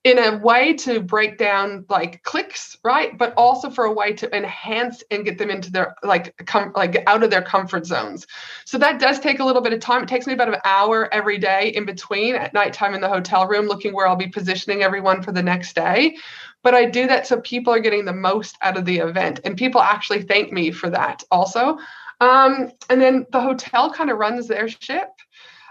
in 0.03 0.17
a 0.19 0.37
way 0.37 0.73
to 0.73 0.99
break 0.99 1.37
down 1.37 1.85
like 1.89 2.21
clicks 2.23 2.77
right? 2.83 3.17
But 3.17 3.33
also 3.35 3.69
for 3.69 3.83
a 3.85 3.91
way 3.91 4.13
to 4.13 4.35
enhance 4.35 5.03
and 5.11 5.25
get 5.25 5.37
them 5.37 5.49
into 5.49 5.71
their 5.71 5.95
like 6.03 6.33
come 6.45 6.71
like 6.75 7.03
out 7.05 7.23
of 7.23 7.26
their 7.27 7.37
their 7.37 7.47
comfort 7.47 7.85
zones. 7.85 8.25
So 8.65 8.77
that 8.79 8.99
does 8.99 9.19
take 9.19 9.39
a 9.39 9.45
little 9.45 9.61
bit 9.61 9.73
of 9.73 9.79
time. 9.79 10.03
It 10.03 10.09
takes 10.09 10.25
me 10.25 10.33
about 10.33 10.49
an 10.49 10.59
hour 10.65 11.13
every 11.13 11.37
day 11.37 11.69
in 11.69 11.85
between 11.85 12.35
at 12.35 12.53
nighttime 12.53 12.95
in 12.95 13.01
the 13.01 13.07
hotel 13.07 13.47
room, 13.47 13.67
looking 13.67 13.93
where 13.93 14.07
I'll 14.07 14.15
be 14.15 14.27
positioning 14.27 14.81
everyone 14.81 15.21
for 15.21 15.31
the 15.31 15.43
next 15.43 15.75
day. 15.75 16.17
But 16.63 16.73
I 16.73 16.85
do 16.85 17.07
that 17.07 17.27
so 17.27 17.39
people 17.41 17.71
are 17.73 17.79
getting 17.79 18.05
the 18.05 18.13
most 18.13 18.57
out 18.61 18.77
of 18.77 18.85
the 18.85 18.97
event. 18.97 19.39
And 19.45 19.55
people 19.55 19.81
actually 19.81 20.23
thank 20.23 20.51
me 20.51 20.71
for 20.71 20.89
that 20.89 21.23
also. 21.29 21.77
Um, 22.19 22.71
and 22.89 22.99
then 22.99 23.27
the 23.31 23.41
hotel 23.41 23.93
kind 23.93 24.09
of 24.09 24.17
runs 24.17 24.47
their 24.47 24.67
ship. 24.67 25.09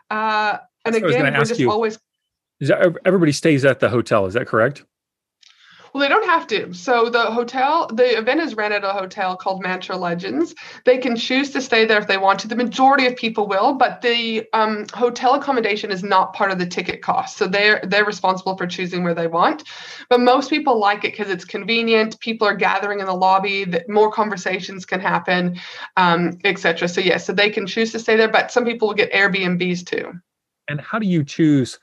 Uh, 0.08 0.58
and 0.84 0.94
again, 0.94 1.34
we're 1.34 1.44
just 1.44 1.58
you. 1.58 1.70
always. 1.70 1.98
That, 2.60 2.96
everybody 3.04 3.32
stays 3.32 3.64
at 3.64 3.80
the 3.80 3.88
hotel. 3.88 4.26
Is 4.26 4.34
that 4.34 4.46
correct? 4.46 4.84
Well, 5.96 6.02
they 6.02 6.10
don't 6.10 6.28
have 6.28 6.46
to. 6.48 6.74
So 6.74 7.08
the 7.08 7.30
hotel, 7.30 7.86
the 7.86 8.18
event 8.18 8.42
is 8.42 8.54
ran 8.54 8.70
at 8.70 8.84
a 8.84 8.92
hotel 8.92 9.34
called 9.34 9.62
Mantra 9.62 9.96
Legends. 9.96 10.54
They 10.84 10.98
can 10.98 11.16
choose 11.16 11.52
to 11.52 11.62
stay 11.62 11.86
there 11.86 11.98
if 11.98 12.06
they 12.06 12.18
want 12.18 12.40
to. 12.40 12.48
The 12.48 12.54
majority 12.54 13.06
of 13.06 13.16
people 13.16 13.46
will, 13.46 13.72
but 13.72 14.02
the 14.02 14.46
um, 14.52 14.84
hotel 14.92 15.36
accommodation 15.36 15.90
is 15.90 16.02
not 16.02 16.34
part 16.34 16.50
of 16.50 16.58
the 16.58 16.66
ticket 16.66 17.00
cost. 17.00 17.38
So 17.38 17.46
they're 17.46 17.80
they're 17.82 18.04
responsible 18.04 18.58
for 18.58 18.66
choosing 18.66 19.04
where 19.04 19.14
they 19.14 19.26
want. 19.26 19.64
But 20.10 20.20
most 20.20 20.50
people 20.50 20.78
like 20.78 20.98
it 20.98 21.12
because 21.12 21.30
it's 21.30 21.46
convenient. 21.46 22.20
People 22.20 22.46
are 22.46 22.56
gathering 22.56 23.00
in 23.00 23.06
the 23.06 23.14
lobby. 23.14 23.64
That 23.64 23.88
more 23.88 24.12
conversations 24.12 24.84
can 24.84 25.00
happen, 25.00 25.58
um, 25.96 26.36
etc. 26.44 26.88
So 26.88 27.00
yes, 27.00 27.08
yeah, 27.08 27.16
so 27.16 27.32
they 27.32 27.48
can 27.48 27.66
choose 27.66 27.92
to 27.92 27.98
stay 27.98 28.16
there. 28.18 28.28
But 28.28 28.52
some 28.52 28.66
people 28.66 28.88
will 28.88 28.94
get 28.94 29.12
Airbnbs 29.12 29.86
too. 29.86 30.12
And 30.68 30.78
how 30.78 30.98
do 30.98 31.06
you 31.06 31.24
choose 31.24 31.78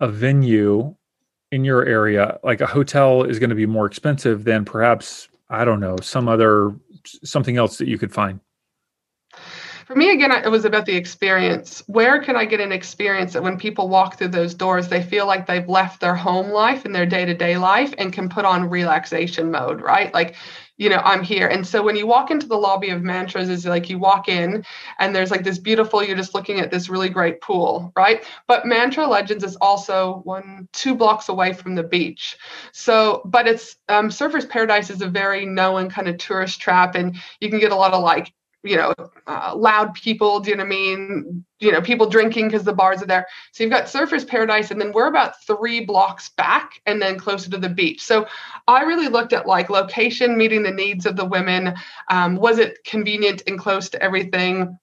a 0.00 0.08
venue 0.08 0.96
in 1.52 1.64
your 1.64 1.84
area, 1.84 2.40
like 2.42 2.60
a 2.62 2.66
hotel 2.66 3.22
is 3.22 3.38
going 3.38 3.50
to 3.50 3.56
be 3.56 3.66
more 3.66 3.86
expensive 3.86 4.44
than 4.44 4.64
perhaps, 4.64 5.28
I 5.50 5.64
don't 5.64 5.80
know, 5.80 5.96
some 6.00 6.26
other, 6.26 6.74
something 7.04 7.58
else 7.58 7.76
that 7.76 7.86
you 7.86 7.98
could 7.98 8.12
find? 8.12 8.40
For 9.86 9.94
me, 9.94 10.10
again, 10.10 10.32
it 10.32 10.48
was 10.48 10.64
about 10.64 10.86
the 10.86 10.96
experience. 10.96 11.82
Where 11.86 12.22
can 12.22 12.34
I 12.34 12.46
get 12.46 12.60
an 12.60 12.72
experience 12.72 13.34
that 13.34 13.42
when 13.42 13.58
people 13.58 13.90
walk 13.90 14.16
through 14.16 14.28
those 14.28 14.54
doors, 14.54 14.88
they 14.88 15.02
feel 15.02 15.26
like 15.26 15.46
they've 15.46 15.68
left 15.68 16.00
their 16.00 16.14
home 16.14 16.50
life 16.50 16.86
and 16.86 16.94
their 16.94 17.04
day 17.04 17.26
to 17.26 17.34
day 17.34 17.58
life 17.58 17.92
and 17.98 18.10
can 18.10 18.30
put 18.30 18.46
on 18.46 18.70
relaxation 18.70 19.50
mode, 19.50 19.82
right? 19.82 20.14
Like 20.14 20.36
you 20.76 20.88
know 20.88 21.00
i'm 21.04 21.22
here. 21.22 21.46
And 21.48 21.66
so 21.66 21.82
when 21.82 21.96
you 21.96 22.06
walk 22.06 22.30
into 22.30 22.46
the 22.46 22.56
lobby 22.56 22.90
of 22.90 23.02
mantras 23.02 23.48
is 23.48 23.66
like 23.66 23.90
you 23.90 23.98
walk 23.98 24.28
in 24.28 24.64
and 24.98 25.14
there's 25.14 25.30
like 25.30 25.44
this 25.44 25.58
beautiful 25.58 26.02
you're 26.02 26.16
just 26.16 26.34
looking 26.34 26.60
at 26.60 26.70
this 26.70 26.88
really 26.88 27.08
great 27.08 27.40
pool 27.40 27.92
right? 27.96 28.24
But 28.46 28.66
mantra 28.66 29.06
legends 29.06 29.44
is 29.44 29.56
also 29.56 30.20
one 30.24 30.68
two 30.72 30.94
blocks 30.94 31.28
away 31.28 31.52
from 31.52 31.74
the 31.74 31.82
beach. 31.82 32.36
So 32.72 33.22
but 33.24 33.46
it's 33.46 33.76
um, 33.88 34.08
surfers 34.08 34.48
paradise 34.48 34.90
is 34.90 35.02
a 35.02 35.08
very 35.08 35.46
known 35.46 35.90
kind 35.90 36.08
of 36.08 36.18
tourist 36.18 36.60
trap 36.60 36.94
and 36.94 37.16
you 37.40 37.50
can 37.50 37.58
get 37.58 37.72
a 37.72 37.76
lot 37.76 37.92
of 37.92 38.02
like 38.02 38.32
you 38.62 38.76
know, 38.76 38.94
uh, 39.26 39.54
loud 39.56 39.94
people. 39.94 40.40
Do 40.40 40.50
you 40.50 40.56
know 40.56 40.62
what 40.64 40.68
I 40.68 40.70
mean? 40.70 41.44
You 41.58 41.72
know, 41.72 41.80
people 41.80 42.08
drinking 42.08 42.48
because 42.48 42.64
the 42.64 42.72
bars 42.72 43.02
are 43.02 43.06
there. 43.06 43.26
So 43.52 43.62
you've 43.62 43.72
got 43.72 43.84
Surfers 43.84 44.26
Paradise, 44.26 44.70
and 44.70 44.80
then 44.80 44.92
we're 44.92 45.08
about 45.08 45.42
three 45.44 45.84
blocks 45.84 46.30
back 46.30 46.80
and 46.86 47.00
then 47.00 47.18
closer 47.18 47.50
to 47.50 47.58
the 47.58 47.68
beach. 47.68 48.02
So 48.02 48.26
I 48.68 48.82
really 48.82 49.08
looked 49.08 49.32
at 49.32 49.46
like 49.46 49.70
location, 49.70 50.36
meeting 50.36 50.62
the 50.62 50.70
needs 50.70 51.06
of 51.06 51.16
the 51.16 51.24
women. 51.24 51.74
Um, 52.08 52.36
was 52.36 52.58
it 52.58 52.84
convenient 52.84 53.42
and 53.46 53.58
close 53.58 53.88
to 53.90 54.02
everything? 54.02 54.78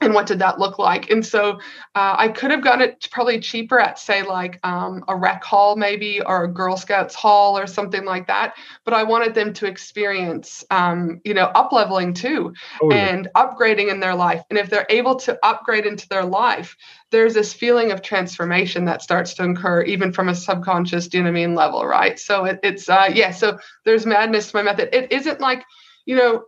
And 0.00 0.14
what 0.14 0.26
did 0.26 0.38
that 0.38 0.58
look 0.58 0.78
like? 0.78 1.10
And 1.10 1.24
so 1.24 1.58
uh, 1.94 2.14
i 2.18 2.28
could 2.28 2.50
have 2.50 2.62
gotten 2.62 2.82
it 2.82 3.08
probably 3.10 3.40
cheaper 3.40 3.78
at 3.78 3.98
say 3.98 4.22
like 4.22 4.58
um, 4.64 5.04
a 5.08 5.16
rec 5.16 5.42
hall 5.42 5.76
maybe 5.76 6.20
or 6.20 6.44
a 6.44 6.48
girl 6.48 6.76
scouts 6.76 7.14
hall 7.14 7.58
or 7.58 7.66
something 7.66 8.04
like 8.04 8.26
that 8.26 8.54
but 8.84 8.94
i 8.94 9.02
wanted 9.02 9.34
them 9.34 9.52
to 9.52 9.66
experience 9.66 10.64
um, 10.70 11.20
you 11.24 11.34
know 11.34 11.46
up 11.54 11.72
leveling 11.72 12.12
too 12.12 12.52
and 12.92 13.28
upgrading 13.34 13.90
in 13.90 14.00
their 14.00 14.14
life. 14.14 14.42
And 14.50 14.58
if 14.58 14.70
they're 14.70 14.86
able 14.88 15.16
to 15.16 15.38
upgrade 15.42 15.86
into 15.86 16.08
their 16.08 16.24
life 16.24 16.76
there's 17.10 17.34
this 17.34 17.52
feeling 17.52 17.92
of 17.92 18.02
transformation 18.02 18.84
that 18.86 19.02
starts 19.02 19.34
to 19.34 19.44
occur 19.44 19.82
even 19.82 20.12
from 20.12 20.28
a 20.28 20.34
subconscious 20.34 21.08
do 21.08 21.18
you 21.18 21.24
know 21.24 21.30
what 21.30 21.38
i 21.38 21.46
mean 21.46 21.54
level 21.54 21.86
right? 21.86 22.18
So 22.18 22.44
it, 22.44 22.60
it's 22.62 22.88
uh, 22.88 23.10
yeah 23.12 23.30
so 23.30 23.58
there's 23.84 24.06
madness 24.06 24.50
to 24.50 24.56
my 24.56 24.62
method. 24.62 24.90
It 24.92 25.12
isn't 25.12 25.40
like 25.40 25.64
you 26.04 26.16
know 26.16 26.44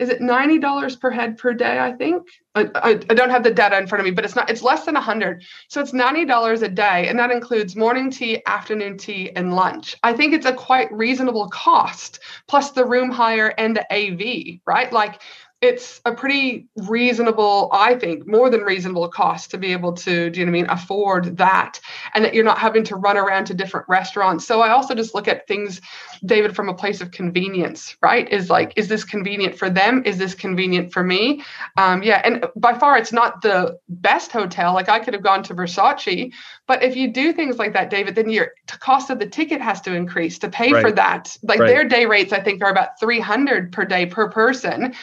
is 0.00 0.08
it 0.08 0.20
$90 0.20 1.00
per 1.00 1.10
head 1.10 1.38
per 1.38 1.52
day 1.52 1.78
i 1.78 1.92
think? 1.92 2.26
I, 2.56 2.68
I, 2.74 2.90
I, 2.90 3.14
don't 3.14 3.30
have 3.30 3.44
the 3.44 3.52
data 3.52 3.78
in 3.78 3.86
front 3.86 4.00
of 4.00 4.04
me 4.06 4.10
but 4.10 4.24
it's 4.24 4.34
not 4.34 4.50
it's 4.50 4.62
less 4.62 4.84
than 4.84 4.96
a 4.96 4.98
100 4.98 5.44
so 5.68 5.80
it's 5.80 5.92
$90 5.92 6.62
a 6.62 6.68
day 6.68 7.06
and 7.08 7.18
that 7.18 7.30
includes 7.30 7.76
morning 7.76 8.10
tea 8.10 8.42
afternoon 8.46 8.98
tea 8.98 9.30
and 9.36 9.54
lunch. 9.54 9.96
I 10.02 10.12
think 10.14 10.34
it's 10.34 10.46
a 10.46 10.52
quite 10.52 10.90
reasonable 10.90 11.48
cost 11.48 12.18
plus 12.48 12.72
the 12.72 12.84
room 12.84 13.10
hire 13.10 13.54
and 13.56 13.76
the 13.76 13.84
av 13.92 14.60
right? 14.66 14.92
Like 14.92 15.22
it's 15.60 16.00
a 16.06 16.12
pretty 16.12 16.68
reasonable, 16.88 17.68
I 17.70 17.94
think, 17.94 18.26
more 18.26 18.48
than 18.48 18.62
reasonable 18.62 19.06
cost 19.08 19.50
to 19.50 19.58
be 19.58 19.72
able 19.72 19.92
to, 19.92 20.30
do 20.30 20.40
you 20.40 20.46
know 20.46 20.52
what 20.52 20.58
I 20.58 20.62
mean, 20.62 20.70
afford 20.70 21.36
that 21.36 21.78
and 22.14 22.24
that 22.24 22.32
you're 22.32 22.44
not 22.44 22.58
having 22.58 22.82
to 22.84 22.96
run 22.96 23.18
around 23.18 23.44
to 23.46 23.54
different 23.54 23.86
restaurants. 23.86 24.46
So 24.46 24.62
I 24.62 24.70
also 24.70 24.94
just 24.94 25.14
look 25.14 25.28
at 25.28 25.46
things, 25.46 25.82
David, 26.24 26.56
from 26.56 26.70
a 26.70 26.74
place 26.74 27.02
of 27.02 27.10
convenience, 27.10 27.94
right? 28.00 28.26
Is 28.32 28.48
like, 28.48 28.72
is 28.76 28.88
this 28.88 29.04
convenient 29.04 29.58
for 29.58 29.68
them? 29.68 30.02
Is 30.06 30.16
this 30.16 30.34
convenient 30.34 30.94
for 30.94 31.04
me? 31.04 31.44
Um, 31.76 32.02
yeah. 32.02 32.22
And 32.24 32.46
by 32.56 32.72
far, 32.72 32.96
it's 32.96 33.12
not 33.12 33.42
the 33.42 33.78
best 33.90 34.32
hotel. 34.32 34.72
Like 34.72 34.88
I 34.88 34.98
could 34.98 35.12
have 35.12 35.22
gone 35.22 35.42
to 35.42 35.54
Versace, 35.54 36.32
but 36.66 36.82
if 36.82 36.96
you 36.96 37.12
do 37.12 37.34
things 37.34 37.58
like 37.58 37.74
that, 37.74 37.90
David, 37.90 38.14
then 38.14 38.30
your 38.30 38.52
cost 38.66 39.10
of 39.10 39.18
the 39.18 39.26
ticket 39.26 39.60
has 39.60 39.82
to 39.82 39.94
increase 39.94 40.38
to 40.38 40.48
pay 40.48 40.72
right. 40.72 40.80
for 40.80 40.92
that. 40.92 41.36
Like 41.42 41.60
right. 41.60 41.66
their 41.66 41.84
day 41.84 42.06
rates, 42.06 42.32
I 42.32 42.40
think, 42.40 42.62
are 42.64 42.70
about 42.70 42.98
300 42.98 43.72
per 43.72 43.84
day 43.84 44.06
per 44.06 44.30
person 44.30 44.94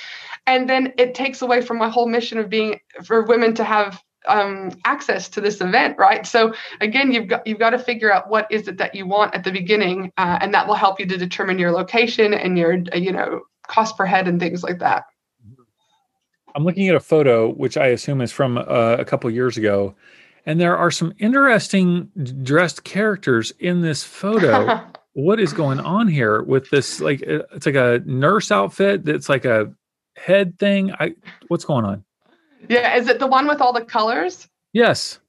and 0.48 0.70
then 0.70 0.94
it 0.98 1.14
takes 1.14 1.42
away 1.42 1.62
from 1.62 1.78
my 1.78 1.90
whole 1.90 2.08
mission 2.08 2.40
of 2.40 2.50
being 2.50 2.80
for 3.04 3.24
women 3.24 3.54
to 3.56 3.64
have 3.64 4.02
um, 4.26 4.72
access 4.86 5.30
to 5.30 5.42
this 5.42 5.62
event, 5.62 5.98
right? 5.98 6.26
So 6.26 6.54
again, 6.82 7.12
you've 7.12 7.28
got 7.28 7.46
you've 7.46 7.60
got 7.60 7.72
to 7.72 7.80
figure 7.80 8.12
out 8.12 8.30
what 8.30 8.48
is 8.50 8.68
it 8.68 8.78
that 8.78 8.96
you 8.96 9.06
want 9.06 9.36
at 9.36 9.44
the 9.44 9.52
beginning, 9.52 10.12
uh, 10.18 10.40
and 10.42 10.54
that 10.54 10.68
will 10.68 10.76
help 10.76 11.00
you 11.00 11.06
to 11.06 11.18
determine 11.18 11.60
your 11.60 11.72
location 11.72 12.34
and 12.34 12.58
your 12.58 12.78
you 12.96 13.12
know 13.12 13.42
cost 13.68 13.98
per 13.98 14.06
head 14.06 14.28
and 14.28 14.40
things 14.40 14.64
like 14.64 14.80
that. 14.80 15.04
I'm 16.56 16.64
looking 16.64 16.90
at 16.90 16.96
a 16.96 17.00
photo, 17.00 17.54
which 17.54 17.78
I 17.78 17.88
assume 17.88 18.22
is 18.22 18.32
from 18.32 18.58
uh, 18.58 18.96
a 18.98 19.06
couple 19.06 19.30
years 19.30 19.58
ago, 19.58 19.96
and 20.46 20.60
there 20.60 20.78
are 20.78 20.92
some 20.92 21.14
interesting 21.20 22.10
dressed 22.44 22.84
characters 22.84 23.52
in 23.60 23.82
this 23.82 24.04
photo. 24.04 24.82
what 25.14 25.40
is 25.40 25.52
going 25.52 25.80
on 25.80 26.08
here 26.08 26.42
with 26.44 26.70
this? 26.70 27.00
Like, 27.00 27.22
it's 27.22 27.66
like 27.66 27.76
a 27.76 28.02
nurse 28.06 28.52
outfit 28.52 29.06
that's 29.06 29.30
like 29.30 29.46
a 29.46 29.72
head 30.18 30.60
thing? 30.60 30.92
I 30.94 31.16
what's 31.48 31.66
going 31.66 31.86
on? 31.86 32.04
Yeah, 32.68 32.96
is 32.96 33.08
it 33.08 33.20
the 33.20 33.28
one 33.28 33.48
with 33.48 33.62
all 33.62 33.74
the 33.74 33.86
colors? 33.86 34.48
Yes. 34.74 35.20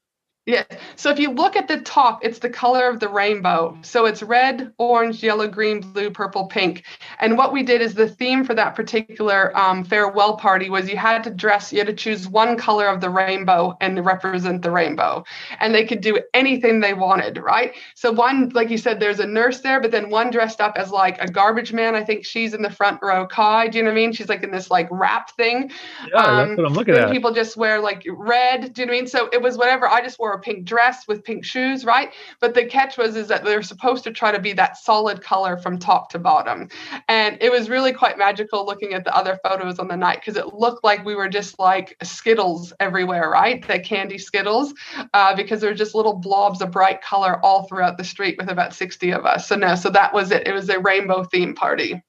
Yeah. 0.49 0.63
So 0.95 1.11
if 1.11 1.19
you 1.19 1.29
look 1.29 1.55
at 1.55 1.67
the 1.67 1.79
top, 1.81 2.25
it's 2.25 2.39
the 2.39 2.49
color 2.49 2.89
of 2.89 2.99
the 2.99 3.07
rainbow. 3.07 3.77
So 3.83 4.07
it's 4.07 4.23
red, 4.23 4.73
orange, 4.79 5.21
yellow, 5.21 5.47
green, 5.47 5.79
blue, 5.79 6.09
purple, 6.09 6.47
pink. 6.47 6.85
And 7.19 7.37
what 7.37 7.53
we 7.53 7.61
did 7.61 7.81
is 7.83 7.93
the 7.93 8.09
theme 8.09 8.43
for 8.43 8.55
that 8.55 8.73
particular 8.73 9.55
um, 9.55 9.83
farewell 9.83 10.37
party 10.37 10.71
was 10.71 10.89
you 10.89 10.97
had 10.97 11.23
to 11.25 11.29
dress, 11.29 11.71
you 11.71 11.77
had 11.77 11.85
to 11.85 11.93
choose 11.93 12.27
one 12.27 12.57
color 12.57 12.87
of 12.87 12.99
the 12.99 13.11
rainbow 13.11 13.77
and 13.79 14.03
represent 14.03 14.63
the 14.63 14.71
rainbow. 14.71 15.23
And 15.59 15.75
they 15.75 15.85
could 15.85 16.01
do 16.01 16.19
anything 16.33 16.79
they 16.79 16.95
wanted, 16.95 17.37
right? 17.37 17.75
So 17.93 18.11
one, 18.11 18.49
like 18.49 18.71
you 18.71 18.79
said, 18.79 18.99
there's 18.99 19.19
a 19.19 19.27
nurse 19.27 19.59
there, 19.59 19.79
but 19.79 19.91
then 19.91 20.09
one 20.09 20.31
dressed 20.31 20.61
up 20.61 20.77
as 20.77 20.89
like 20.89 21.21
a 21.21 21.27
garbage 21.27 21.73
man. 21.73 21.93
I 21.93 22.03
think 22.03 22.25
she's 22.25 22.55
in 22.55 22.63
the 22.63 22.71
front 22.71 23.03
row. 23.03 23.27
Kai, 23.27 23.67
do 23.67 23.77
you 23.77 23.83
know 23.83 23.91
what 23.91 23.99
I 23.99 24.01
mean? 24.01 24.13
She's 24.13 24.29
like 24.29 24.41
in 24.41 24.49
this 24.49 24.71
like 24.71 24.87
wrap 24.89 25.29
thing. 25.35 25.69
Yeah, 26.11 26.17
um, 26.17 26.47
that's 26.47 26.57
what 26.57 26.65
I'm 26.65 26.73
looking 26.73 26.95
at. 26.95 27.11
People 27.11 27.33
just 27.33 27.55
wear 27.55 27.79
like 27.79 28.03
red. 28.09 28.73
Do 28.73 28.81
you 28.81 28.87
know 28.87 28.93
what 28.93 28.97
I 28.97 29.01
mean? 29.01 29.07
So 29.07 29.29
it 29.31 29.39
was 29.39 29.55
whatever. 29.55 29.87
I 29.87 30.01
just 30.01 30.17
wore 30.17 30.38
pink 30.39 30.65
dress 30.65 31.07
with 31.07 31.23
pink 31.23 31.45
shoes, 31.45 31.85
right? 31.85 32.13
But 32.39 32.53
the 32.53 32.65
catch 32.65 32.97
was 32.97 33.15
is 33.15 33.27
that 33.27 33.43
they're 33.43 33.61
supposed 33.61 34.03
to 34.05 34.11
try 34.11 34.31
to 34.31 34.39
be 34.39 34.53
that 34.53 34.77
solid 34.77 35.21
color 35.21 35.57
from 35.57 35.77
top 35.77 36.09
to 36.11 36.19
bottom. 36.19 36.69
And 37.07 37.37
it 37.41 37.51
was 37.51 37.69
really 37.69 37.93
quite 37.93 38.17
magical 38.17 38.65
looking 38.65 38.93
at 38.93 39.03
the 39.03 39.15
other 39.15 39.39
photos 39.43 39.79
on 39.79 39.87
the 39.87 39.97
night 39.97 40.19
because 40.21 40.37
it 40.37 40.53
looked 40.53 40.83
like 40.83 41.05
we 41.05 41.15
were 41.15 41.29
just 41.29 41.59
like 41.59 41.95
Skittles 42.03 42.73
everywhere, 42.79 43.29
right? 43.29 43.65
The 43.65 43.79
candy 43.79 44.17
Skittles, 44.17 44.73
uh, 45.13 45.35
because 45.35 45.61
there 45.61 45.69
were 45.69 45.75
just 45.75 45.95
little 45.95 46.15
blobs 46.15 46.61
of 46.61 46.71
bright 46.71 47.01
color 47.01 47.43
all 47.43 47.67
throughout 47.67 47.97
the 47.97 48.03
street 48.03 48.37
with 48.37 48.49
about 48.49 48.73
60 48.73 49.11
of 49.11 49.25
us. 49.25 49.47
So 49.47 49.55
no, 49.55 49.75
so 49.75 49.89
that 49.89 50.13
was 50.13 50.31
it. 50.31 50.47
It 50.47 50.53
was 50.53 50.69
a 50.69 50.79
rainbow 50.79 51.23
theme 51.23 51.53
party. 51.53 52.01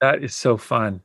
That 0.00 0.22
is 0.22 0.34
so 0.34 0.56
fun. 0.56 1.02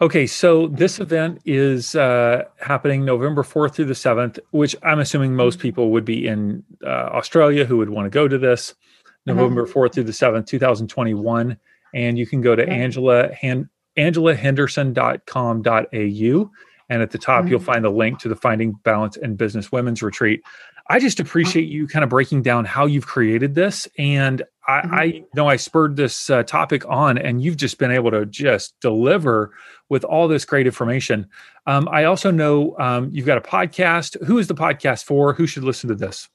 Okay, 0.00 0.28
so 0.28 0.68
this 0.68 1.00
event 1.00 1.40
is 1.44 1.96
uh, 1.96 2.44
happening 2.60 3.04
November 3.04 3.42
4th 3.42 3.74
through 3.74 3.86
the 3.86 3.94
7th, 3.94 4.38
which 4.52 4.76
I'm 4.84 5.00
assuming 5.00 5.34
most 5.34 5.58
mm-hmm. 5.58 5.62
people 5.62 5.90
would 5.90 6.04
be 6.04 6.28
in 6.28 6.62
uh, 6.84 6.88
Australia 6.88 7.64
who 7.64 7.78
would 7.78 7.90
want 7.90 8.06
to 8.06 8.10
go 8.10 8.28
to 8.28 8.38
this. 8.38 8.70
Mm-hmm. 8.70 9.36
November 9.36 9.66
4th 9.66 9.94
through 9.94 10.04
the 10.04 10.12
7th, 10.12 10.46
2021. 10.46 11.58
And 11.94 12.16
you 12.16 12.26
can 12.26 12.40
go 12.40 12.54
to 12.54 12.64
Angela 12.68 13.34
Han- 13.42 13.68
angelahenderson.com.au. 13.96 16.50
And 16.90 17.02
at 17.02 17.10
the 17.10 17.18
top, 17.18 17.40
mm-hmm. 17.40 17.50
you'll 17.50 17.60
find 17.60 17.84
the 17.84 17.90
link 17.90 18.20
to 18.20 18.28
the 18.28 18.36
Finding 18.36 18.72
Balance 18.84 19.16
and 19.16 19.36
Business 19.36 19.72
Women's 19.72 20.00
Retreat. 20.00 20.42
I 20.88 21.00
just 21.00 21.18
appreciate 21.20 21.68
you 21.68 21.88
kind 21.88 22.02
of 22.02 22.08
breaking 22.08 22.40
down 22.42 22.64
how 22.64 22.86
you've 22.86 23.06
created 23.06 23.54
this. 23.56 23.86
And 23.98 24.42
I, 24.68 24.80
mm-hmm. 24.80 24.94
I 24.94 25.24
know 25.34 25.48
I 25.48 25.56
spurred 25.56 25.96
this 25.96 26.28
uh, 26.28 26.42
topic 26.42 26.84
on, 26.86 27.16
and 27.18 27.42
you've 27.42 27.56
just 27.56 27.78
been 27.78 27.90
able 27.90 28.10
to 28.10 28.26
just 28.26 28.78
deliver 28.80 29.52
with 29.88 30.04
all 30.04 30.28
this 30.28 30.44
great 30.44 30.66
information. 30.66 31.26
Um, 31.66 31.88
I 31.90 32.04
also 32.04 32.30
know 32.30 32.76
um, 32.78 33.08
you've 33.12 33.26
got 33.26 33.38
a 33.38 33.40
podcast. 33.40 34.22
Who 34.26 34.38
is 34.38 34.46
the 34.46 34.54
podcast 34.54 35.04
for? 35.04 35.32
Who 35.32 35.46
should 35.46 35.64
listen 35.64 35.88
to 35.88 35.94
this? 35.94 36.28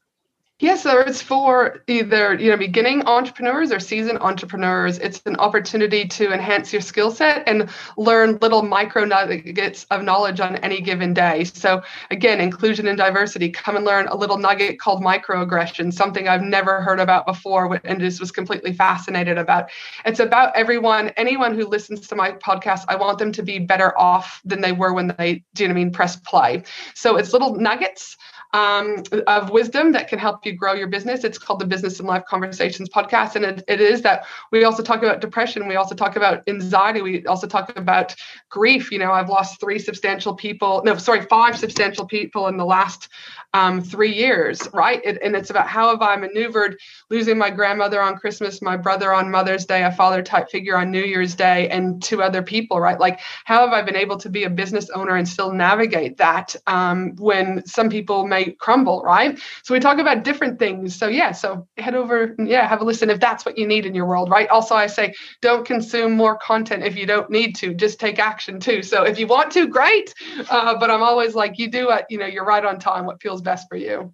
Yes, 0.63 0.83
so 0.83 0.97
it's 1.01 1.21
for 1.21 1.83
either 1.87 2.35
you 2.35 2.49
know 2.49 2.55
beginning 2.55 3.05
entrepreneurs 3.05 3.69
or 3.69 3.81
seasoned 3.81 4.19
entrepreneurs. 4.19 4.97
It's 4.97 5.21
an 5.25 5.35
opportunity 5.35 6.07
to 6.07 6.31
enhance 6.31 6.71
your 6.71 6.81
skill 6.81 7.11
set 7.11 7.43
and 7.49 7.69
learn 7.97 8.37
little 8.41 8.61
micro 8.61 9.03
nuggets 9.03 9.85
of 9.91 10.03
knowledge 10.03 10.39
on 10.39 10.55
any 10.55 10.79
given 10.79 11.13
day. 11.13 11.43
So 11.43 11.81
again, 12.11 12.39
inclusion 12.39 12.87
and 12.87 12.97
diversity. 12.97 13.49
Come 13.49 13.75
and 13.75 13.83
learn 13.83 14.07
a 14.07 14.15
little 14.15 14.37
nugget 14.37 14.79
called 14.79 15.03
microaggression, 15.03 15.91
something 15.91 16.29
I've 16.29 16.43
never 16.43 16.79
heard 16.81 17.01
about 17.01 17.25
before 17.25 17.81
and 17.83 17.99
just 17.99 18.21
was 18.21 18.31
completely 18.31 18.71
fascinated 18.71 19.37
about. 19.37 19.69
It's 20.05 20.21
about 20.21 20.55
everyone, 20.55 21.09
anyone 21.17 21.55
who 21.55 21.67
listens 21.67 22.07
to 22.07 22.15
my 22.15 22.31
podcast. 22.31 22.85
I 22.87 22.95
want 22.95 23.19
them 23.19 23.33
to 23.33 23.43
be 23.43 23.59
better 23.59 23.99
off 23.99 24.39
than 24.45 24.61
they 24.61 24.71
were 24.71 24.93
when 24.93 25.13
they, 25.17 25.43
do 25.55 25.63
you 25.63 25.67
know 25.67 25.73
I 25.73 25.75
mean, 25.75 25.91
press 25.91 26.15
play. 26.15 26.63
So 26.95 27.17
it's 27.17 27.33
little 27.33 27.55
nuggets 27.55 28.15
um, 28.53 29.03
of 29.25 29.49
wisdom 29.49 29.91
that 29.91 30.07
can 30.07 30.19
help 30.19 30.45
you 30.45 30.53
grow 30.53 30.73
your 30.73 30.87
business. 30.87 31.23
It's 31.23 31.39
called 31.39 31.59
the 31.59 31.65
Business 31.65 31.99
and 31.99 32.07
Life 32.07 32.23
Conversations 32.25 32.87
podcast. 32.87 33.35
And 33.35 33.43
it, 33.43 33.63
it 33.67 33.81
is 33.81 34.03
that 34.03 34.25
we 34.51 34.63
also 34.63 34.83
talk 34.83 35.01
about 35.01 35.21
depression. 35.21 35.67
We 35.67 35.75
also 35.75 35.95
talk 35.95 36.15
about 36.15 36.43
anxiety. 36.47 37.01
We 37.01 37.25
also 37.25 37.47
talk 37.47 37.75
about 37.75 38.15
grief. 38.49 38.91
You 38.91 38.99
know, 38.99 39.11
I've 39.11 39.29
lost 39.29 39.59
three 39.59 39.79
substantial 39.79 40.35
people, 40.35 40.83
no, 40.85 40.95
sorry, 40.97 41.23
five 41.23 41.57
substantial 41.57 42.05
people 42.05 42.47
in 42.47 42.57
the 42.57 42.65
last 42.65 43.09
um, 43.53 43.81
three 43.81 44.13
years, 44.13 44.67
right? 44.73 44.99
It, 45.03 45.19
and 45.21 45.35
it's 45.35 45.49
about 45.49 45.67
how 45.67 45.89
have 45.89 46.01
I 46.01 46.15
maneuvered 46.15 46.79
losing 47.09 47.37
my 47.37 47.51
grandmother 47.51 48.01
on 48.01 48.17
Christmas, 48.17 48.61
my 48.61 48.75
brother 48.75 49.13
on 49.13 49.29
Mother's 49.29 49.65
Day, 49.65 49.83
a 49.83 49.91
father 49.91 50.23
type 50.23 50.49
figure 50.49 50.75
on 50.75 50.89
New 50.89 51.03
Year's 51.03 51.35
Day, 51.35 51.69
and 51.69 52.01
two 52.01 52.23
other 52.23 52.41
people, 52.41 52.79
right? 52.79 52.99
Like, 52.99 53.19
how 53.45 53.59
have 53.59 53.73
I 53.73 53.83
been 53.83 53.95
able 53.95 54.17
to 54.17 54.29
be 54.29 54.43
a 54.45 54.49
business 54.49 54.89
owner 54.89 55.15
and 55.15 55.27
still 55.27 55.51
navigate 55.51 56.17
that 56.17 56.55
um, 56.65 57.15
when 57.17 57.65
some 57.67 57.89
people 57.89 58.25
may 58.25 58.42
crumble, 58.51 59.01
right? 59.01 59.39
So 59.63 59.73
we 59.73 59.79
talk 59.79 59.99
about 59.99 60.23
different 60.23 60.59
things. 60.59 60.95
So, 60.95 61.07
yeah, 61.07 61.31
so 61.31 61.67
head 61.77 61.95
over, 61.95 62.35
yeah, 62.37 62.67
have 62.67 62.81
a 62.81 62.83
listen 62.83 63.09
if 63.09 63.19
that's 63.19 63.45
what 63.45 63.57
you 63.57 63.67
need 63.67 63.85
in 63.85 63.95
your 63.95 64.05
world, 64.05 64.29
right? 64.29 64.47
Also, 64.49 64.75
I 64.75 64.87
say 64.87 65.13
don't 65.41 65.65
consume 65.65 66.13
more 66.13 66.37
content 66.37 66.83
if 66.83 66.95
you 66.95 67.05
don't 67.05 67.29
need 67.29 67.55
to, 67.57 67.73
just 67.73 67.99
take 67.99 68.19
action 68.19 68.59
too. 68.59 68.83
So, 68.83 69.03
if 69.03 69.17
you 69.17 69.27
want 69.27 69.51
to, 69.53 69.67
great. 69.67 70.13
Uh, 70.49 70.77
but 70.77 70.91
I'm 70.91 71.03
always 71.03 71.35
like, 71.35 71.57
you 71.57 71.69
do 71.69 71.87
what, 71.87 72.05
you 72.09 72.17
know, 72.17 72.25
you're 72.25 72.45
right 72.45 72.63
on 72.63 72.79
time, 72.79 73.05
what 73.05 73.21
feels 73.21 73.41
best 73.41 73.67
for 73.69 73.77
you. 73.77 74.13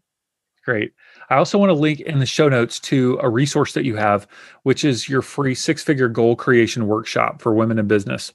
Great. 0.66 0.94
I 1.30 1.36
also 1.38 1.58
want 1.58 1.70
to 1.70 1.74
link 1.74 2.02
in 2.02 2.20
the 2.20 2.26
show 2.26 2.50
notes 2.50 2.80
to 2.82 3.18
a 3.22 3.30
resource 3.30 3.74
that 3.74 3.86
you 3.86 3.96
have, 3.96 4.28
which 4.64 4.84
is 4.84 5.10
your 5.10 5.22
free 5.22 5.56
six 5.56 5.84
figure 5.84 6.10
goal 6.10 6.36
creation 6.36 6.88
workshop 6.88 7.42
for 7.42 7.54
women 7.54 7.80
in 7.80 7.88
business. 7.88 8.34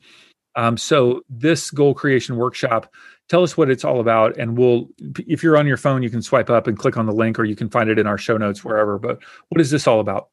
Um, 0.56 0.76
so, 0.76 1.22
this 1.28 1.70
goal 1.70 1.94
creation 1.94 2.36
workshop, 2.36 2.92
tell 3.28 3.42
us 3.42 3.56
what 3.56 3.70
it's 3.70 3.84
all 3.84 4.00
about. 4.00 4.36
And 4.36 4.56
we'll, 4.58 4.88
if 5.26 5.42
you're 5.42 5.56
on 5.56 5.66
your 5.66 5.76
phone, 5.76 6.02
you 6.02 6.10
can 6.10 6.22
swipe 6.22 6.50
up 6.50 6.66
and 6.66 6.78
click 6.78 6.96
on 6.96 7.06
the 7.06 7.12
link, 7.12 7.38
or 7.38 7.44
you 7.44 7.56
can 7.56 7.70
find 7.70 7.88
it 7.88 7.98
in 7.98 8.06
our 8.06 8.18
show 8.18 8.36
notes 8.36 8.64
wherever. 8.64 8.98
But 8.98 9.22
what 9.48 9.60
is 9.60 9.70
this 9.70 9.86
all 9.86 10.00
about? 10.00 10.28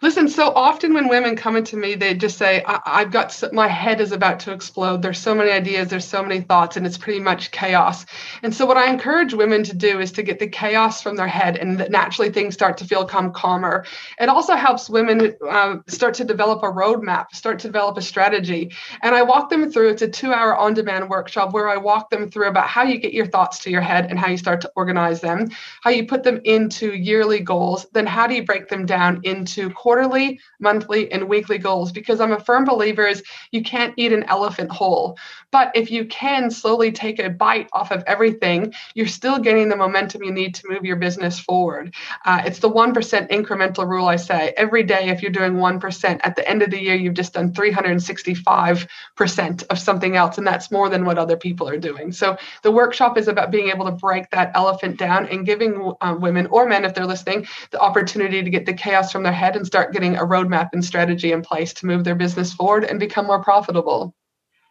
Listen, 0.00 0.28
so 0.28 0.52
often 0.54 0.94
when 0.94 1.08
women 1.08 1.34
come 1.34 1.56
into 1.56 1.76
me, 1.76 1.96
they 1.96 2.14
just 2.14 2.38
say, 2.38 2.62
I- 2.66 3.00
have 3.00 3.10
got 3.10 3.32
so- 3.32 3.50
my 3.52 3.66
head 3.66 4.00
is 4.00 4.12
about 4.12 4.38
to 4.40 4.52
explode. 4.52 5.02
There's 5.02 5.18
so 5.18 5.34
many 5.34 5.50
ideas, 5.50 5.88
there's 5.88 6.06
so 6.06 6.22
many 6.22 6.40
thoughts, 6.40 6.76
and 6.76 6.86
it's 6.86 6.96
pretty 6.98 7.18
much 7.18 7.50
chaos. 7.50 8.06
And 8.44 8.54
so, 8.54 8.64
what 8.64 8.76
I 8.76 8.88
encourage 8.90 9.34
women 9.34 9.64
to 9.64 9.74
do 9.76 9.98
is 9.98 10.12
to 10.12 10.22
get 10.22 10.38
the 10.38 10.46
chaos 10.46 11.02
from 11.02 11.16
their 11.16 11.26
head, 11.26 11.56
and 11.56 11.78
that 11.78 11.90
naturally 11.90 12.30
things 12.30 12.54
start 12.54 12.76
to 12.78 12.84
feel 12.84 13.04
come 13.04 13.32
calmer. 13.32 13.84
It 14.20 14.28
also 14.28 14.54
helps 14.54 14.88
women 14.88 15.34
uh, 15.48 15.76
start 15.88 16.14
to 16.14 16.24
develop 16.24 16.62
a 16.62 16.66
roadmap, 16.66 17.32
start 17.32 17.58
to 17.60 17.68
develop 17.68 17.96
a 17.98 18.02
strategy. 18.02 18.70
And 19.02 19.14
I 19.16 19.22
walk 19.22 19.50
them 19.50 19.70
through, 19.70 19.88
it's 19.90 20.02
a 20.02 20.08
two 20.08 20.32
hour 20.32 20.56
on 20.56 20.74
demand 20.74 21.10
workshop 21.10 21.52
where 21.52 21.68
I 21.68 21.76
walk 21.76 22.10
them 22.10 22.30
through 22.30 22.48
about 22.48 22.68
how 22.68 22.84
you 22.84 22.98
get 22.98 23.12
your 23.14 23.26
thoughts 23.26 23.58
to 23.60 23.70
your 23.70 23.80
head 23.80 24.06
and 24.10 24.18
how 24.18 24.28
you 24.28 24.36
start 24.36 24.60
to 24.60 24.70
organize 24.76 25.20
them, 25.20 25.48
how 25.82 25.90
you 25.90 26.06
put 26.06 26.22
them 26.22 26.40
into 26.44 26.94
yearly 26.94 27.40
goals, 27.40 27.86
then 27.92 28.06
how 28.06 28.26
do 28.28 28.34
you 28.34 28.44
break 28.44 28.68
them 28.68 28.86
down 28.86 29.20
into 29.24 29.70
quarterly, 29.88 30.38
monthly, 30.60 31.10
and 31.10 31.30
weekly 31.30 31.56
goals 31.56 31.92
because 31.92 32.20
I'm 32.20 32.32
a 32.32 32.40
firm 32.40 32.66
believer 32.66 33.06
is 33.06 33.22
you 33.52 33.62
can't 33.62 33.94
eat 33.96 34.12
an 34.12 34.24
elephant 34.24 34.70
whole. 34.70 35.16
But 35.50 35.72
if 35.74 35.90
you 35.90 36.04
can 36.04 36.50
slowly 36.50 36.92
take 36.92 37.18
a 37.18 37.30
bite 37.30 37.70
off 37.72 37.90
of 37.90 38.04
everything, 38.06 38.74
you're 38.94 39.06
still 39.06 39.38
getting 39.38 39.70
the 39.70 39.76
momentum 39.76 40.22
you 40.22 40.30
need 40.30 40.54
to 40.56 40.68
move 40.68 40.84
your 40.84 40.96
business 40.96 41.40
forward. 41.40 41.94
Uh, 42.26 42.42
it's 42.44 42.58
the 42.58 42.68
1% 42.68 42.92
incremental 43.30 43.88
rule 43.88 44.08
I 44.08 44.16
say. 44.16 44.52
Every 44.58 44.82
day, 44.82 45.08
if 45.08 45.22
you're 45.22 45.30
doing 45.30 45.54
1%, 45.54 46.20
at 46.22 46.36
the 46.36 46.46
end 46.46 46.60
of 46.60 46.70
the 46.70 46.78
year, 46.78 46.94
you've 46.94 47.14
just 47.14 47.32
done 47.32 47.54
365% 47.54 49.64
of 49.70 49.78
something 49.78 50.16
else. 50.16 50.36
And 50.36 50.46
that's 50.46 50.70
more 50.70 50.90
than 50.90 51.06
what 51.06 51.16
other 51.16 51.38
people 51.38 51.66
are 51.66 51.78
doing. 51.78 52.12
So 52.12 52.36
the 52.62 52.70
workshop 52.70 53.16
is 53.16 53.26
about 53.26 53.50
being 53.50 53.70
able 53.70 53.86
to 53.86 53.92
break 53.92 54.30
that 54.32 54.50
elephant 54.54 54.98
down 54.98 55.28
and 55.28 55.46
giving 55.46 55.94
uh, 56.02 56.14
women 56.20 56.46
or 56.48 56.66
men, 56.66 56.84
if 56.84 56.92
they're 56.92 57.06
listening, 57.06 57.46
the 57.70 57.80
opportunity 57.80 58.42
to 58.42 58.50
get 58.50 58.66
the 58.66 58.74
chaos 58.74 59.10
from 59.10 59.22
their 59.22 59.32
head 59.32 59.56
and 59.56 59.66
start 59.78 59.92
getting 59.92 60.16
a 60.16 60.22
roadmap 60.22 60.70
and 60.72 60.84
strategy 60.84 61.30
in 61.30 61.40
place 61.40 61.72
to 61.72 61.86
move 61.86 62.02
their 62.02 62.16
business 62.16 62.52
forward 62.52 62.82
and 62.82 62.98
become 62.98 63.24
more 63.26 63.40
profitable. 63.40 64.12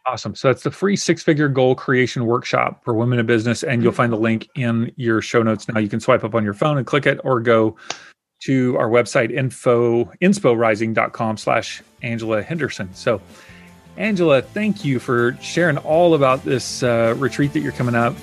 Awesome. 0.06 0.34
So 0.34 0.48
that's 0.48 0.62
the 0.62 0.70
free 0.70 0.96
six 0.96 1.22
figure 1.22 1.48
goal 1.48 1.74
creation 1.74 2.26
workshop 2.26 2.84
for 2.84 2.92
women 2.92 3.18
in 3.18 3.24
business. 3.24 3.62
And 3.62 3.82
you'll 3.82 3.92
find 3.92 4.12
the 4.12 4.18
link 4.18 4.50
in 4.54 4.92
your 4.96 5.22
show 5.22 5.42
notes 5.42 5.66
now. 5.66 5.80
You 5.80 5.88
can 5.88 5.98
swipe 5.98 6.24
up 6.24 6.34
on 6.34 6.44
your 6.44 6.52
phone 6.52 6.76
and 6.76 6.86
click 6.86 7.06
it 7.06 7.20
or 7.24 7.40
go 7.40 7.74
to 8.42 8.76
our 8.76 8.90
website 8.90 9.30
info 9.34 10.04
insporising.com 10.20 11.38
slash 11.38 11.82
Angela 12.02 12.42
Henderson. 12.42 12.92
So 12.92 13.18
Angela, 13.96 14.42
thank 14.42 14.84
you 14.84 14.98
for 14.98 15.38
sharing 15.40 15.78
all 15.78 16.12
about 16.12 16.44
this 16.44 16.82
uh, 16.82 17.14
retreat 17.16 17.54
that 17.54 17.60
you're 17.60 17.72
coming 17.72 17.94
up 17.94 18.14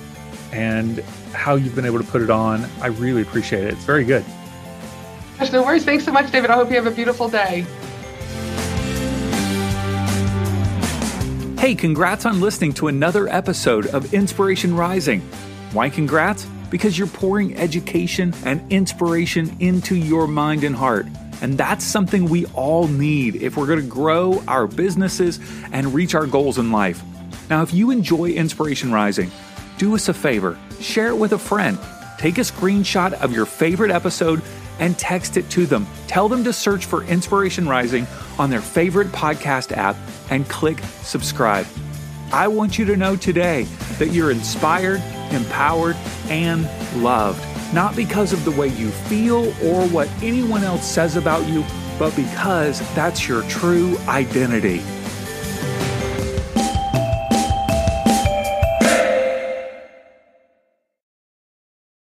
and 0.52 1.00
how 1.32 1.56
you've 1.56 1.74
been 1.74 1.84
able 1.84 1.98
to 1.98 2.06
put 2.06 2.22
it 2.22 2.30
on. 2.30 2.64
I 2.80 2.86
really 2.86 3.22
appreciate 3.22 3.64
it. 3.64 3.72
It's 3.72 3.84
very 3.84 4.04
good. 4.04 4.24
No 5.52 5.62
worries. 5.62 5.84
Thanks 5.84 6.04
so 6.04 6.12
much, 6.12 6.30
David. 6.30 6.50
I 6.50 6.54
hope 6.54 6.68
you 6.70 6.76
have 6.76 6.86
a 6.86 6.90
beautiful 6.90 7.28
day. 7.28 7.64
Hey, 11.58 11.74
congrats 11.74 12.26
on 12.26 12.40
listening 12.40 12.72
to 12.74 12.88
another 12.88 13.28
episode 13.28 13.86
of 13.88 14.12
Inspiration 14.12 14.76
Rising. 14.76 15.20
Why 15.72 15.88
congrats? 15.88 16.46
Because 16.70 16.98
you're 16.98 17.08
pouring 17.08 17.56
education 17.56 18.34
and 18.44 18.60
inspiration 18.70 19.56
into 19.60 19.96
your 19.96 20.26
mind 20.26 20.64
and 20.64 20.76
heart. 20.76 21.06
And 21.42 21.56
that's 21.58 21.84
something 21.84 22.26
we 22.26 22.46
all 22.46 22.88
need 22.88 23.36
if 23.36 23.56
we're 23.56 23.66
going 23.66 23.80
to 23.80 23.86
grow 23.86 24.42
our 24.46 24.66
businesses 24.66 25.40
and 25.72 25.92
reach 25.92 26.14
our 26.14 26.26
goals 26.26 26.58
in 26.58 26.72
life. 26.72 27.02
Now, 27.50 27.62
if 27.62 27.72
you 27.72 27.90
enjoy 27.90 28.30
Inspiration 28.30 28.92
Rising, 28.92 29.30
do 29.78 29.94
us 29.94 30.08
a 30.08 30.14
favor 30.14 30.58
share 30.80 31.08
it 31.08 31.16
with 31.16 31.32
a 31.32 31.38
friend. 31.38 31.78
Take 32.18 32.38
a 32.38 32.42
screenshot 32.42 33.12
of 33.14 33.32
your 33.32 33.46
favorite 33.46 33.90
episode 33.90 34.42
and 34.78 34.98
text 34.98 35.36
it 35.36 35.48
to 35.50 35.66
them. 35.66 35.86
Tell 36.06 36.28
them 36.28 36.44
to 36.44 36.52
search 36.52 36.86
for 36.86 37.04
Inspiration 37.04 37.68
Rising 37.68 38.06
on 38.38 38.50
their 38.50 38.60
favorite 38.60 39.08
podcast 39.08 39.76
app 39.76 39.96
and 40.30 40.48
click 40.48 40.78
subscribe. 41.02 41.66
I 42.32 42.48
want 42.48 42.78
you 42.78 42.84
to 42.86 42.96
know 42.96 43.16
today 43.16 43.64
that 43.98 44.08
you're 44.08 44.30
inspired, 44.30 45.00
empowered, 45.30 45.96
and 46.28 46.68
loved, 47.02 47.44
not 47.74 47.94
because 47.94 48.32
of 48.32 48.44
the 48.44 48.50
way 48.50 48.68
you 48.68 48.90
feel 48.90 49.46
or 49.64 49.86
what 49.88 50.08
anyone 50.22 50.64
else 50.64 50.84
says 50.84 51.16
about 51.16 51.46
you, 51.48 51.64
but 51.98 52.14
because 52.16 52.80
that's 52.94 53.28
your 53.28 53.42
true 53.44 53.96
identity. 54.08 54.82